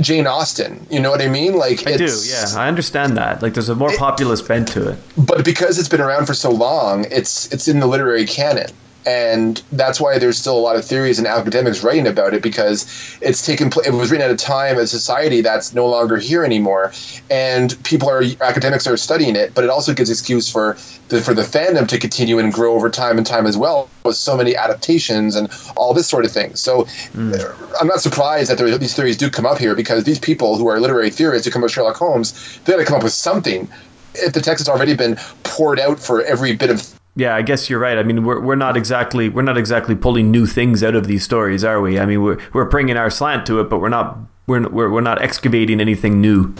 Jane 0.00 0.26
Austen. 0.26 0.86
You 0.90 1.00
know 1.00 1.10
what 1.10 1.20
I 1.20 1.28
mean? 1.28 1.56
Like 1.56 1.86
I 1.86 1.96
do, 1.96 2.04
yeah. 2.24 2.46
I 2.56 2.68
understand 2.68 3.16
that. 3.16 3.42
Like 3.42 3.54
there's 3.54 3.68
a 3.68 3.74
more 3.74 3.94
populist 3.96 4.46
bent 4.48 4.68
to 4.68 4.90
it. 4.90 4.98
But 5.16 5.44
because 5.44 5.78
it's 5.78 5.88
been 5.88 6.00
around 6.00 6.26
for 6.26 6.34
so 6.34 6.50
long, 6.50 7.06
it's 7.10 7.52
it's 7.52 7.68
in 7.68 7.80
the 7.80 7.86
literary 7.86 8.26
canon 8.26 8.70
and 9.06 9.62
that's 9.72 10.00
why 10.00 10.18
there's 10.18 10.36
still 10.36 10.58
a 10.58 10.60
lot 10.60 10.76
of 10.76 10.84
theories 10.84 11.18
and 11.18 11.26
academics 11.26 11.82
writing 11.82 12.06
about 12.06 12.34
it 12.34 12.42
because 12.42 13.18
it's 13.22 13.44
taken 13.44 13.70
place. 13.70 13.86
it 13.86 13.92
was 13.92 14.10
written 14.10 14.28
at 14.28 14.32
a 14.32 14.36
time 14.36 14.78
a 14.78 14.86
society 14.86 15.40
that's 15.40 15.72
no 15.72 15.86
longer 15.86 16.16
here 16.16 16.44
anymore 16.44 16.92
and 17.30 17.82
people 17.84 18.10
are 18.10 18.22
academics 18.42 18.86
are 18.86 18.96
studying 18.96 19.36
it 19.36 19.54
but 19.54 19.64
it 19.64 19.70
also 19.70 19.94
gives 19.94 20.10
excuse 20.10 20.50
for 20.50 20.76
the, 21.08 21.20
for 21.20 21.32
the 21.32 21.42
fandom 21.42 21.88
to 21.88 21.98
continue 21.98 22.38
and 22.38 22.52
grow 22.52 22.74
over 22.74 22.90
time 22.90 23.16
and 23.16 23.26
time 23.26 23.46
as 23.46 23.56
well 23.56 23.88
with 24.04 24.16
so 24.16 24.36
many 24.36 24.54
adaptations 24.54 25.34
and 25.34 25.50
all 25.76 25.94
this 25.94 26.08
sort 26.08 26.24
of 26.24 26.30
thing 26.30 26.54
so 26.54 26.84
mm. 27.14 27.80
i'm 27.80 27.86
not 27.86 28.00
surprised 28.00 28.50
that 28.50 28.58
there, 28.58 28.76
these 28.76 28.94
theories 28.94 29.16
do 29.16 29.30
come 29.30 29.46
up 29.46 29.58
here 29.58 29.74
because 29.74 30.04
these 30.04 30.18
people 30.18 30.56
who 30.56 30.68
are 30.68 30.78
literary 30.78 31.10
theorists 31.10 31.46
who 31.46 31.50
come 31.50 31.62
up 31.62 31.64
with 31.64 31.72
sherlock 31.72 31.96
holmes 31.96 32.58
they 32.64 32.72
got 32.72 32.78
to 32.78 32.84
come 32.84 32.96
up 32.96 33.02
with 33.02 33.12
something 33.12 33.68
if 34.14 34.32
the 34.32 34.40
text 34.40 34.66
has 34.66 34.68
already 34.68 34.94
been 34.94 35.16
poured 35.44 35.78
out 35.78 35.98
for 35.98 36.22
every 36.22 36.54
bit 36.54 36.68
of 36.68 36.99
yeah, 37.20 37.36
I 37.36 37.42
guess 37.42 37.68
you're 37.68 37.78
right. 37.78 37.98
I 37.98 38.02
mean, 38.02 38.24
we're 38.24 38.40
we're 38.40 38.56
not 38.56 38.78
exactly 38.78 39.28
we're 39.28 39.42
not 39.42 39.58
exactly 39.58 39.94
pulling 39.94 40.30
new 40.30 40.46
things 40.46 40.82
out 40.82 40.94
of 40.94 41.06
these 41.06 41.22
stories, 41.22 41.62
are 41.62 41.78
we? 41.78 41.98
I 41.98 42.06
mean, 42.06 42.22
we're 42.22 42.38
we're 42.54 42.64
bringing 42.64 42.96
our 42.96 43.10
slant 43.10 43.46
to 43.48 43.60
it, 43.60 43.64
but 43.64 43.78
we're 43.78 43.90
not 43.90 44.16
we're 44.46 44.66
we're, 44.70 44.88
we're 44.88 45.02
not 45.02 45.20
excavating 45.20 45.82
anything 45.82 46.22
new. 46.22 46.54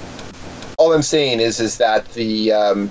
All 0.76 0.92
I'm 0.92 1.00
saying 1.00 1.40
is 1.40 1.60
is 1.60 1.78
that 1.78 2.12
the 2.12 2.52
um, 2.52 2.90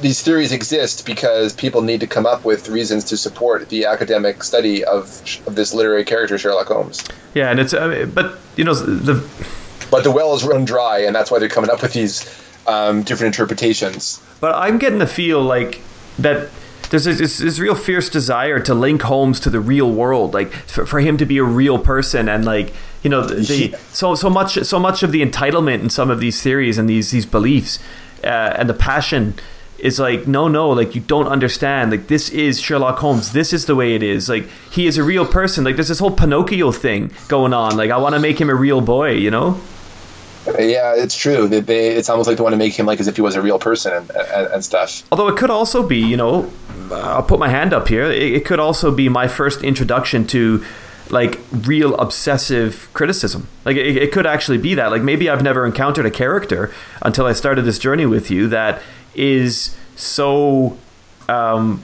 these 0.00 0.20
theories 0.20 0.50
exist 0.50 1.06
because 1.06 1.52
people 1.52 1.80
need 1.80 2.00
to 2.00 2.08
come 2.08 2.26
up 2.26 2.44
with 2.44 2.68
reasons 2.68 3.04
to 3.04 3.16
support 3.16 3.68
the 3.68 3.84
academic 3.84 4.42
study 4.42 4.84
of, 4.84 5.22
of 5.46 5.54
this 5.54 5.72
literary 5.72 6.04
character 6.04 6.38
Sherlock 6.38 6.66
Holmes. 6.66 7.06
Yeah, 7.34 7.52
and 7.52 7.60
it's 7.60 7.72
uh, 7.72 8.10
but 8.12 8.36
you 8.56 8.64
know 8.64 8.74
the 8.74 9.24
but 9.92 10.02
the 10.02 10.10
well 10.10 10.34
is 10.34 10.42
run 10.42 10.64
dry, 10.64 10.98
and 10.98 11.14
that's 11.14 11.30
why 11.30 11.38
they're 11.38 11.48
coming 11.48 11.70
up 11.70 11.82
with 11.82 11.92
these 11.92 12.28
um, 12.66 13.04
different 13.04 13.32
interpretations. 13.32 14.20
But 14.40 14.56
I'm 14.56 14.78
getting 14.78 14.98
the 14.98 15.06
feel 15.06 15.40
like 15.40 15.82
that 16.18 16.48
there's 16.90 17.04
this, 17.04 17.38
this, 17.38 17.58
real 17.58 17.74
fierce 17.74 18.08
desire 18.08 18.58
to 18.60 18.74
link 18.74 19.02
Holmes 19.02 19.40
to 19.40 19.50
the 19.50 19.60
real 19.60 19.90
world, 19.90 20.34
like 20.34 20.52
for, 20.52 20.84
for 20.84 21.00
him 21.00 21.16
to 21.18 21.26
be 21.26 21.38
a 21.38 21.44
real 21.44 21.78
person, 21.78 22.28
and 22.28 22.44
like 22.44 22.72
you 23.02 23.10
know, 23.10 23.22
the, 23.24 23.76
so 23.92 24.14
so 24.14 24.28
much 24.28 24.62
so 24.64 24.78
much 24.78 25.02
of 25.02 25.12
the 25.12 25.24
entitlement 25.24 25.80
in 25.80 25.90
some 25.90 26.10
of 26.10 26.20
these 26.20 26.42
theories 26.42 26.78
and 26.78 26.88
these 26.88 27.10
these 27.10 27.26
beliefs, 27.26 27.78
uh, 28.24 28.54
and 28.56 28.68
the 28.68 28.74
passion 28.74 29.34
is 29.78 29.98
like 29.98 30.26
no 30.26 30.46
no 30.46 30.68
like 30.68 30.94
you 30.94 31.00
don't 31.00 31.26
understand 31.26 31.90
like 31.90 32.08
this 32.08 32.28
is 32.28 32.60
Sherlock 32.60 32.98
Holmes 32.98 33.32
this 33.32 33.50
is 33.54 33.64
the 33.64 33.74
way 33.74 33.94
it 33.94 34.02
is 34.02 34.28
like 34.28 34.46
he 34.70 34.86
is 34.86 34.98
a 34.98 35.02
real 35.02 35.24
person 35.24 35.64
like 35.64 35.76
there's 35.76 35.88
this 35.88 36.00
whole 36.00 36.10
Pinocchio 36.10 36.70
thing 36.70 37.10
going 37.28 37.54
on 37.54 37.78
like 37.78 37.90
I 37.90 37.96
want 37.96 38.14
to 38.14 38.20
make 38.20 38.38
him 38.38 38.50
a 38.50 38.54
real 38.54 38.82
boy 38.82 39.12
you 39.12 39.30
know 39.30 39.58
yeah, 40.46 40.94
it's 40.96 41.16
true. 41.16 41.48
They, 41.48 41.60
they, 41.60 41.88
it's 41.90 42.08
almost 42.08 42.26
like 42.26 42.36
they 42.36 42.42
want 42.42 42.54
to 42.54 42.58
make 42.58 42.74
him 42.74 42.86
like 42.86 43.00
as 43.00 43.08
if 43.08 43.16
he 43.16 43.22
was 43.22 43.36
a 43.36 43.42
real 43.42 43.58
person 43.58 43.92
and, 43.92 44.10
and, 44.10 44.46
and 44.48 44.64
stuff. 44.64 45.02
Although 45.12 45.28
it 45.28 45.36
could 45.36 45.50
also 45.50 45.86
be, 45.86 45.98
you 45.98 46.16
know, 46.16 46.50
I'll 46.92 47.22
put 47.22 47.38
my 47.38 47.48
hand 47.48 47.72
up 47.72 47.88
here. 47.88 48.04
It, 48.04 48.32
it, 48.32 48.44
could 48.44 48.60
also 48.60 48.90
be 48.90 49.08
my 49.08 49.28
first 49.28 49.62
introduction 49.62 50.26
to 50.28 50.64
like 51.10 51.40
real 51.52 51.94
obsessive 51.96 52.88
criticism. 52.92 53.48
Like 53.64 53.76
it, 53.76 53.96
it 53.96 54.12
could 54.12 54.26
actually 54.26 54.58
be 54.58 54.74
that. 54.74 54.90
Like 54.90 55.02
maybe 55.02 55.28
I've 55.28 55.42
never 55.42 55.66
encountered 55.66 56.06
a 56.06 56.10
character 56.10 56.72
until 57.02 57.26
I 57.26 57.32
started 57.32 57.62
this 57.62 57.78
journey 57.78 58.06
with 58.06 58.30
you 58.30 58.48
that 58.48 58.82
is 59.14 59.76
so 59.96 60.78
um, 61.28 61.82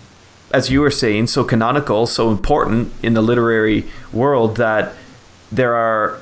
as 0.52 0.70
you 0.70 0.80
were 0.80 0.90
saying, 0.90 1.26
so 1.26 1.44
canonical, 1.44 2.06
so 2.06 2.30
important 2.30 2.92
in 3.02 3.14
the 3.14 3.22
literary 3.22 3.84
world 4.12 4.56
that 4.56 4.94
there 5.50 5.74
are 5.74 6.18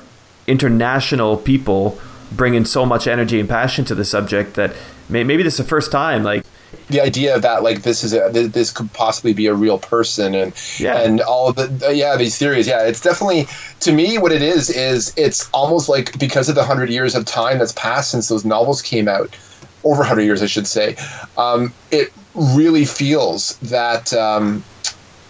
international 0.47 1.37
people 1.37 1.99
bringing 2.32 2.64
so 2.64 2.85
much 2.85 3.07
energy 3.07 3.39
and 3.39 3.49
passion 3.49 3.85
to 3.85 3.95
the 3.95 4.05
subject 4.05 4.55
that 4.55 4.74
may, 5.09 5.24
maybe 5.24 5.43
this 5.43 5.55
is 5.55 5.59
the 5.59 5.64
first 5.64 5.93
time 5.93 6.22
like 6.22 6.45
the 6.89 7.01
idea 7.01 7.39
that 7.41 7.62
like 7.62 7.83
this 7.83 8.05
is 8.05 8.12
a 8.12 8.29
this 8.31 8.70
could 8.70 8.93
possibly 8.93 9.33
be 9.33 9.47
a 9.47 9.55
real 9.55 9.79
person 9.79 10.35
and 10.35 10.53
Yeah. 10.79 11.01
and 11.01 11.20
all 11.20 11.49
of 11.49 11.57
the 11.57 11.95
yeah 11.95 12.16
these 12.16 12.37
theories. 12.39 12.66
Yeah 12.66 12.87
it's 12.87 13.01
definitely 13.01 13.47
to 13.81 13.93
me 13.93 14.18
what 14.18 14.33
it 14.33 14.43
is 14.43 14.70
is 14.70 15.12
it's 15.16 15.49
almost 15.53 15.89
like 15.89 16.18
because 16.18 16.49
of 16.49 16.55
the 16.55 16.64
hundred 16.64 16.91
years 16.91 17.14
of 17.14 17.25
time 17.25 17.59
that's 17.59 17.72
passed 17.72 18.11
since 18.11 18.29
those 18.29 18.45
novels 18.45 18.83
came 18.83 19.09
out 19.09 19.37
over 19.85 19.99
100 19.99 20.22
years 20.22 20.43
i 20.43 20.47
should 20.47 20.66
say 20.66 20.97
um, 21.37 21.72
it 21.91 22.11
really 22.35 22.85
feels 22.87 23.57
that 23.59 24.12
um, 24.14 24.64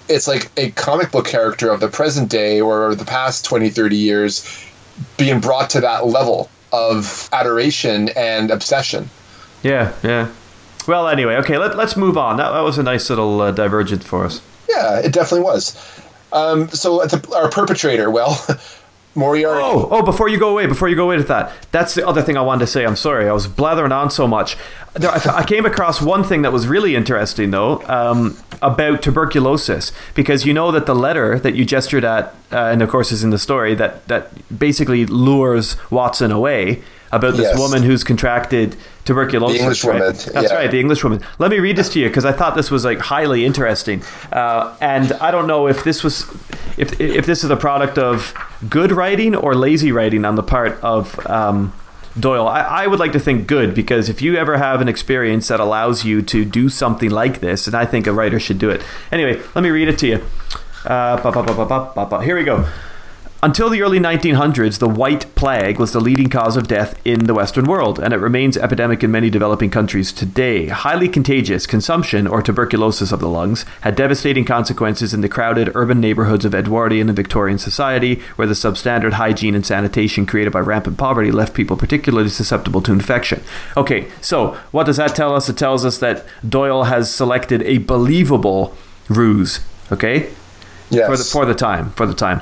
it's 0.08 0.28
like 0.28 0.50
a 0.56 0.70
comic 0.72 1.10
book 1.10 1.26
character 1.26 1.70
of 1.70 1.80
the 1.80 1.88
present 1.88 2.30
day 2.30 2.60
or 2.60 2.94
the 2.94 3.04
past 3.04 3.44
20 3.44 3.68
30 3.70 3.96
years 3.96 4.64
being 5.16 5.40
brought 5.40 5.70
to 5.70 5.80
that 5.80 6.06
level 6.06 6.48
of 6.72 7.28
adoration 7.32 8.08
and 8.16 8.50
obsession. 8.50 9.10
Yeah 9.62 9.92
yeah 10.02 10.28
well 10.86 11.08
anyway 11.08 11.34
okay 11.36 11.58
let, 11.58 11.76
let's 11.76 11.96
move 11.96 12.16
on 12.16 12.36
that, 12.36 12.50
that 12.52 12.60
was 12.60 12.78
a 12.78 12.82
nice 12.82 13.08
little 13.10 13.40
uh, 13.40 13.50
divergent 13.50 14.02
for 14.04 14.24
us 14.24 14.40
Yeah, 14.68 14.98
it 15.00 15.12
definitely 15.12 15.44
was. 15.44 15.74
Um, 16.32 16.68
so 16.70 16.98
the, 17.06 17.34
our 17.36 17.48
perpetrator, 17.48 18.10
well, 18.10 18.44
Moriarty. 19.14 19.60
Oh, 19.62 19.86
oh! 19.92 20.02
Before 20.02 20.28
you 20.28 20.36
go 20.38 20.48
away, 20.48 20.66
before 20.66 20.88
you 20.88 20.96
go 20.96 21.04
away 21.04 21.16
with 21.16 21.28
that, 21.28 21.52
that's 21.70 21.94
the 21.94 22.04
other 22.04 22.20
thing 22.22 22.36
I 22.36 22.40
wanted 22.40 22.60
to 22.60 22.66
say. 22.66 22.84
I'm 22.84 22.96
sorry, 22.96 23.28
I 23.28 23.32
was 23.32 23.46
blathering 23.46 23.92
on 23.92 24.10
so 24.10 24.26
much. 24.26 24.56
There, 24.94 25.08
I, 25.10 25.20
I 25.32 25.44
came 25.44 25.64
across 25.64 26.02
one 26.02 26.24
thing 26.24 26.42
that 26.42 26.52
was 26.52 26.66
really 26.66 26.96
interesting, 26.96 27.52
though, 27.52 27.80
um, 27.86 28.36
about 28.60 29.02
tuberculosis, 29.02 29.92
because 30.16 30.44
you 30.44 30.52
know 30.52 30.72
that 30.72 30.86
the 30.86 30.94
letter 30.96 31.38
that 31.38 31.54
you 31.54 31.64
gestured 31.64 32.04
at, 32.04 32.34
uh, 32.50 32.56
and 32.72 32.82
of 32.82 32.88
course 32.88 33.12
is 33.12 33.22
in 33.22 33.30
the 33.30 33.38
story, 33.38 33.76
that 33.76 34.08
that 34.08 34.32
basically 34.58 35.06
lures 35.06 35.76
Watson 35.92 36.32
away 36.32 36.82
about 37.12 37.34
this 37.36 37.50
Yes. 37.50 37.58
woman 37.58 37.84
who's 37.84 38.02
contracted 38.02 38.74
tuberculosis. 39.04 39.58
The 39.58 39.62
English 39.62 39.84
right? 39.84 40.00
woman, 40.00 40.16
That's 40.16 40.50
yeah. 40.50 40.54
right, 40.54 40.70
the 40.70 40.80
English 40.80 41.04
woman. 41.04 41.20
Let 41.38 41.50
me 41.50 41.58
read 41.58 41.76
this 41.76 41.88
to 41.90 42.00
you 42.00 42.08
because 42.08 42.24
I 42.24 42.32
thought 42.32 42.54
this 42.54 42.70
was 42.70 42.84
like 42.84 42.98
highly 42.98 43.44
interesting, 43.44 44.02
uh, 44.32 44.74
and 44.80 45.12
I 45.14 45.30
don't 45.30 45.46
know 45.46 45.66
if 45.68 45.84
this 45.84 46.02
was 46.02 46.28
if 46.76 47.00
if 47.00 47.26
this 47.26 47.44
is 47.44 47.50
a 47.50 47.56
product 47.56 47.98
of 47.98 48.34
good 48.68 48.92
writing 48.92 49.34
or 49.34 49.54
lazy 49.54 49.92
writing 49.92 50.24
on 50.24 50.34
the 50.34 50.42
part 50.42 50.80
of 50.82 51.18
um, 51.28 51.72
Doyle. 52.18 52.46
I, 52.46 52.60
I 52.60 52.86
would 52.86 53.00
like 53.00 53.12
to 53.12 53.20
think 53.20 53.46
good 53.46 53.74
because 53.74 54.08
if 54.08 54.22
you 54.22 54.36
ever 54.36 54.56
have 54.56 54.80
an 54.80 54.88
experience 54.88 55.48
that 55.48 55.60
allows 55.60 56.04
you 56.04 56.22
to 56.22 56.44
do 56.44 56.68
something 56.68 57.10
like 57.10 57.40
this, 57.40 57.66
and 57.66 57.74
I 57.74 57.86
think 57.86 58.06
a 58.06 58.12
writer 58.12 58.40
should 58.40 58.58
do 58.58 58.70
it. 58.70 58.82
Anyway, 59.10 59.40
let 59.54 59.62
me 59.62 59.70
read 59.70 59.88
it 59.88 59.98
to 59.98 60.06
you. 60.06 60.24
Uh. 60.84 62.20
Here 62.20 62.36
we 62.36 62.44
go. 62.44 62.68
Until 63.44 63.68
the 63.68 63.82
early 63.82 64.00
1900s, 64.00 64.78
the 64.78 64.88
White 64.88 65.26
Plague 65.34 65.78
was 65.78 65.92
the 65.92 66.00
leading 66.00 66.30
cause 66.30 66.56
of 66.56 66.66
death 66.66 66.98
in 67.04 67.24
the 67.26 67.34
Western 67.34 67.66
world, 67.66 67.98
and 67.98 68.14
it 68.14 68.16
remains 68.16 68.56
epidemic 68.56 69.04
in 69.04 69.10
many 69.10 69.28
developing 69.28 69.68
countries 69.68 70.12
today. 70.14 70.68
Highly 70.68 71.10
contagious 71.10 71.66
consumption, 71.66 72.26
or 72.26 72.40
tuberculosis 72.40 73.12
of 73.12 73.20
the 73.20 73.28
lungs, 73.28 73.66
had 73.82 73.96
devastating 73.96 74.46
consequences 74.46 75.12
in 75.12 75.20
the 75.20 75.28
crowded 75.28 75.70
urban 75.74 76.00
neighborhoods 76.00 76.46
of 76.46 76.54
Edwardian 76.54 77.10
and 77.10 77.16
Victorian 77.16 77.58
society, 77.58 78.22
where 78.36 78.48
the 78.48 78.54
substandard 78.54 79.12
hygiene 79.12 79.54
and 79.54 79.66
sanitation 79.66 80.24
created 80.24 80.54
by 80.54 80.60
rampant 80.60 80.96
poverty 80.96 81.30
left 81.30 81.52
people 81.52 81.76
particularly 81.76 82.30
susceptible 82.30 82.80
to 82.80 82.92
infection. 82.92 83.42
Okay, 83.76 84.10
so 84.22 84.58
what 84.70 84.84
does 84.84 84.96
that 84.96 85.14
tell 85.14 85.36
us? 85.36 85.50
It 85.50 85.58
tells 85.58 85.84
us 85.84 85.98
that 85.98 86.24
Doyle 86.48 86.84
has 86.84 87.14
selected 87.14 87.60
a 87.64 87.76
believable 87.76 88.74
ruse. 89.10 89.60
Okay, 89.92 90.32
yes. 90.88 91.06
for 91.06 91.18
the 91.18 91.24
for 91.24 91.44
the 91.44 91.54
time 91.54 91.90
for 91.90 92.06
the 92.06 92.14
time. 92.14 92.40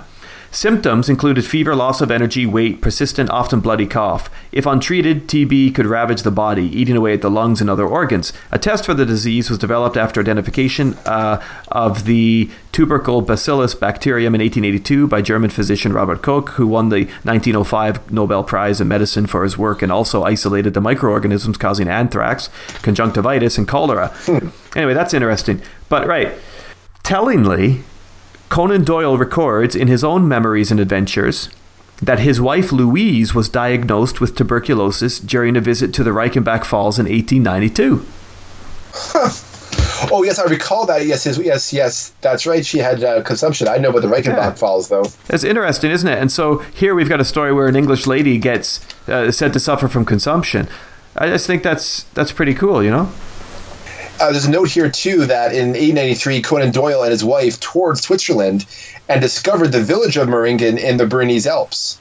Symptoms 0.53 1.09
included 1.09 1.47
fever, 1.47 1.75
loss 1.75 2.03
of 2.03 2.11
energy, 2.11 2.45
weight, 2.45 2.83
persistent, 2.83 3.31
often 3.31 3.61
bloody 3.61 3.87
cough. 3.87 4.29
If 4.53 4.67
untreated, 4.67 5.27
TB 5.27 5.75
could 5.75 5.87
ravage 5.87 6.25
the 6.25 6.31
body, 6.31 6.67
eating 6.67 6.95
away 6.95 7.15
at 7.15 7.23
the 7.23 7.31
lungs 7.31 7.63
and 7.63 7.71
other 7.71 7.87
organs. 7.87 8.35
A 8.51 8.59
test 8.59 8.85
for 8.85 8.93
the 8.93 9.07
disease 9.07 9.49
was 9.49 9.59
developed 9.59 9.97
after 9.97 10.21
identification 10.21 10.93
uh, 11.07 11.43
of 11.69 12.05
the 12.05 12.51
tubercle 12.71 13.23
bacillus 13.23 13.75
bacterium 13.75 14.35
in 14.35 14.43
1882 14.43 15.07
by 15.07 15.23
German 15.23 15.49
physician 15.49 15.95
Robert 15.95 16.21
Koch, 16.21 16.51
who 16.51 16.67
won 16.67 16.91
the 16.91 17.07
1905 17.23 18.13
Nobel 18.13 18.45
Prize 18.45 18.79
in 18.79 18.89
Medicine 18.89 19.27
for 19.27 19.45
his 19.45 19.57
work 19.57 19.81
and 19.81 19.91
also 19.91 20.23
isolated 20.23 20.75
the 20.75 20.83
microorganisms 20.83 21.57
causing 21.57 21.89
anthrax, 21.89 22.51
conjunctivitis, 22.83 23.57
and 23.57 23.67
cholera. 23.67 24.15
Anyway, 24.77 24.93
that's 24.93 25.15
interesting. 25.15 25.63
But 25.89 26.07
right, 26.07 26.33
tellingly, 27.03 27.85
Conan 28.53 28.85
Doyle 28.85 29.17
records 29.17 29.75
in 29.75 29.89
his 29.89 30.05
own 30.05 30.29
memories 30.29 30.71
and 30.71 30.79
adventures 30.79 31.49
that 32.03 32.19
his 32.19 32.39
wife 32.39 32.71
Louise 32.71 33.35
was 33.35 33.49
diagnosed 33.49 34.21
with 34.21 34.37
tuberculosis 34.37 35.19
during 35.21 35.57
a 35.57 35.61
visit 35.63 35.95
to 35.95 36.05
the 36.05 36.11
Reichenbach 36.11 36.67
Falls 36.67 36.99
in 36.99 37.07
1892. 37.07 38.05
oh, 40.13 40.23
yes, 40.23 40.39
I 40.39 40.45
recall 40.51 40.85
that. 40.85 41.07
Yes, 41.07 41.25
yes, 41.25 41.39
yes, 41.39 41.73
yes. 41.73 42.13
That's 42.21 42.45
right. 42.45 42.63
She 42.63 42.77
had 42.77 43.03
uh, 43.03 43.23
consumption. 43.23 43.69
I 43.69 43.79
know 43.79 43.89
about 43.89 44.03
the 44.03 44.09
Reichenbach 44.09 44.37
Yeah. 44.37 44.53
Falls, 44.53 44.91
though. 44.91 45.05
That's 45.29 45.45
interesting, 45.45 45.91
isn't 45.91 46.09
it? 46.11 46.19
And 46.19 46.31
so 46.31 46.59
here 46.59 46.95
we've 46.95 47.09
got 47.09 47.23
a 47.23 47.25
story 47.25 47.55
where 47.55 47.69
an 47.69 47.77
English 47.77 48.07
lady 48.07 48.37
gets 48.37 48.87
uh, 49.09 49.33
said 49.33 49.55
to 49.55 49.61
suffer 49.61 49.89
from 49.89 50.05
consumption. 50.05 50.69
I 51.17 51.29
just 51.29 51.47
think 51.47 51.63
that's 51.63 52.03
that's 52.13 52.33
pretty 52.33 52.53
cool, 52.53 52.83
you 52.83 52.91
know? 52.91 53.11
Uh, 54.21 54.31
there's 54.31 54.45
a 54.45 54.51
note 54.51 54.71
here, 54.71 54.91
too, 54.91 55.27
that 55.27 55.53
in 55.53 55.69
1893, 55.69 56.43
Conan 56.43 56.71
Doyle 56.71 57.03
and 57.03 57.11
his 57.11 57.25
wife 57.25 57.59
toured 57.61 57.99
Switzerland 57.99 58.67
and 59.09 59.21
discovered 59.21 59.69
the 59.69 59.83
village 59.83 60.17
of 60.17 60.29
Meiringen 60.29 60.79
in 60.79 60.97
the 60.97 61.07
Bernese 61.07 61.49
Alps. 61.49 61.99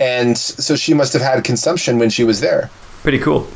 And 0.00 0.36
so 0.36 0.76
she 0.76 0.94
must 0.94 1.12
have 1.12 1.22
had 1.22 1.42
consumption 1.44 1.98
when 1.98 2.10
she 2.10 2.24
was 2.24 2.40
there. 2.40 2.70
Pretty 3.02 3.18
cool. 3.18 3.48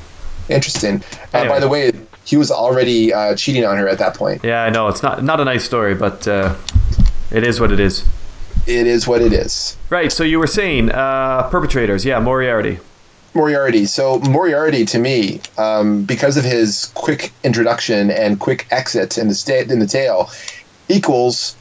Interesting. 0.49 1.03
Uh, 1.35 1.39
Anyway. 1.39 1.55
By 1.55 1.61
the 1.61 1.69
way, 1.69 1.93
he 2.25 2.37
was 2.37 2.51
already 2.51 3.13
uh, 3.13 3.35
cheating 3.37 3.65
on 3.65 3.77
her 3.77 3.89
at 3.89 3.99
that 3.99 4.15
point. 4.15 4.43
Yeah, 4.45 4.63
I 4.63 4.71
know 4.71 4.89
it's 4.89 5.03
not 5.03 5.23
not 5.23 5.41
a 5.41 5.45
nice 5.45 5.65
story, 5.65 5.95
but 5.95 6.27
uh, 6.29 6.55
it 7.31 7.43
is 7.45 7.61
what 7.61 7.73
it 7.73 7.81
is. 7.81 8.05
It 8.67 8.87
is 8.87 9.07
what 9.09 9.23
it 9.23 9.33
is. 9.33 9.77
Right. 9.89 10.13
So 10.13 10.25
you 10.25 10.39
were 10.39 10.47
saying 10.47 10.91
uh, 10.91 11.49
perpetrators, 11.51 12.05
yeah, 12.05 12.21
Moriarty. 12.21 12.81
Moriarty. 13.43 13.86
So 13.86 14.18
Moriarty, 14.18 14.84
to 14.86 14.99
me, 14.99 15.41
um, 15.59 16.03
because 16.05 16.36
of 16.36 16.45
his 16.45 16.91
quick 16.95 17.30
introduction 17.45 18.11
and 18.11 18.41
quick 18.41 18.66
exit 18.72 19.16
in 19.16 19.28
the 19.28 19.34
sta- 19.34 19.70
in 19.70 19.78
the 19.78 19.86
tale, 19.86 20.28
equals 20.89 21.55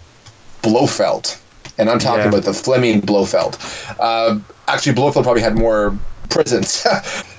Blofeld, 0.64 1.38
and 1.78 1.88
I'm 1.88 2.00
talking 2.00 2.24
Yeah. 2.24 2.30
about 2.30 2.46
the 2.46 2.54
Fleming 2.54 3.00
Blofeld. 3.02 3.60
Uh, 4.00 4.40
actually, 4.68 4.94
Blofeld 4.96 5.24
probably 5.24 5.44
had 5.44 5.56
more 5.56 5.96
presence. 6.30 6.84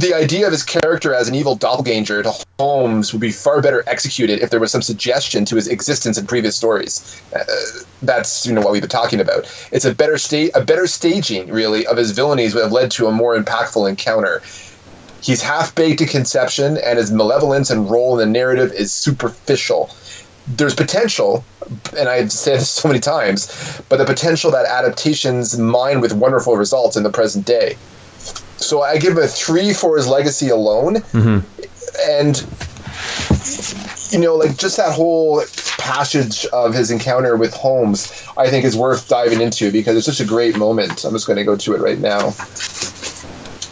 the 0.00 0.14
idea 0.14 0.46
of 0.46 0.52
his 0.52 0.62
character 0.62 1.14
as 1.14 1.28
an 1.28 1.34
evil 1.34 1.54
doppelganger 1.54 2.22
to 2.22 2.32
Holmes 2.58 3.12
would 3.12 3.20
be 3.20 3.30
far 3.30 3.60
better 3.60 3.84
executed 3.86 4.40
if 4.40 4.50
there 4.50 4.60
was 4.60 4.70
some 4.70 4.82
suggestion 4.82 5.44
to 5.46 5.56
his 5.56 5.68
existence 5.68 6.18
in 6.18 6.26
previous 6.26 6.56
stories. 6.56 7.20
Uh, 7.34 7.44
that's 8.02 8.46
you 8.46 8.52
know 8.52 8.60
what 8.60 8.72
we've 8.72 8.82
been 8.82 8.90
talking 8.90 9.20
about. 9.20 9.44
It's 9.72 9.84
a 9.84 9.94
better 9.94 10.18
state, 10.18 10.50
a 10.54 10.64
better 10.64 10.86
staging 10.86 11.48
really 11.48 11.86
of 11.86 11.96
his 11.96 12.12
villainies 12.12 12.54
would 12.54 12.62
have 12.62 12.72
led 12.72 12.90
to 12.92 13.06
a 13.06 13.12
more 13.12 13.36
impactful 13.36 13.88
encounter. 13.88 14.42
He's 15.22 15.40
half 15.40 15.74
baked 15.74 16.00
in 16.00 16.08
conception, 16.08 16.78
and 16.78 16.98
his 16.98 17.12
malevolence 17.12 17.70
and 17.70 17.90
role 17.90 18.18
in 18.18 18.26
the 18.26 18.32
narrative 18.38 18.72
is 18.72 18.92
superficial. 18.92 19.90
There's 20.48 20.74
potential, 20.74 21.44
and 21.96 22.08
I've 22.08 22.32
said 22.32 22.60
this 22.60 22.70
so 22.82 22.88
many 22.88 23.00
times, 23.00 23.80
but 23.88 23.98
the 23.98 24.04
potential 24.04 24.50
that 24.50 24.66
adaptations 24.66 25.56
mine 25.56 26.00
with 26.00 26.12
wonderful 26.12 26.56
results 26.56 26.96
in 26.96 27.04
the 27.04 27.10
present 27.10 27.46
day. 27.46 27.76
So 28.64 28.82
I 28.82 28.98
give 28.98 29.12
him 29.12 29.22
a 29.22 29.28
three 29.28 29.72
for 29.72 29.96
his 29.96 30.08
legacy 30.08 30.48
alone, 30.48 30.96
mm-hmm. 30.96 31.40
and 32.10 32.46
you 34.12 34.18
know, 34.18 34.36
like 34.36 34.56
just 34.56 34.76
that 34.76 34.92
whole 34.92 35.42
passage 35.78 36.46
of 36.46 36.74
his 36.74 36.90
encounter 36.90 37.36
with 37.36 37.54
Holmes, 37.54 38.26
I 38.36 38.48
think 38.48 38.64
is 38.64 38.76
worth 38.76 39.08
diving 39.08 39.40
into 39.40 39.72
because 39.72 39.96
it's 39.96 40.06
such 40.06 40.24
a 40.24 40.28
great 40.28 40.56
moment. 40.56 41.04
I'm 41.04 41.12
just 41.12 41.26
going 41.26 41.38
to 41.38 41.44
go 41.44 41.56
to 41.56 41.74
it 41.74 41.80
right 41.80 41.98
now. 41.98 42.34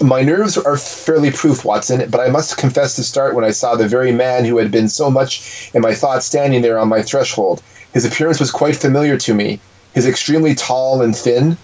My 0.02 0.22
nerves 0.22 0.56
are 0.56 0.78
fairly 0.78 1.30
proof, 1.30 1.64
Watson, 1.64 2.08
but 2.10 2.20
I 2.20 2.30
must 2.30 2.56
confess 2.56 2.96
to 2.96 3.04
start 3.04 3.34
when 3.34 3.44
I 3.44 3.50
saw 3.50 3.76
the 3.76 3.86
very 3.86 4.12
man 4.12 4.46
who 4.46 4.56
had 4.56 4.70
been 4.70 4.88
so 4.88 5.10
much 5.10 5.70
in 5.74 5.82
my 5.82 5.94
thoughts 5.94 6.26
standing 6.26 6.62
there 6.62 6.78
on 6.78 6.88
my 6.88 7.02
threshold. 7.02 7.62
His 7.92 8.06
appearance 8.06 8.40
was 8.40 8.50
quite 8.50 8.76
familiar 8.76 9.18
to 9.18 9.34
me. 9.34 9.60
His 9.94 10.06
extremely 10.06 10.54
tall 10.54 11.02
and 11.02 11.14
thin, 11.14 11.58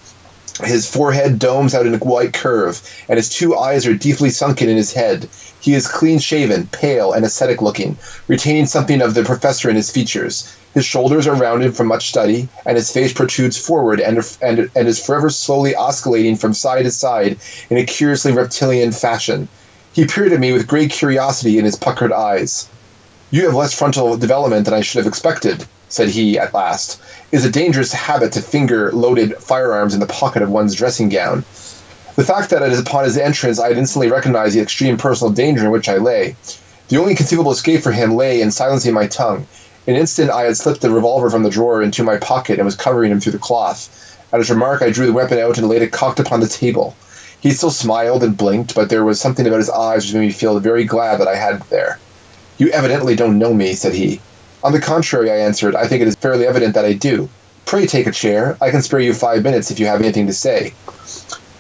his 0.64 0.88
forehead 0.88 1.38
domes 1.38 1.74
out 1.74 1.86
in 1.86 1.94
a 1.94 1.98
white 1.98 2.32
curve, 2.32 2.80
and 3.08 3.16
his 3.16 3.28
two 3.28 3.56
eyes 3.56 3.86
are 3.86 3.94
deeply 3.94 4.30
sunken 4.30 4.68
in 4.68 4.76
his 4.76 4.92
head. 4.92 5.28
He 5.60 5.74
is 5.74 5.88
clean 5.88 6.18
shaven, 6.18 6.68
pale, 6.72 7.12
and 7.12 7.24
ascetic 7.24 7.60
looking, 7.60 7.98
retaining 8.28 8.66
something 8.66 9.02
of 9.02 9.14
the 9.14 9.24
professor 9.24 9.68
in 9.68 9.76
his 9.76 9.90
features. 9.90 10.48
His 10.74 10.84
shoulders 10.84 11.26
are 11.26 11.34
rounded 11.34 11.76
from 11.76 11.88
much 11.88 12.08
study, 12.08 12.48
and 12.64 12.76
his 12.76 12.90
face 12.90 13.12
protrudes 13.12 13.56
forward 13.56 14.00
and, 14.00 14.18
and, 14.42 14.70
and 14.76 14.88
is 14.88 15.04
forever 15.04 15.30
slowly 15.30 15.74
oscillating 15.74 16.36
from 16.36 16.54
side 16.54 16.84
to 16.84 16.90
side 16.90 17.38
in 17.70 17.78
a 17.78 17.84
curiously 17.84 18.32
reptilian 18.32 18.92
fashion. 18.92 19.48
He 19.92 20.06
peered 20.06 20.32
at 20.32 20.40
me 20.40 20.52
with 20.52 20.66
great 20.66 20.90
curiosity 20.90 21.58
in 21.58 21.64
his 21.64 21.76
puckered 21.76 22.12
eyes. 22.12 22.68
You 23.30 23.44
have 23.46 23.54
less 23.54 23.72
frontal 23.72 24.16
development 24.16 24.66
than 24.66 24.74
I 24.74 24.82
should 24.82 24.98
have 24.98 25.06
expected, 25.06 25.66
said 25.88 26.08
he 26.08 26.38
at 26.38 26.52
last. 26.52 27.00
is 27.30 27.44
a 27.44 27.50
dangerous 27.50 27.92
habit 27.92 28.32
to 28.32 28.40
finger 28.40 28.90
loaded 28.92 29.36
firearms 29.38 29.94
in 29.94 30.00
the 30.00 30.06
pocket 30.06 30.42
of 30.42 30.50
one's 30.50 30.74
dressing 30.74 31.08
gown. 31.08 31.44
The 32.16 32.24
fact 32.24 32.50
that 32.50 32.62
it 32.62 32.72
is 32.72 32.80
upon 32.80 33.04
his 33.04 33.18
entrance 33.18 33.58
I 33.58 33.68
had 33.68 33.78
instantly 33.78 34.10
recognized 34.10 34.56
the 34.56 34.60
extreme 34.60 34.96
personal 34.96 35.32
danger 35.32 35.64
in 35.64 35.70
which 35.70 35.88
I 35.88 35.98
lay. 35.98 36.34
The 36.88 36.96
only 36.96 37.14
conceivable 37.14 37.52
escape 37.52 37.82
for 37.82 37.92
him 37.92 38.16
lay 38.16 38.40
in 38.40 38.50
silencing 38.50 38.94
my 38.94 39.06
tongue. 39.06 39.46
In 39.86 39.94
an 39.94 40.00
instant 40.00 40.30
I 40.30 40.42
had 40.42 40.56
slipped 40.56 40.80
the 40.80 40.90
revolver 40.90 41.30
from 41.30 41.42
the 41.42 41.50
drawer 41.50 41.82
into 41.82 42.02
my 42.02 42.16
pocket 42.16 42.58
and 42.58 42.64
was 42.64 42.74
covering 42.74 43.12
him 43.12 43.20
through 43.20 43.32
the 43.32 43.38
cloth. 43.38 44.16
At 44.32 44.40
his 44.40 44.50
remark 44.50 44.82
I 44.82 44.90
drew 44.90 45.06
the 45.06 45.12
weapon 45.12 45.38
out 45.38 45.58
and 45.58 45.68
laid 45.68 45.82
it 45.82 45.92
cocked 45.92 46.18
upon 46.18 46.40
the 46.40 46.48
table. 46.48 46.96
He 47.38 47.52
still 47.52 47.70
smiled 47.70 48.24
and 48.24 48.36
blinked, 48.36 48.74
but 48.74 48.88
there 48.88 49.04
was 49.04 49.20
something 49.20 49.46
about 49.46 49.58
his 49.58 49.70
eyes 49.70 50.04
which 50.06 50.14
made 50.14 50.20
me 50.20 50.32
feel 50.32 50.58
very 50.58 50.84
glad 50.84 51.20
that 51.20 51.28
I 51.28 51.36
had 51.36 51.56
it 51.56 51.70
there. 51.70 51.98
You 52.58 52.70
evidently 52.70 53.14
don't 53.14 53.38
know 53.38 53.54
me, 53.54 53.74
said 53.74 53.94
he. 53.94 54.20
On 54.66 54.72
the 54.72 54.80
contrary, 54.80 55.30
I 55.30 55.36
answered, 55.36 55.76
I 55.76 55.86
think 55.86 56.02
it 56.02 56.08
is 56.08 56.16
fairly 56.16 56.44
evident 56.44 56.74
that 56.74 56.84
I 56.84 56.92
do. 56.92 57.28
Pray 57.66 57.86
take 57.86 58.08
a 58.08 58.10
chair. 58.10 58.58
I 58.60 58.72
can 58.72 58.82
spare 58.82 58.98
you 58.98 59.14
five 59.14 59.44
minutes 59.44 59.70
if 59.70 59.78
you 59.78 59.86
have 59.86 60.00
anything 60.00 60.26
to 60.26 60.32
say. 60.32 60.74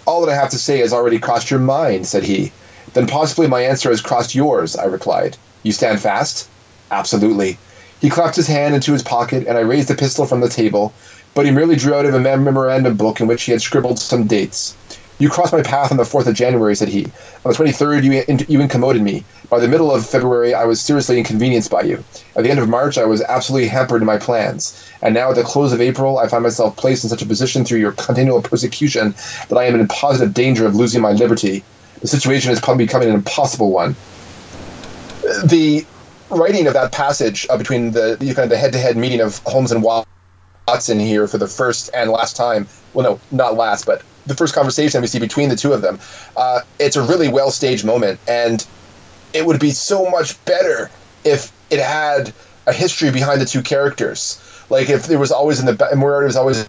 All 0.06 0.26
that 0.26 0.32
I 0.32 0.34
have 0.34 0.50
to 0.50 0.58
say 0.58 0.78
has 0.78 0.92
already 0.92 1.20
crossed 1.20 1.48
your 1.48 1.60
mind, 1.60 2.08
said 2.08 2.24
he. 2.24 2.50
Then 2.94 3.06
possibly 3.06 3.46
my 3.46 3.60
answer 3.60 3.90
has 3.90 4.00
crossed 4.00 4.34
yours, 4.34 4.74
I 4.74 4.86
replied. 4.86 5.36
You 5.62 5.70
stand 5.70 6.00
fast? 6.00 6.48
Absolutely. 6.90 7.58
He 8.00 8.10
clapped 8.10 8.34
his 8.34 8.48
hand 8.48 8.74
into 8.74 8.92
his 8.92 9.04
pocket, 9.04 9.46
and 9.46 9.56
I 9.56 9.60
raised 9.60 9.86
the 9.86 9.94
pistol 9.94 10.26
from 10.26 10.40
the 10.40 10.48
table, 10.48 10.92
but 11.32 11.46
he 11.46 11.52
merely 11.52 11.76
drew 11.76 11.94
out 11.94 12.06
of 12.06 12.14
a 12.14 12.18
memorandum 12.18 12.96
book 12.96 13.20
in 13.20 13.28
which 13.28 13.44
he 13.44 13.52
had 13.52 13.62
scribbled 13.62 14.00
some 14.00 14.26
dates. 14.26 14.76
You 15.18 15.30
crossed 15.30 15.52
my 15.52 15.62
path 15.62 15.90
on 15.90 15.96
the 15.96 16.02
4th 16.02 16.26
of 16.26 16.34
January, 16.34 16.76
said 16.76 16.88
he. 16.88 17.04
On 17.44 17.52
the 17.52 17.54
23rd, 17.54 18.04
you, 18.04 18.24
in- 18.28 18.46
you 18.48 18.60
incommoded 18.60 19.00
me. 19.00 19.24
By 19.48 19.60
the 19.60 19.68
middle 19.68 19.90
of 19.90 20.06
February, 20.06 20.52
I 20.52 20.64
was 20.64 20.80
seriously 20.80 21.16
inconvenienced 21.18 21.70
by 21.70 21.82
you. 21.82 22.04
At 22.34 22.44
the 22.44 22.50
end 22.50 22.60
of 22.60 22.68
March, 22.68 22.98
I 22.98 23.06
was 23.06 23.22
absolutely 23.22 23.68
hampered 23.68 24.02
in 24.02 24.06
my 24.06 24.18
plans. 24.18 24.86
And 25.00 25.14
now, 25.14 25.30
at 25.30 25.36
the 25.36 25.42
close 25.42 25.72
of 25.72 25.80
April, 25.80 26.18
I 26.18 26.28
find 26.28 26.42
myself 26.42 26.76
placed 26.76 27.04
in 27.04 27.10
such 27.10 27.22
a 27.22 27.26
position 27.26 27.64
through 27.64 27.78
your 27.78 27.92
continual 27.92 28.42
persecution 28.42 29.14
that 29.48 29.56
I 29.56 29.64
am 29.64 29.78
in 29.78 29.88
positive 29.88 30.34
danger 30.34 30.66
of 30.66 30.74
losing 30.74 31.00
my 31.00 31.12
liberty. 31.12 31.64
The 32.00 32.08
situation 32.08 32.52
is 32.52 32.60
becoming 32.60 33.08
an 33.08 33.14
impossible 33.14 33.70
one. 33.70 33.96
The 35.44 35.86
writing 36.30 36.66
of 36.66 36.74
that 36.74 36.92
passage 36.92 37.46
uh, 37.48 37.56
between 37.56 37.92
the, 37.92 38.16
kind 38.18 38.40
of 38.40 38.50
the 38.50 38.58
head-to-head 38.58 38.96
meeting 38.96 39.20
of 39.20 39.38
Holmes 39.46 39.72
and 39.72 39.82
Watson 40.68 40.98
here 40.98 41.28
for 41.28 41.38
the 41.38 41.46
first 41.46 41.90
and 41.94 42.10
last 42.10 42.34
time. 42.36 42.66
Well, 42.92 43.20
no, 43.30 43.36
not 43.36 43.54
last, 43.54 43.86
but 43.86 44.02
the 44.26 44.34
first 44.34 44.52
conversation 44.52 45.00
we 45.00 45.06
see 45.06 45.20
between 45.20 45.48
the 45.48 45.54
two 45.54 45.72
of 45.72 45.80
them. 45.80 46.00
Uh, 46.36 46.62
it's 46.80 46.96
a 46.96 47.02
really 47.02 47.28
well 47.28 47.52
staged 47.52 47.84
moment, 47.84 48.18
and 48.26 48.66
it 49.32 49.46
would 49.46 49.60
be 49.60 49.70
so 49.70 50.10
much 50.10 50.44
better 50.44 50.90
if 51.24 51.52
it 51.70 51.78
had 51.78 52.32
a 52.66 52.72
history 52.72 53.12
behind 53.12 53.40
the 53.40 53.44
two 53.44 53.62
characters. 53.62 54.42
Like 54.68 54.90
if 54.90 55.06
there 55.06 55.20
was 55.20 55.30
always 55.30 55.60
in 55.60 55.66
the 55.66 55.90
Moriarty 55.94 56.26
was 56.26 56.36
always 56.36 56.68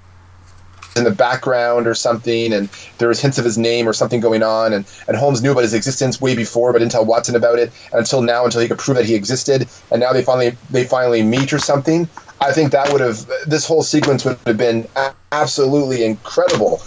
in 0.96 1.04
the 1.04 1.10
background 1.10 1.88
or 1.88 1.96
something, 1.96 2.54
and 2.54 2.70
there 3.00 3.08
was 3.08 3.20
hints 3.20 3.40
of 3.40 3.46
his 3.46 3.58
name 3.58 3.90
or 3.90 3.94
something 3.94 4.20
going 4.20 4.44
on, 4.44 4.74
and, 4.74 4.86
and 5.08 5.18
Holmes 5.18 5.42
knew 5.42 5.54
about 5.54 5.64
his 5.64 5.74
existence 5.74 6.22
way 6.22 6.36
before, 6.36 6.72
but 6.72 6.80
didn't 6.80 6.92
tell 6.92 7.06
Watson 7.06 7.36
about 7.36 7.58
it 7.58 7.72
until 7.94 8.22
now, 8.22 8.46
until 8.46 8.62
he 8.62 8.68
could 8.68 8.78
prove 8.78 8.98
that 8.98 9.08
he 9.08 9.16
existed, 9.16 9.68
and 9.90 10.00
now 10.00 10.14
they 10.14 10.22
finally 10.22 10.56
they 10.70 10.84
finally 10.84 11.24
meet 11.24 11.52
or 11.52 11.58
something. 11.58 12.08
I 12.40 12.52
think 12.52 12.72
that 12.72 12.92
would 12.92 13.02
have 13.02 13.26
this 13.46 13.66
whole 13.66 13.84
sequence 13.84 14.24
would 14.26 14.38
have 14.46 14.58
been 14.58 14.88
absolutely 15.32 16.04
incredible 16.06 16.82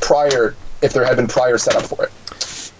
prior 0.00 0.54
if 0.82 0.92
there 0.92 1.04
had 1.04 1.16
been 1.16 1.26
prior 1.28 1.58
setup 1.58 1.84
for 1.84 2.04
it. 2.04 2.12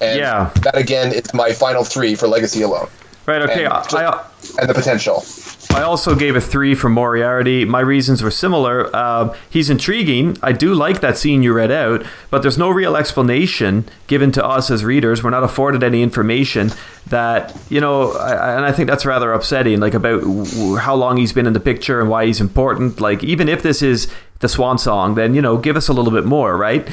And 0.00 0.18
Yeah. 0.18 0.50
that 0.62 0.76
again 0.76 1.12
is 1.12 1.32
my 1.32 1.52
final 1.52 1.84
three 1.84 2.14
for 2.14 2.28
Legacy 2.28 2.62
alone, 2.62 2.88
Right. 3.26 3.40
Okay. 3.42 3.64
And 3.64 3.72
I, 3.72 4.06
I, 4.06 4.24
and 4.60 4.68
the 4.68 4.74
potential. 4.74 5.24
I 5.70 5.82
also 5.82 6.14
gave 6.14 6.36
a 6.36 6.40
three 6.40 6.74
for 6.74 6.88
Moriarty. 6.88 7.64
My 7.64 7.80
reasons 7.80 8.22
were 8.22 8.30
similar. 8.30 8.94
Uh, 8.94 9.36
he's 9.50 9.70
intriguing. 9.70 10.36
I 10.42 10.52
do 10.52 10.72
like 10.72 11.00
that 11.00 11.18
scene 11.18 11.42
you 11.42 11.52
read 11.52 11.72
out, 11.72 12.04
but 12.30 12.42
there's 12.42 12.58
no 12.58 12.70
real 12.70 12.96
explanation 12.96 13.84
given 14.06 14.30
to 14.32 14.44
us 14.44 14.70
as 14.70 14.84
readers. 14.84 15.24
We're 15.24 15.30
not 15.30 15.42
afforded 15.42 15.82
any 15.82 16.02
information 16.02 16.70
that 17.08 17.56
you 17.68 17.80
know, 17.80 18.12
I, 18.12 18.54
and 18.56 18.64
I 18.64 18.70
think 18.72 18.88
that's 18.88 19.04
rather 19.04 19.32
upsetting. 19.32 19.80
Like 19.80 19.94
about 19.94 20.20
w- 20.20 20.76
how 20.76 20.94
long 20.94 21.16
he's 21.16 21.32
been 21.32 21.46
in 21.46 21.54
the 21.54 21.60
picture 21.60 22.00
and 22.00 22.08
why 22.08 22.26
he's 22.26 22.40
important. 22.40 23.00
Like 23.00 23.24
even 23.24 23.48
if 23.48 23.62
this 23.62 23.82
is 23.82 24.08
the 24.40 24.48
swan 24.48 24.78
song, 24.78 25.16
then 25.16 25.34
you 25.34 25.42
know, 25.42 25.56
give 25.56 25.76
us 25.76 25.88
a 25.88 25.92
little 25.92 26.12
bit 26.12 26.24
more, 26.24 26.56
right? 26.56 26.88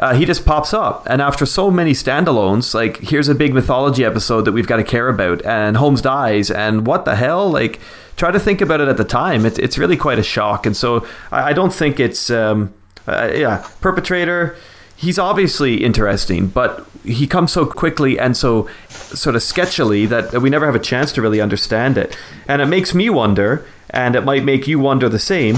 Uh, 0.00 0.14
he 0.14 0.24
just 0.24 0.46
pops 0.46 0.72
up. 0.74 1.06
And 1.08 1.20
after 1.22 1.46
so 1.46 1.70
many 1.70 1.92
standalones, 1.92 2.74
like 2.74 2.96
here's 2.98 3.28
a 3.28 3.34
big 3.34 3.54
mythology 3.54 4.04
episode 4.04 4.42
that 4.46 4.52
we've 4.52 4.66
got 4.66 4.78
to 4.78 4.84
care 4.84 5.08
about, 5.08 5.44
and 5.44 5.76
Holmes 5.76 6.00
dies, 6.00 6.50
and 6.50 6.86
what 6.86 7.04
the 7.04 7.14
hell? 7.14 7.48
Like, 7.50 7.78
try 8.16 8.30
to 8.30 8.40
think 8.40 8.62
about 8.62 8.80
it 8.80 8.88
at 8.88 8.96
the 8.96 9.04
time. 9.04 9.44
It's 9.44 9.58
it's 9.58 9.78
really 9.78 9.98
quite 9.98 10.18
a 10.18 10.22
shock, 10.22 10.66
and 10.66 10.76
so 10.76 11.06
I, 11.30 11.50
I 11.50 11.52
don't 11.52 11.72
think 11.72 12.00
it's 12.00 12.30
um, 12.30 12.72
uh, 13.06 13.30
yeah 13.34 13.66
perpetrator. 13.80 14.56
He's 14.96 15.18
obviously 15.18 15.84
interesting, 15.84 16.48
but 16.48 16.86
he 17.04 17.26
comes 17.26 17.52
so 17.52 17.64
quickly 17.64 18.18
and 18.18 18.36
so 18.36 18.68
sort 18.88 19.34
of 19.34 19.40
sketchily 19.40 20.06
that 20.08 20.42
we 20.42 20.50
never 20.50 20.66
have 20.66 20.74
a 20.74 20.80
chance 20.80 21.12
to 21.12 21.22
really 21.22 21.40
understand 21.40 21.96
it. 21.96 22.16
And 22.46 22.60
it 22.60 22.66
makes 22.66 22.94
me 22.94 23.08
wonder, 23.08 23.66
and 23.88 24.14
it 24.14 24.24
might 24.24 24.44
make 24.44 24.68
you 24.68 24.78
wonder 24.78 25.08
the 25.08 25.18
same, 25.18 25.56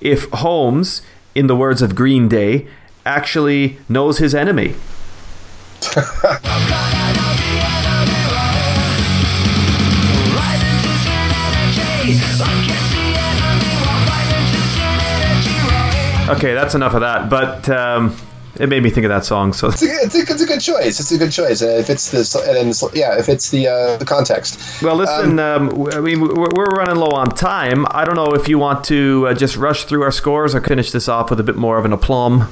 if 0.00 0.30
Holmes, 0.30 1.02
in 1.34 1.48
the 1.48 1.56
words 1.56 1.82
of 1.82 1.96
Green 1.96 2.28
Day, 2.28 2.68
actually 3.04 3.78
knows 3.88 4.18
his 4.18 4.34
enemy. 4.34 4.74
Okay, 16.26 16.54
that's 16.54 16.74
enough 16.74 16.94
of 16.94 17.00
that. 17.02 17.28
But 17.28 17.68
um, 17.68 18.16
it 18.58 18.68
made 18.70 18.82
me 18.82 18.88
think 18.88 19.04
of 19.04 19.10
that 19.10 19.26
song. 19.26 19.52
So 19.52 19.68
It's 19.68 19.82
a, 19.82 19.86
it's, 19.86 20.14
a, 20.14 20.20
it's 20.20 20.42
a 20.42 20.46
good 20.46 20.60
choice. 20.60 20.98
It's 20.98 21.12
a 21.12 21.18
good 21.18 21.30
choice. 21.30 21.60
Uh, 21.62 21.66
if 21.66 21.90
it's 21.90 22.10
this, 22.10 22.34
and 22.34 22.70
it's, 22.70 22.82
yeah, 22.94 23.18
if 23.18 23.28
it's 23.28 23.50
the 23.50 23.68
uh, 23.68 23.96
the 23.98 24.06
context. 24.06 24.82
Well, 24.82 24.96
listen. 24.96 25.38
Um, 25.38 25.68
w- 25.68 25.90
I 25.96 26.00
mean, 26.00 26.20
we're, 26.22 26.48
we're 26.56 26.64
running 26.70 26.96
low 26.96 27.10
on 27.10 27.28
time. 27.28 27.84
I 27.90 28.04
don't 28.06 28.16
know 28.16 28.32
if 28.34 28.48
you 28.48 28.58
want 28.58 28.84
to 28.86 29.26
uh, 29.28 29.34
just 29.34 29.56
rush 29.56 29.84
through 29.84 30.02
our 30.02 30.10
scores 30.12 30.54
or 30.54 30.62
finish 30.62 30.90
this 30.92 31.08
off 31.08 31.28
with 31.28 31.40
a 31.40 31.44
bit 31.44 31.56
more 31.56 31.76
of 31.78 31.84
an 31.84 31.92
aplomb. 31.92 32.48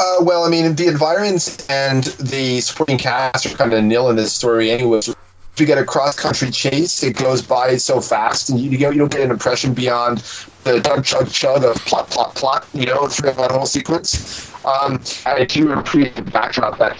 Uh, 0.00 0.16
well, 0.22 0.44
I 0.44 0.48
mean, 0.48 0.74
the 0.76 0.86
environs 0.86 1.66
and 1.68 2.04
the 2.04 2.62
supporting 2.62 2.96
cast 2.96 3.44
are 3.44 3.50
kind 3.50 3.74
of 3.74 3.84
nil 3.84 4.08
in 4.08 4.16
this 4.16 4.32
story 4.32 4.70
anyway. 4.70 5.00
If 5.00 5.60
you 5.60 5.66
get 5.66 5.76
a 5.76 5.84
cross 5.84 6.18
country 6.18 6.50
chase, 6.50 7.02
it 7.02 7.16
goes 7.16 7.42
by 7.42 7.76
so 7.76 8.00
fast, 8.00 8.48
and 8.48 8.58
you, 8.58 8.70
you, 8.70 8.78
you 8.78 8.98
don't 8.98 9.12
get 9.12 9.20
an 9.20 9.30
impression 9.30 9.74
beyond 9.74 10.18
the 10.64 10.80
chug 10.80 11.04
chug 11.04 11.30
chug 11.30 11.64
of 11.64 11.76
plot 11.84 12.08
plot 12.08 12.34
plot. 12.34 12.66
You 12.72 12.86
know, 12.86 13.08
through 13.08 13.32
that 13.32 13.50
whole 13.50 13.66
sequence. 13.66 14.50
Um, 14.64 15.02
I 15.26 15.44
do 15.44 15.70
appreciate 15.72 16.16
the 16.16 16.22
backdrop 16.22 16.78
that 16.78 16.96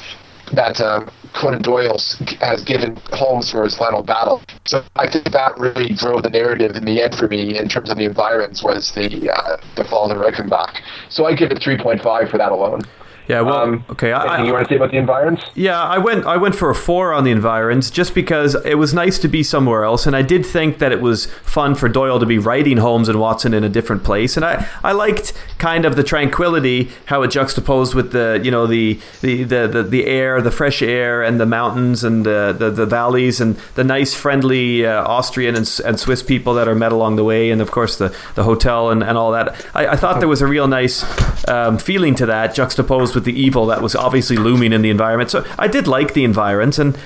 that 0.53 0.79
uh, 0.79 1.07
Conan 1.35 1.63
Doyle 1.63 1.99
has 2.41 2.63
given 2.65 2.97
Holmes 3.13 3.51
for 3.51 3.65
his 3.65 3.77
final 3.77 4.03
battle. 4.03 4.43
So 4.67 4.83
I 4.97 5.11
think 5.11 5.31
that 5.33 5.59
really 5.59 5.95
drove 5.95 6.23
the 6.23 6.31
narrative 6.31 6.77
in 6.77 6.85
the 6.85 7.03
end 7.03 7.15
for 7.15 7.29
me 7.29 7.59
in 7.59 7.69
terms 7.69 7.91
of 7.91 7.97
the 7.97 8.05
environs 8.05 8.63
was 8.63 8.93
the 8.93 9.31
uh, 9.31 9.57
the 9.77 9.85
fall 9.85 10.11
of 10.11 10.17
the 10.17 10.23
Reichenbach. 10.23 10.77
So 11.09 11.27
I 11.27 11.35
give 11.35 11.51
it 11.51 11.59
3.5 11.59 12.31
for 12.31 12.39
that 12.39 12.53
alone. 12.53 12.81
Yeah. 13.29 13.43
Well, 13.43 13.57
Um, 13.61 13.85
okay. 13.91 14.13
I, 14.13 14.25
anything 14.35 14.47
you 14.47 14.53
want 14.53 14.67
to 14.67 14.73
say 14.73 14.77
about 14.77 14.91
the 14.91 14.97
environs? 14.99 15.41
yeah, 15.55 15.81
I 15.81 15.99
went. 15.99 16.27
I 16.27 16.37
went 16.37 16.55
for 16.55 16.71
a 16.71 16.75
four 16.75 17.13
on 17.13 17.25
the 17.25 17.31
environs 17.31 17.91
just 17.91 18.15
because 18.15 18.55
it 18.65 18.75
was 18.77 18.93
nice 18.93 19.19
to 19.21 19.29
be 19.29 19.43
somewhere 19.43 19.85
else, 19.85 20.07
and 20.07 20.17
I 20.17 20.23
did 20.23 20.45
think 20.45 20.79
that 20.79 20.93
it 20.93 21.01
was 21.01 21.27
fun 21.27 21.75
for 21.75 21.89
Doyle 21.89 22.19
to 22.19 22.27
be 22.27 22.39
writing 22.39 22.79
Holmes 22.79 23.09
and 23.09 23.21
Watson 23.21 23.55
in 23.55 23.63
a 23.65 23.69
different 23.69 24.03
place, 24.05 24.37
and 24.37 24.45
I, 24.45 24.67
I 24.83 24.93
liked 24.93 25.33
kind 25.59 25.85
of 25.85 25.95
the 25.97 26.03
tranquility 26.03 26.91
how 27.07 27.23
it 27.23 27.29
juxtaposed 27.31 27.95
with 27.95 28.13
the 28.13 28.41
you 28.43 28.51
know 28.51 28.67
the 28.67 28.99
the 29.21 29.45
the, 29.45 29.69
the, 29.69 29.83
the 29.83 30.07
air, 30.07 30.41
the 30.43 30.51
fresh 30.51 30.83
air, 30.83 31.23
and 31.23 31.39
the 31.39 31.47
mountains 31.47 32.03
and 32.05 32.25
the 32.27 32.55
the, 32.59 32.71
the 32.71 32.87
valleys 32.87 33.41
and 33.41 33.57
the 33.75 33.85
nice 33.85 34.15
friendly 34.15 34.85
uh, 34.87 35.03
Austrian 35.05 35.55
and, 35.57 35.81
and 35.85 36.01
Swiss 36.01 36.23
people 36.23 36.55
that 36.55 36.67
are 36.69 36.75
met 36.75 36.93
along 36.93 37.17
the 37.17 37.25
way, 37.25 37.51
and 37.51 37.61
of 37.61 37.71
course 37.71 37.97
the 37.97 38.15
the 38.35 38.43
hotel 38.45 38.91
and, 38.91 39.03
and 39.03 39.17
all 39.17 39.33
that. 39.33 39.55
I, 39.75 39.89
I 39.89 39.97
thought 39.97 40.19
there 40.19 40.29
was 40.29 40.43
a 40.43 40.47
real 40.47 40.67
nice 40.67 41.05
um, 41.49 41.79
feeling 41.79 42.15
to 42.17 42.27
that 42.27 42.55
juxtaposed 42.55 43.15
with 43.15 43.20
the 43.25 43.33
evil 43.39 43.67
that 43.67 43.83
was 43.83 43.95
obviously 43.95 44.37
looming 44.37 44.73
in 44.73 44.83
the 44.83 44.91
environment. 44.91 45.31
So 45.31 45.45
I 45.59 45.69
did 45.69 45.87
like 45.89 46.15
the 46.15 46.25
environs, 46.25 46.79
and 46.79 46.97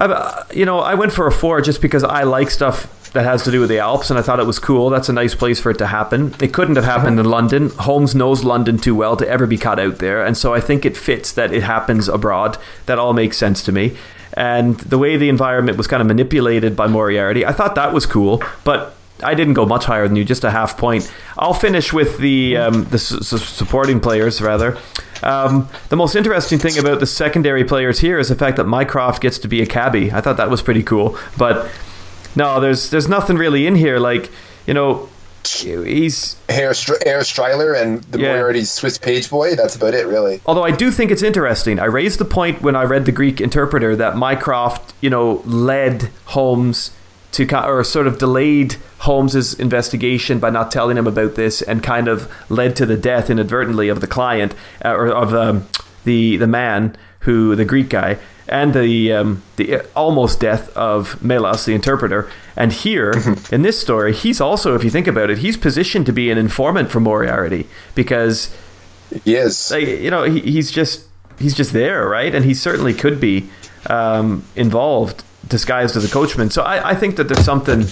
uh, 0.00 0.44
you 0.52 0.64
know 0.64 0.78
I 0.80 0.94
went 0.94 1.12
for 1.12 1.26
a 1.26 1.32
four 1.32 1.60
just 1.60 1.80
because 1.82 2.04
I 2.04 2.22
like 2.22 2.50
stuff 2.50 2.96
that 3.12 3.24
has 3.24 3.42
to 3.42 3.50
do 3.50 3.58
with 3.58 3.68
the 3.68 3.78
Alps, 3.80 4.08
and 4.10 4.18
I 4.18 4.22
thought 4.22 4.38
it 4.38 4.46
was 4.46 4.60
cool. 4.60 4.88
That's 4.88 5.08
a 5.08 5.12
nice 5.12 5.34
place 5.34 5.58
for 5.58 5.70
it 5.70 5.78
to 5.78 5.86
happen. 5.88 6.32
It 6.40 6.52
couldn't 6.54 6.76
have 6.76 6.84
happened 6.84 7.18
in 7.18 7.26
London. 7.26 7.70
Holmes 7.70 8.14
knows 8.14 8.44
London 8.44 8.78
too 8.78 8.94
well 8.94 9.16
to 9.16 9.28
ever 9.28 9.46
be 9.48 9.58
caught 9.58 9.80
out 9.80 9.98
there, 9.98 10.24
and 10.24 10.36
so 10.36 10.54
I 10.54 10.60
think 10.60 10.84
it 10.84 10.96
fits 10.96 11.32
that 11.32 11.52
it 11.52 11.64
happens 11.64 12.08
abroad. 12.08 12.56
That 12.86 12.98
all 13.00 13.12
makes 13.12 13.36
sense 13.36 13.64
to 13.64 13.72
me. 13.72 13.96
And 14.34 14.78
the 14.78 14.96
way 14.96 15.16
the 15.16 15.28
environment 15.28 15.76
was 15.76 15.88
kind 15.88 16.00
of 16.00 16.06
manipulated 16.06 16.76
by 16.76 16.86
Moriarty, 16.86 17.44
I 17.44 17.50
thought 17.52 17.74
that 17.74 17.92
was 17.92 18.06
cool, 18.06 18.44
but 18.62 18.94
I 19.24 19.34
didn't 19.34 19.54
go 19.54 19.66
much 19.66 19.86
higher 19.86 20.06
than 20.06 20.14
you, 20.16 20.24
just 20.24 20.44
a 20.44 20.50
half 20.52 20.78
point. 20.78 21.12
I'll 21.36 21.52
finish 21.52 21.92
with 21.92 22.18
the 22.18 22.56
um, 22.58 22.84
the 22.84 22.94
s- 22.94 23.10
s- 23.32 23.42
supporting 23.42 23.98
players 23.98 24.40
rather. 24.40 24.78
Um, 25.22 25.68
the 25.88 25.96
most 25.96 26.14
interesting 26.16 26.58
thing 26.58 26.78
about 26.78 27.00
the 27.00 27.06
secondary 27.06 27.64
players 27.64 28.00
here 28.00 28.18
is 28.18 28.28
the 28.28 28.34
fact 28.34 28.56
that 28.56 28.64
Mycroft 28.64 29.20
gets 29.22 29.38
to 29.40 29.48
be 29.48 29.60
a 29.62 29.66
cabbie. 29.66 30.10
I 30.12 30.20
thought 30.20 30.36
that 30.38 30.50
was 30.50 30.62
pretty 30.62 30.82
cool, 30.82 31.16
but 31.36 31.68
No, 32.36 32.60
there's 32.60 32.90
there's 32.90 33.08
nothing 33.08 33.36
really 33.36 33.66
in 33.66 33.74
here. 33.74 33.98
Like 33.98 34.30
you 34.66 34.74
know, 34.74 35.08
he's 35.44 36.36
Herr, 36.48 36.74
Str- 36.74 37.02
Herr 37.04 37.20
Streiler 37.20 37.80
and 37.80 38.02
the 38.04 38.20
Yeah. 38.20 38.28
Moriarty 38.34 38.64
Swiss 38.64 38.98
page 38.98 39.28
boy. 39.30 39.56
That's 39.56 39.74
about 39.74 39.94
it, 39.94 40.06
really. 40.06 40.40
Although 40.46 40.62
I 40.64 40.70
do 40.70 40.90
think 40.90 41.10
it's 41.10 41.22
interesting. 41.22 41.80
I 41.80 41.86
raised 41.86 42.18
the 42.20 42.24
point 42.24 42.62
when 42.62 42.76
I 42.76 42.84
read 42.84 43.04
the 43.04 43.12
Greek 43.12 43.40
interpreter 43.40 43.96
that 43.96 44.16
Mycroft, 44.16 44.92
you 45.00 45.10
know, 45.10 45.42
led 45.44 46.10
Holmes 46.26 46.92
to 47.32 47.66
or 47.66 47.82
sort 47.84 48.06
of 48.06 48.18
delayed 48.18 48.76
Holmes's 49.00 49.54
investigation 49.54 50.38
by 50.40 50.50
not 50.50 50.70
telling 50.70 50.98
him 50.98 51.06
about 51.06 51.34
this, 51.34 51.62
and 51.62 51.82
kind 51.82 52.06
of 52.06 52.30
led 52.50 52.76
to 52.76 52.86
the 52.86 52.98
death 52.98 53.30
inadvertently 53.30 53.88
of 53.88 54.02
the 54.02 54.06
client 54.06 54.54
uh, 54.84 54.94
or 54.94 55.06
of 55.08 55.34
um, 55.34 55.66
the 56.04 56.36
the 56.36 56.46
man 56.46 56.96
who 57.20 57.56
the 57.56 57.64
Greek 57.64 57.88
guy. 57.88 58.18
And 58.46 58.74
the 58.74 59.12
um, 59.12 59.42
the 59.56 59.76
uh, 59.76 59.82
almost 59.94 60.40
death 60.40 60.76
of 60.76 61.22
Melas, 61.22 61.64
the 61.64 61.72
interpreter, 61.72 62.28
and 62.56 62.72
here 62.72 63.14
in 63.52 63.62
this 63.62 63.80
story, 63.80 64.12
he's 64.12 64.40
also, 64.40 64.74
if 64.74 64.82
you 64.82 64.90
think 64.90 65.06
about 65.06 65.30
it, 65.30 65.38
he's 65.38 65.56
positioned 65.56 66.04
to 66.06 66.12
be 66.12 66.30
an 66.30 66.36
informant 66.36 66.90
for 66.90 66.98
Moriarty 66.98 67.68
because 67.94 68.54
yes, 69.24 69.70
like 69.70 69.86
you 69.86 70.10
know 70.10 70.24
he, 70.24 70.40
he's 70.40 70.70
just 70.70 71.06
he's 71.38 71.54
just 71.54 71.72
there 71.72 72.06
right? 72.06 72.34
And 72.34 72.44
he 72.44 72.52
certainly 72.52 72.92
could 72.92 73.20
be 73.20 73.48
um, 73.86 74.44
involved 74.56 75.22
disguised 75.50 75.96
as 75.96 76.04
a 76.04 76.08
coachman 76.08 76.48
so 76.50 76.62
I, 76.62 76.90
I 76.90 76.94
think 76.94 77.16
that 77.16 77.28
there's 77.28 77.44
something 77.44 77.84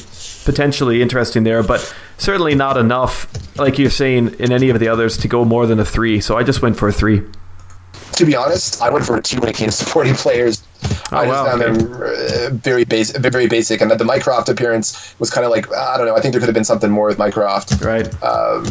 potentially 0.44 1.02
interesting 1.02 1.44
there 1.44 1.62
but 1.62 1.94
certainly 2.16 2.54
not 2.54 2.78
enough 2.78 3.28
like 3.58 3.78
you're 3.78 3.90
saying 3.90 4.36
in 4.38 4.52
any 4.52 4.70
of 4.70 4.80
the 4.80 4.88
others 4.88 5.18
to 5.18 5.28
go 5.28 5.44
more 5.44 5.66
than 5.66 5.78
a 5.78 5.84
three 5.84 6.20
so 6.20 6.38
i 6.38 6.42
just 6.42 6.62
went 6.62 6.76
for 6.76 6.88
a 6.88 6.92
three 6.92 7.22
to 8.12 8.24
be 8.24 8.34
honest, 8.34 8.82
I 8.82 8.90
went 8.90 9.04
for 9.04 9.16
a 9.16 9.22
two 9.22 9.38
when 9.38 9.48
it 9.48 9.54
came 9.54 9.66
to 9.66 9.72
supporting 9.72 10.14
players. 10.14 10.62
I 11.12 11.26
just 11.26 11.28
wow, 11.28 11.44
found 11.46 11.62
okay. 11.62 11.72
them 11.72 12.02
uh, 12.02 12.56
very 12.56 12.84
basic, 12.84 13.16
very 13.22 13.46
basic, 13.46 13.80
and 13.80 13.90
that 13.90 13.98
the 13.98 14.04
Mycroft 14.04 14.48
appearance 14.48 15.14
was 15.20 15.30
kind 15.30 15.44
of 15.44 15.52
like 15.52 15.72
I 15.72 15.96
don't 15.96 16.06
know. 16.06 16.16
I 16.16 16.20
think 16.20 16.32
there 16.32 16.40
could 16.40 16.48
have 16.48 16.54
been 16.54 16.64
something 16.64 16.90
more 16.90 17.06
with 17.06 17.18
Mycroft. 17.18 17.80
right 17.80 18.06
Um, 18.22 18.66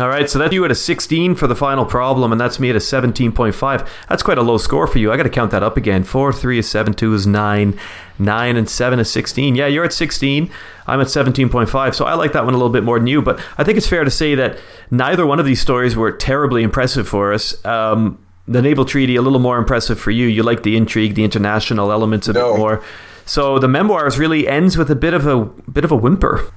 all 0.00 0.08
right 0.08 0.28
so 0.28 0.40
that's 0.40 0.52
you 0.52 0.64
at 0.64 0.72
a 0.72 0.74
16 0.74 1.36
for 1.36 1.46
the 1.46 1.54
final 1.54 1.84
problem 1.84 2.32
and 2.32 2.40
that's 2.40 2.58
me 2.58 2.68
at 2.68 2.74
a 2.74 2.80
17.5 2.80 3.88
that's 4.08 4.22
quite 4.24 4.38
a 4.38 4.42
low 4.42 4.58
score 4.58 4.86
for 4.88 4.98
you. 4.98 5.12
I 5.12 5.16
gotta 5.16 5.30
count 5.30 5.52
that 5.52 5.62
up 5.62 5.76
again. 5.76 6.02
4 6.02 6.32
3 6.32 6.58
is 6.58 6.68
7 6.68 6.94
2 6.94 7.14
is 7.14 7.26
9 7.28 7.78
9 8.18 8.56
and 8.56 8.68
7 8.68 8.98
is 8.98 9.10
16 9.10 9.54
yeah 9.54 9.66
you're 9.66 9.84
at 9.84 9.92
16 9.92 10.50
i'm 10.86 11.00
at 11.00 11.06
17.5 11.08 11.94
so 11.94 12.04
i 12.04 12.14
like 12.14 12.32
that 12.32 12.44
one 12.44 12.54
a 12.54 12.56
little 12.56 12.72
bit 12.72 12.84
more 12.84 12.98
than 12.98 13.06
you 13.08 13.20
but 13.22 13.40
i 13.58 13.64
think 13.64 13.76
it's 13.78 13.86
fair 13.88 14.04
to 14.04 14.10
say 14.10 14.34
that 14.36 14.58
neither 14.90 15.26
one 15.26 15.38
of 15.40 15.46
these 15.46 15.60
stories 15.60 15.94
were 15.96 16.10
terribly 16.12 16.62
impressive 16.62 17.08
for 17.08 17.32
us. 17.32 17.64
Um, 17.64 18.18
the 18.46 18.60
naval 18.60 18.84
treaty 18.84 19.16
a 19.16 19.22
little 19.22 19.38
more 19.38 19.56
impressive 19.58 19.98
for 19.98 20.10
you. 20.10 20.26
You 20.26 20.42
like 20.42 20.64
the 20.64 20.76
intrigue 20.76 21.14
the 21.14 21.24
international 21.24 21.90
elements 21.90 22.28
a 22.28 22.34
No. 22.34 22.52
bit 22.52 22.58
more. 22.58 22.82
So 23.24 23.58
the 23.58 23.68
memoirs 23.68 24.18
really 24.18 24.46
ends 24.46 24.76
with 24.76 24.90
a 24.90 24.94
bit 24.94 25.14
of 25.14 25.26
a 25.26 25.46
bit 25.46 25.82
of 25.84 25.90
a 25.90 25.96
whimper. 25.96 26.52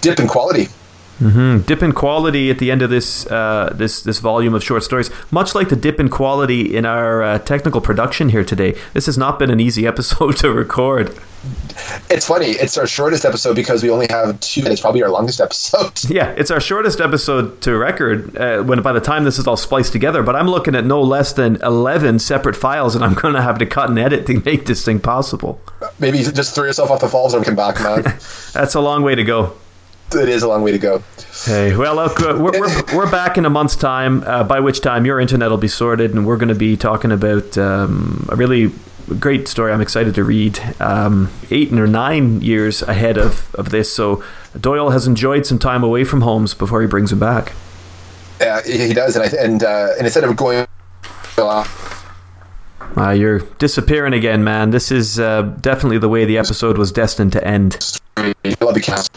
Dip 0.00 0.18
in 0.18 0.26
quality. 0.26 0.68
Dip 1.22 1.82
in 1.82 1.92
quality 1.92 2.50
at 2.50 2.58
the 2.58 2.70
end 2.70 2.82
of 2.82 2.90
this 2.90 3.26
uh, 3.26 3.72
this 3.74 4.02
this 4.02 4.18
volume 4.18 4.54
of 4.54 4.62
short 4.64 4.82
stories, 4.82 5.10
much 5.30 5.54
like 5.54 5.68
the 5.68 5.76
dip 5.76 6.00
in 6.00 6.08
quality 6.08 6.74
in 6.74 6.84
our 6.84 7.22
uh, 7.22 7.38
technical 7.38 7.80
production 7.80 8.28
here 8.28 8.44
today. 8.44 8.74
This 8.92 9.06
has 9.06 9.16
not 9.16 9.38
been 9.38 9.50
an 9.50 9.60
easy 9.60 9.86
episode 9.92 10.36
to 10.38 10.52
record. 10.52 11.16
It's 12.08 12.28
funny. 12.28 12.50
It's 12.50 12.78
our 12.78 12.86
shortest 12.86 13.24
episode 13.24 13.56
because 13.56 13.82
we 13.82 13.90
only 13.90 14.06
have 14.10 14.38
two. 14.38 14.62
It's 14.64 14.80
probably 14.80 15.02
our 15.02 15.10
longest 15.10 15.40
episode. 15.40 15.92
Yeah, 16.12 16.30
it's 16.36 16.50
our 16.50 16.60
shortest 16.60 17.00
episode 17.00 17.62
to 17.62 17.76
record. 17.76 18.36
Uh, 18.36 18.62
when 18.62 18.82
by 18.82 18.92
the 18.92 19.00
time 19.00 19.24
this 19.24 19.38
is 19.38 19.46
all 19.46 19.56
spliced 19.56 19.92
together, 19.92 20.22
but 20.22 20.36
I'm 20.36 20.46
looking 20.46 20.74
at 20.74 20.84
no 20.84 21.00
less 21.00 21.32
than 21.32 21.56
eleven 21.62 22.18
separate 22.18 22.54
files, 22.54 22.94
and 22.94 23.04
I'm 23.04 23.14
going 23.14 23.34
to 23.34 23.42
have 23.42 23.58
to 23.58 23.66
cut 23.66 23.88
and 23.88 23.98
edit 23.98 24.26
to 24.26 24.40
make 24.44 24.66
this 24.66 24.84
thing 24.84 25.00
possible. 25.00 25.60
Maybe 25.98 26.18
just 26.18 26.54
throw 26.54 26.64
yourself 26.64 26.90
off 26.90 27.00
the 27.00 27.08
falls 27.08 27.34
and 27.34 27.44
come 27.44 27.56
back, 27.56 27.80
man. 27.82 28.02
That's 28.52 28.74
a 28.74 28.80
long 28.80 29.02
way 29.02 29.14
to 29.14 29.24
go. 29.24 29.54
It 30.14 30.28
is 30.28 30.42
a 30.42 30.48
long 30.48 30.62
way 30.62 30.72
to 30.72 30.78
go. 30.78 31.02
Hey, 31.44 31.76
well, 31.76 31.94
look, 31.96 32.20
uh, 32.20 32.36
we're, 32.38 32.58
we're, 32.58 32.96
we're 32.96 33.10
back 33.10 33.38
in 33.38 33.44
a 33.44 33.50
month's 33.50 33.76
time, 33.76 34.22
uh, 34.24 34.44
by 34.44 34.60
which 34.60 34.80
time 34.80 35.06
your 35.06 35.18
internet 35.18 35.50
will 35.50 35.58
be 35.58 35.68
sorted, 35.68 36.12
and 36.12 36.26
we're 36.26 36.36
going 36.36 36.48
to 36.48 36.54
be 36.54 36.76
talking 36.76 37.10
about 37.10 37.56
um, 37.58 38.26
a 38.28 38.36
really 38.36 38.72
great 39.18 39.48
story 39.48 39.72
I'm 39.72 39.80
excited 39.80 40.14
to 40.14 40.24
read. 40.24 40.60
Um, 40.80 41.30
eight 41.50 41.72
or 41.72 41.86
nine 41.86 42.40
years 42.40 42.82
ahead 42.82 43.18
of, 43.18 43.54
of 43.54 43.70
this, 43.70 43.92
so 43.92 44.22
Doyle 44.58 44.90
has 44.90 45.06
enjoyed 45.06 45.46
some 45.46 45.58
time 45.58 45.82
away 45.82 46.04
from 46.04 46.20
Holmes 46.20 46.54
before 46.54 46.80
he 46.80 46.86
brings 46.86 47.10
him 47.12 47.18
back. 47.18 47.52
Yeah, 48.40 48.62
he 48.62 48.92
does, 48.92 49.16
and 49.16 49.24
I, 49.24 49.42
and 49.42 49.62
uh, 49.62 49.94
and 49.96 50.06
instead 50.06 50.24
of 50.24 50.36
going. 50.36 50.66
Uh, 52.94 53.10
you're 53.10 53.38
disappearing 53.58 54.12
again, 54.12 54.44
man. 54.44 54.70
This 54.70 54.90
is 54.90 55.18
uh, 55.18 55.42
definitely 55.60 55.98
the 55.98 56.08
way 56.08 56.24
the 56.24 56.38
episode 56.38 56.76
was 56.76 56.92
destined 56.92 57.32
to 57.32 57.46
end. 57.46 57.98
I 58.16 58.34
love 58.60 58.74
the 58.74 58.82
cast. 58.82 59.10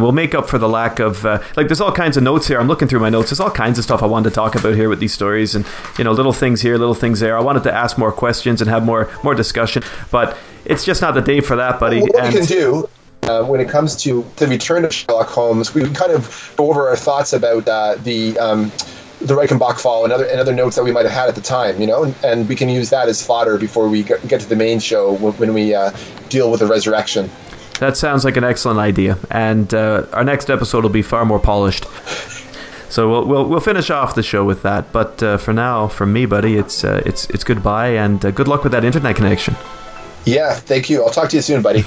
We'll 0.00 0.12
make 0.12 0.34
up 0.34 0.48
for 0.48 0.58
the 0.58 0.68
lack 0.68 0.98
of 0.98 1.24
uh, 1.24 1.42
like. 1.56 1.68
There's 1.68 1.80
all 1.80 1.92
kinds 1.92 2.16
of 2.16 2.22
notes 2.22 2.46
here. 2.48 2.58
I'm 2.58 2.68
looking 2.68 2.88
through 2.88 3.00
my 3.00 3.10
notes. 3.10 3.30
There's 3.30 3.40
all 3.40 3.50
kinds 3.50 3.78
of 3.78 3.84
stuff 3.84 4.02
I 4.02 4.06
wanted 4.06 4.30
to 4.30 4.34
talk 4.34 4.54
about 4.54 4.74
here 4.74 4.88
with 4.88 5.00
these 5.00 5.12
stories, 5.12 5.54
and 5.54 5.66
you 5.98 6.04
know, 6.04 6.12
little 6.12 6.32
things 6.32 6.60
here, 6.60 6.76
little 6.76 6.94
things 6.94 7.20
there. 7.20 7.36
I 7.36 7.40
wanted 7.40 7.62
to 7.64 7.74
ask 7.74 7.98
more 7.98 8.12
questions 8.12 8.60
and 8.60 8.70
have 8.70 8.84
more 8.84 9.10
more 9.22 9.34
discussion, 9.34 9.82
but 10.10 10.36
it's 10.64 10.84
just 10.84 11.02
not 11.02 11.14
the 11.14 11.22
day 11.22 11.40
for 11.40 11.56
that, 11.56 11.80
buddy. 11.80 12.00
What 12.00 12.12
we 12.12 12.38
can 12.38 12.44
do 12.44 12.88
uh, 13.22 13.44
when 13.44 13.60
it 13.60 13.68
comes 13.68 13.96
to 14.02 14.24
the 14.36 14.46
return 14.46 14.84
of 14.84 14.92
Sherlock 14.92 15.28
Holmes, 15.28 15.74
we 15.74 15.82
can 15.82 15.94
kind 15.94 16.12
of 16.12 16.52
go 16.56 16.70
over 16.70 16.88
our 16.88 16.96
thoughts 16.96 17.32
about 17.32 17.68
uh, 17.68 17.96
the 17.96 18.38
um, 18.38 18.72
the 19.20 19.34
Reichenbach 19.34 19.78
fall 19.78 20.04
and 20.04 20.12
other 20.12 20.24
and 20.24 20.40
other 20.40 20.54
notes 20.54 20.76
that 20.76 20.84
we 20.84 20.92
might 20.92 21.04
have 21.04 21.14
had 21.14 21.28
at 21.28 21.34
the 21.34 21.40
time, 21.40 21.80
you 21.80 21.86
know, 21.86 22.04
and, 22.04 22.14
and 22.24 22.48
we 22.48 22.56
can 22.56 22.68
use 22.68 22.90
that 22.90 23.08
as 23.08 23.24
fodder 23.24 23.58
before 23.58 23.88
we 23.88 24.02
get, 24.02 24.26
get 24.26 24.40
to 24.40 24.48
the 24.48 24.56
main 24.56 24.80
show 24.80 25.14
when, 25.14 25.32
when 25.34 25.54
we 25.54 25.74
uh, 25.74 25.92
deal 26.28 26.50
with 26.50 26.60
the 26.60 26.66
resurrection. 26.66 27.30
That 27.80 27.96
sounds 27.96 28.24
like 28.26 28.36
an 28.36 28.44
excellent 28.44 28.78
idea, 28.78 29.18
and 29.30 29.72
uh, 29.72 30.06
our 30.12 30.22
next 30.22 30.50
episode 30.50 30.82
will 30.82 30.90
be 30.90 31.02
far 31.02 31.24
more 31.24 31.40
polished. 31.40 31.86
So 32.90 33.08
we'll 33.08 33.26
we'll, 33.26 33.48
we'll 33.48 33.60
finish 33.60 33.88
off 33.88 34.14
the 34.14 34.22
show 34.22 34.44
with 34.44 34.62
that. 34.62 34.92
But 34.92 35.22
uh, 35.22 35.38
for 35.38 35.54
now, 35.54 35.88
from 35.88 36.12
me, 36.12 36.26
buddy, 36.26 36.56
it's 36.56 36.84
uh, 36.84 37.02
it's 37.06 37.30
it's 37.30 37.42
goodbye 37.42 37.88
and 37.88 38.22
uh, 38.22 38.32
good 38.32 38.48
luck 38.48 38.64
with 38.64 38.72
that 38.72 38.84
internet 38.84 39.16
connection. 39.16 39.56
Yeah, 40.26 40.54
thank 40.54 40.90
you. 40.90 41.02
I'll 41.02 41.10
talk 41.10 41.30
to 41.30 41.36
you 41.36 41.42
soon, 41.42 41.62
buddy. 41.62 41.84